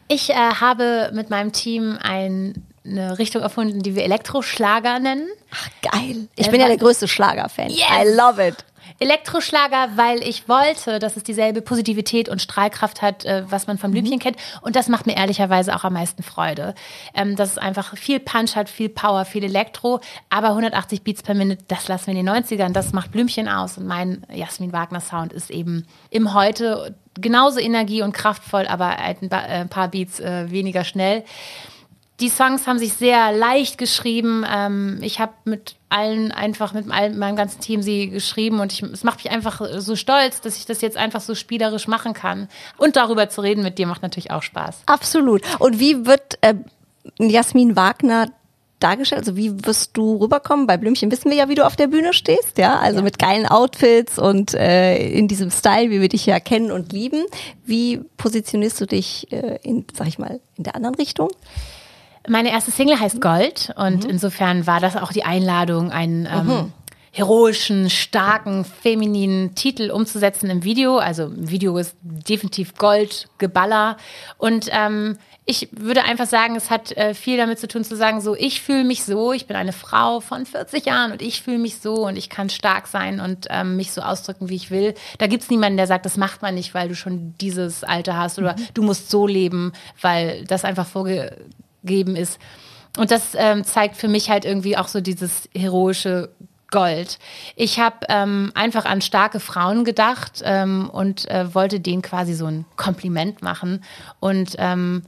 Ich 0.08 0.28
äh, 0.28 0.34
habe 0.34 1.10
mit 1.14 1.30
meinem 1.30 1.52
Team 1.52 1.98
ein, 2.02 2.66
eine 2.84 3.18
Richtung 3.18 3.40
erfunden, 3.40 3.82
die 3.82 3.94
wir 3.94 4.04
Elektroschlager 4.04 4.98
nennen. 4.98 5.28
Ach, 5.50 5.68
geil. 5.90 6.28
Ich 6.36 6.48
äh, 6.48 6.50
bin 6.50 6.60
ja 6.60 6.66
der 6.66 6.76
größte 6.76 7.08
Schlager-Fan. 7.08 7.70
Yes. 7.70 7.80
I 7.80 8.14
love 8.14 8.46
it. 8.46 8.56
Elektroschlager, 9.00 9.96
weil 9.96 10.22
ich 10.22 10.46
wollte, 10.46 10.98
dass 10.98 11.16
es 11.16 11.22
dieselbe 11.22 11.62
Positivität 11.62 12.28
und 12.28 12.42
Strahlkraft 12.42 13.00
hat, 13.00 13.24
äh, 13.24 13.44
was 13.48 13.66
man 13.66 13.78
vom 13.78 13.92
Blümchen 13.92 14.16
mhm. 14.16 14.20
kennt. 14.20 14.36
Und 14.60 14.76
das 14.76 14.88
macht 14.88 15.06
mir 15.06 15.16
ehrlicherweise 15.16 15.74
auch 15.74 15.84
am 15.84 15.94
meisten 15.94 16.22
Freude. 16.22 16.74
Ähm, 17.14 17.34
dass 17.34 17.52
es 17.52 17.58
einfach 17.58 17.96
viel 17.96 18.20
Punch 18.20 18.56
hat, 18.56 18.68
viel 18.68 18.90
Power, 18.90 19.24
viel 19.24 19.42
Elektro, 19.42 20.00
aber 20.28 20.48
180 20.48 21.02
Beats 21.02 21.22
per 21.22 21.34
Minute, 21.34 21.64
das 21.66 21.88
lassen 21.88 22.08
wir 22.08 22.20
in 22.20 22.26
den 22.26 22.28
90ern, 22.28 22.72
das 22.72 22.92
macht 22.92 23.10
Blümchen 23.10 23.48
aus. 23.48 23.78
Und 23.78 23.86
mein 23.86 24.26
Jasmin 24.30 24.74
Wagner 24.74 25.00
Sound 25.00 25.32
ist 25.32 25.50
eben 25.50 25.86
im 26.10 26.34
Heute 26.34 26.94
genauso 27.14 27.58
energie- 27.58 28.02
und 28.02 28.12
kraftvoll, 28.12 28.66
aber 28.66 28.98
ein 28.98 29.30
äh, 29.30 29.64
paar 29.64 29.88
Beats 29.88 30.20
äh, 30.20 30.50
weniger 30.50 30.84
schnell. 30.84 31.24
Die 32.20 32.28
Songs 32.28 32.66
haben 32.66 32.78
sich 32.78 32.92
sehr 32.92 33.32
leicht 33.32 33.78
geschrieben. 33.78 34.44
Ähm, 34.46 34.98
ich 35.00 35.20
habe 35.20 35.32
mit 35.44 35.76
allen 35.90 36.32
einfach, 36.32 36.72
mit 36.72 36.86
meinem 36.86 37.36
ganzen 37.36 37.60
Team 37.60 37.82
sie 37.82 38.08
geschrieben 38.08 38.60
und 38.60 38.72
ich, 38.72 38.82
es 38.82 39.04
macht 39.04 39.22
mich 39.24 39.32
einfach 39.32 39.60
so 39.78 39.96
stolz, 39.96 40.40
dass 40.40 40.56
ich 40.56 40.64
das 40.64 40.80
jetzt 40.80 40.96
einfach 40.96 41.20
so 41.20 41.34
spielerisch 41.34 41.88
machen 41.88 42.14
kann. 42.14 42.48
Und 42.78 42.96
darüber 42.96 43.28
zu 43.28 43.40
reden 43.40 43.62
mit 43.62 43.78
dir 43.78 43.86
macht 43.86 44.02
natürlich 44.02 44.30
auch 44.30 44.42
Spaß. 44.42 44.82
Absolut. 44.86 45.42
Und 45.58 45.78
wie 45.80 46.06
wird 46.06 46.38
äh, 46.40 46.54
Jasmin 47.18 47.76
Wagner 47.76 48.28
dargestellt? 48.78 49.20
Also 49.20 49.36
wie 49.36 49.64
wirst 49.64 49.96
du 49.96 50.16
rüberkommen? 50.16 50.66
Bei 50.66 50.76
Blümchen 50.76 51.10
wissen 51.10 51.30
wir 51.30 51.36
ja, 51.36 51.48
wie 51.48 51.54
du 51.54 51.66
auf 51.66 51.76
der 51.76 51.88
Bühne 51.88 52.12
stehst, 52.12 52.58
ja, 52.58 52.78
also 52.78 52.98
ja. 52.98 53.02
mit 53.02 53.18
geilen 53.18 53.46
Outfits 53.46 54.18
und 54.18 54.54
äh, 54.54 55.08
in 55.08 55.28
diesem 55.28 55.50
Style, 55.50 55.90
wie 55.90 56.00
wir 56.00 56.08
dich 56.08 56.26
ja 56.26 56.40
kennen 56.40 56.70
und 56.70 56.92
lieben. 56.92 57.24
Wie 57.64 58.00
positionierst 58.16 58.80
du 58.80 58.86
dich 58.86 59.30
äh, 59.32 59.58
in, 59.62 59.84
sag 59.92 60.08
ich 60.08 60.18
mal, 60.18 60.40
in 60.56 60.64
der 60.64 60.74
anderen 60.74 60.94
Richtung? 60.94 61.30
Meine 62.28 62.50
erste 62.50 62.70
Single 62.70 63.00
heißt 63.00 63.20
Gold 63.20 63.72
und 63.76 64.04
mhm. 64.04 64.10
insofern 64.10 64.66
war 64.66 64.80
das 64.80 64.96
auch 64.96 65.12
die 65.12 65.24
Einladung, 65.24 65.90
einen 65.90 66.26
ähm, 66.26 66.46
mhm. 66.46 66.72
heroischen, 67.12 67.88
starken, 67.88 68.64
femininen 68.64 69.54
Titel 69.54 69.90
umzusetzen 69.90 70.50
im 70.50 70.62
Video. 70.62 70.98
Also 70.98 71.24
im 71.24 71.50
Video 71.50 71.76
ist 71.78 71.96
definitiv 72.02 72.74
Gold, 72.74 73.28
Geballer 73.38 73.96
und 74.38 74.68
ähm, 74.70 75.16
ich 75.50 75.68
würde 75.72 76.04
einfach 76.04 76.26
sagen, 76.26 76.54
es 76.54 76.70
hat 76.70 76.92
äh, 76.92 77.12
viel 77.12 77.36
damit 77.36 77.58
zu 77.58 77.66
tun, 77.66 77.82
zu 77.82 77.96
sagen, 77.96 78.20
so, 78.20 78.36
ich 78.36 78.60
fühle 78.60 78.84
mich 78.84 79.04
so, 79.04 79.32
ich 79.32 79.46
bin 79.48 79.56
eine 79.56 79.72
Frau 79.72 80.20
von 80.20 80.46
40 80.46 80.86
Jahren 80.86 81.10
und 81.10 81.22
ich 81.22 81.42
fühle 81.42 81.58
mich 81.58 81.80
so 81.80 82.06
und 82.06 82.16
ich 82.16 82.28
kann 82.28 82.50
stark 82.50 82.86
sein 82.86 83.18
und 83.18 83.46
ähm, 83.50 83.74
mich 83.76 83.90
so 83.90 84.00
ausdrücken, 84.02 84.48
wie 84.48 84.54
ich 84.54 84.70
will. 84.70 84.94
Da 85.18 85.26
gibt 85.26 85.42
es 85.42 85.50
niemanden, 85.50 85.76
der 85.76 85.88
sagt, 85.88 86.06
das 86.06 86.16
macht 86.16 86.42
man 86.42 86.54
nicht, 86.54 86.72
weil 86.72 86.88
du 86.88 86.94
schon 86.94 87.34
dieses 87.40 87.82
Alter 87.82 88.16
hast 88.16 88.38
oder 88.38 88.52
mhm. 88.52 88.66
du 88.74 88.82
musst 88.82 89.10
so 89.10 89.26
leben, 89.26 89.72
weil 90.00 90.44
das 90.44 90.64
einfach 90.64 90.86
vorge 90.86 91.36
geben 91.84 92.16
ist. 92.16 92.38
Und 92.98 93.10
das 93.10 93.34
ähm, 93.34 93.64
zeigt 93.64 93.96
für 93.96 94.08
mich 94.08 94.30
halt 94.30 94.44
irgendwie 94.44 94.76
auch 94.76 94.88
so 94.88 95.00
dieses 95.00 95.48
heroische 95.54 96.30
Gold. 96.70 97.18
Ich 97.56 97.78
habe 97.78 98.06
ähm, 98.08 98.52
einfach 98.54 98.84
an 98.84 99.00
starke 99.00 99.40
Frauen 99.40 99.84
gedacht 99.84 100.42
ähm, 100.44 100.88
und 100.90 101.28
äh, 101.30 101.54
wollte 101.54 101.80
denen 101.80 102.02
quasi 102.02 102.34
so 102.34 102.46
ein 102.46 102.64
Kompliment 102.76 103.42
machen. 103.42 103.84
Und 104.20 104.54
ähm, 104.58 105.02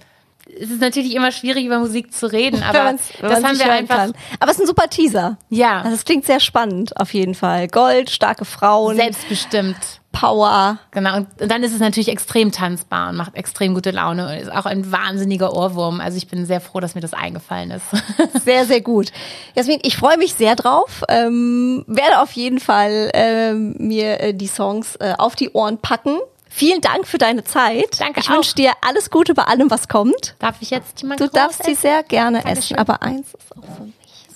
es 0.61 0.70
ist 0.70 0.80
natürlich 0.80 1.14
immer 1.14 1.32
schwierig, 1.32 1.64
über 1.64 1.78
Musik 1.78 2.12
zu 2.12 2.30
reden, 2.30 2.62
aber 2.68 2.94
das 3.20 3.44
haben 3.44 3.58
wir 3.58 3.72
einfach. 3.72 3.96
Kann. 3.96 4.12
Aber 4.40 4.50
es 4.50 4.58
ist 4.58 4.64
ein 4.64 4.66
super 4.66 4.88
Teaser. 4.88 5.38
Ja. 5.50 5.82
Also 5.82 5.94
es 5.94 6.04
klingt 6.04 6.24
sehr 6.24 6.40
spannend, 6.40 6.96
auf 6.96 7.14
jeden 7.14 7.35
Fall. 7.35 7.68
Gold, 7.68 8.11
starke 8.11 8.44
Frauen. 8.44 8.96
Selbstbestimmt. 8.96 10.01
Power. 10.12 10.79
Genau, 10.92 11.16
und 11.16 11.27
dann 11.38 11.62
ist 11.62 11.72
es 11.72 11.81
natürlich 11.81 12.09
extrem 12.09 12.53
tanzbar 12.53 13.09
und 13.11 13.16
macht 13.16 13.35
extrem 13.35 13.75
gute 13.75 13.90
Laune 13.90 14.27
und 14.29 14.35
ist 14.35 14.53
auch 14.53 14.66
ein 14.66 14.92
wahnsinniger 14.92 15.53
Ohrwurm. 15.55 16.01
Also 16.01 16.16
ich 16.18 16.29
bin 16.29 16.46
sehr 16.46 16.61
froh, 16.61 16.81
dass 16.81 16.94
mir 16.94 17.01
das 17.01 17.14
eingefallen 17.14 17.70
ist. 17.70 17.87
Sehr, 18.44 18.66
sehr 18.66 18.81
gut. 18.81 19.11
Jasmin, 19.55 19.79
ich 19.83 19.96
freue 19.96 20.18
mich 20.18 20.35
sehr 20.35 20.57
drauf. 20.57 21.03
Ähm, 21.09 21.85
werde 21.87 22.20
auf 22.20 22.33
jeden 22.33 22.61
Fall 22.61 23.11
ähm, 23.14 23.75
mir 23.79 24.20
äh, 24.20 24.35
die 24.35 24.46
Songs 24.46 24.96
äh, 24.96 25.14
auf 25.16 25.35
die 25.37 25.51
Ohren 25.53 25.79
packen. 25.79 26.18
Vielen 26.48 26.81
Dank 26.81 27.07
für 27.07 27.18
deine 27.18 27.44
Zeit. 27.44 27.98
Danke 27.98 28.20
Ich 28.20 28.29
wünsche 28.29 28.55
dir 28.55 28.72
alles 28.87 29.11
Gute 29.11 29.33
bei 29.35 29.44
allem, 29.44 29.70
was 29.70 29.88
kommt. 29.88 30.35
Darf 30.38 30.57
ich 30.61 30.70
jetzt 30.70 31.01
die 31.01 31.09
Du 31.16 31.29
darfst 31.29 31.64
sie 31.64 31.75
sehr 31.75 32.03
gerne 32.03 32.42
Dankeschön. 32.42 32.77
essen, 32.77 32.79
aber 32.79 33.03
eins 33.03 33.29
ist 33.35 33.57
auch 33.57 33.77
für 33.77 33.85
mich. 33.85 33.94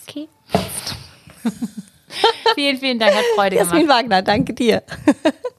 Okay. 0.09 0.29
vielen, 2.55 2.79
vielen 2.79 2.99
Dank, 2.99 3.15
hat 3.15 3.25
Freude 3.35 3.57
Jasmin 3.57 3.83
gemacht. 3.83 4.03
Jasmin 4.03 4.11
Wagner, 4.11 4.23
danke 4.23 4.55
dir. 4.55 4.83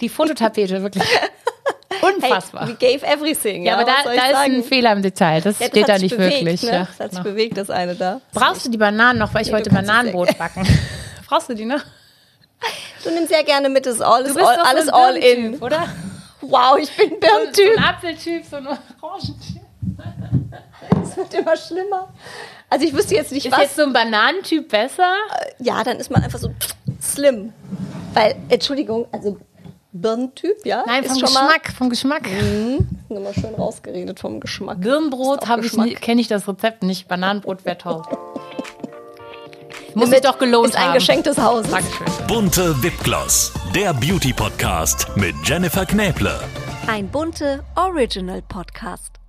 Die 0.00 0.08
Fototapete, 0.08 0.82
wirklich. 0.82 1.04
Unfassbar. 2.02 2.66
Hey, 2.66 2.72
we 2.72 2.76
gave 2.76 3.04
everything. 3.06 3.64
ja, 3.66 3.74
aber 3.76 3.86
was 3.86 4.04
da, 4.04 4.14
da 4.14 4.26
ist 4.26 4.32
sagen? 4.32 4.54
ein 4.54 4.64
Fehler 4.64 4.92
im 4.92 5.02
Detail. 5.02 5.40
Das 5.42 5.58
Ja, 5.58 5.66
das 5.66 5.68
steht 5.76 5.88
da 5.88 5.98
nicht 5.98 6.16
bewegt, 6.16 6.40
wirklich. 6.40 6.62
Ne? 6.62 6.70
Ja, 6.72 6.88
Das 6.96 6.98
hat 7.00 7.12
sich 7.12 7.22
bewegt, 7.22 7.56
das 7.58 7.68
eine 7.68 7.94
da. 7.94 8.20
Brauchst 8.32 8.64
du 8.64 8.70
die 8.70 8.78
Bananen 8.78 9.18
noch? 9.18 9.34
Weil 9.34 9.42
ich 9.42 9.52
Nee, 9.52 9.60
es 9.60 9.68
Bananenbrot 9.68 10.38
backen. 10.38 10.66
Brauchst 11.28 11.48
du 11.50 11.54
die 11.54 11.64
noch? 11.66 11.82
Du 13.04 13.10
nimmst 13.10 13.28
sehr 13.28 13.42
gerne 13.44 13.68
mit, 13.68 13.86
ist 13.86 14.00
all, 14.00 14.22
Du 14.22 14.30
ist 14.30 14.34
bist 14.36 14.46
all, 14.46 14.56
doch 14.56 14.64
alles 14.66 14.86
so 14.86 14.92
ein 14.92 14.98
all 14.98 15.16
in. 15.16 15.58
Oder? 15.58 15.88
Wow, 16.42 16.78
ich 16.80 16.90
bin 16.96 17.10
ein 17.10 17.12
So 17.12 17.18
Birnentyp. 17.20 17.76
ein 17.78 17.84
Apfeltyp, 17.84 18.44
so 18.50 18.56
ein 18.56 18.66
Orangentyp. 19.02 19.60
Das 21.02 21.16
wird 21.16 21.34
immer 21.34 21.54
schlimmer. 21.54 22.08
Also 22.70 22.86
ich 22.86 22.94
wüsste 22.94 23.14
jetzt 23.14 23.30
nicht, 23.32 23.44
Ist 23.44 23.52
was. 23.52 23.60
jetzt 23.60 23.76
so 23.76 23.82
ein 23.82 23.92
Bananentyp 23.92 24.68
besser? 24.70 25.12
ja, 25.58 25.84
dann 25.84 25.98
ist 25.98 26.10
man 26.10 26.24
einfach 26.24 26.38
so 26.38 26.50
slim. 27.00 27.52
Weil, 28.14 28.36
Entschuldigung, 28.48 29.06
also 29.12 29.36
Birnentyp, 29.92 30.64
ja? 30.64 30.84
Nein, 30.86 31.04
vom 31.04 31.20
Geschmack, 31.20 31.72
vom 31.76 31.90
Geschmack. 31.90 32.22
Mal, 32.22 32.78
nochmal 33.08 33.34
schön 33.34 33.54
rausgeredet 33.54 34.20
vom 34.20 34.40
Geschmack. 34.40 34.80
Birnenbrot 34.80 35.40
ich 35.62 36.00
kenne 36.00 36.20
ich 36.20 36.28
das 36.28 36.46
Rezept 36.46 36.82
nicht. 36.82 37.08
Bananenbrot 37.08 37.64
wäre 37.64 37.78
toll. 37.78 38.02
Muss 39.94 40.10
sich 40.10 40.20
doch 40.20 40.38
gelohnt 40.38 40.70
ist 40.70 40.76
ein 40.76 40.88
haben. 40.88 40.94
Geschenk 40.94 41.24
des 41.24 41.38
Hauses. 41.38 41.70
Dankeschön. 41.70 42.06
Bunte 42.28 42.80
Wipgloss, 42.82 43.52
der 43.74 43.92
Beauty 43.92 44.32
Podcast 44.32 45.08
mit 45.16 45.34
Jennifer 45.44 45.84
Knäble. 45.84 46.38
Ein 46.86 47.08
bunte 47.08 47.64
Original 47.74 48.42
Podcast. 48.42 49.19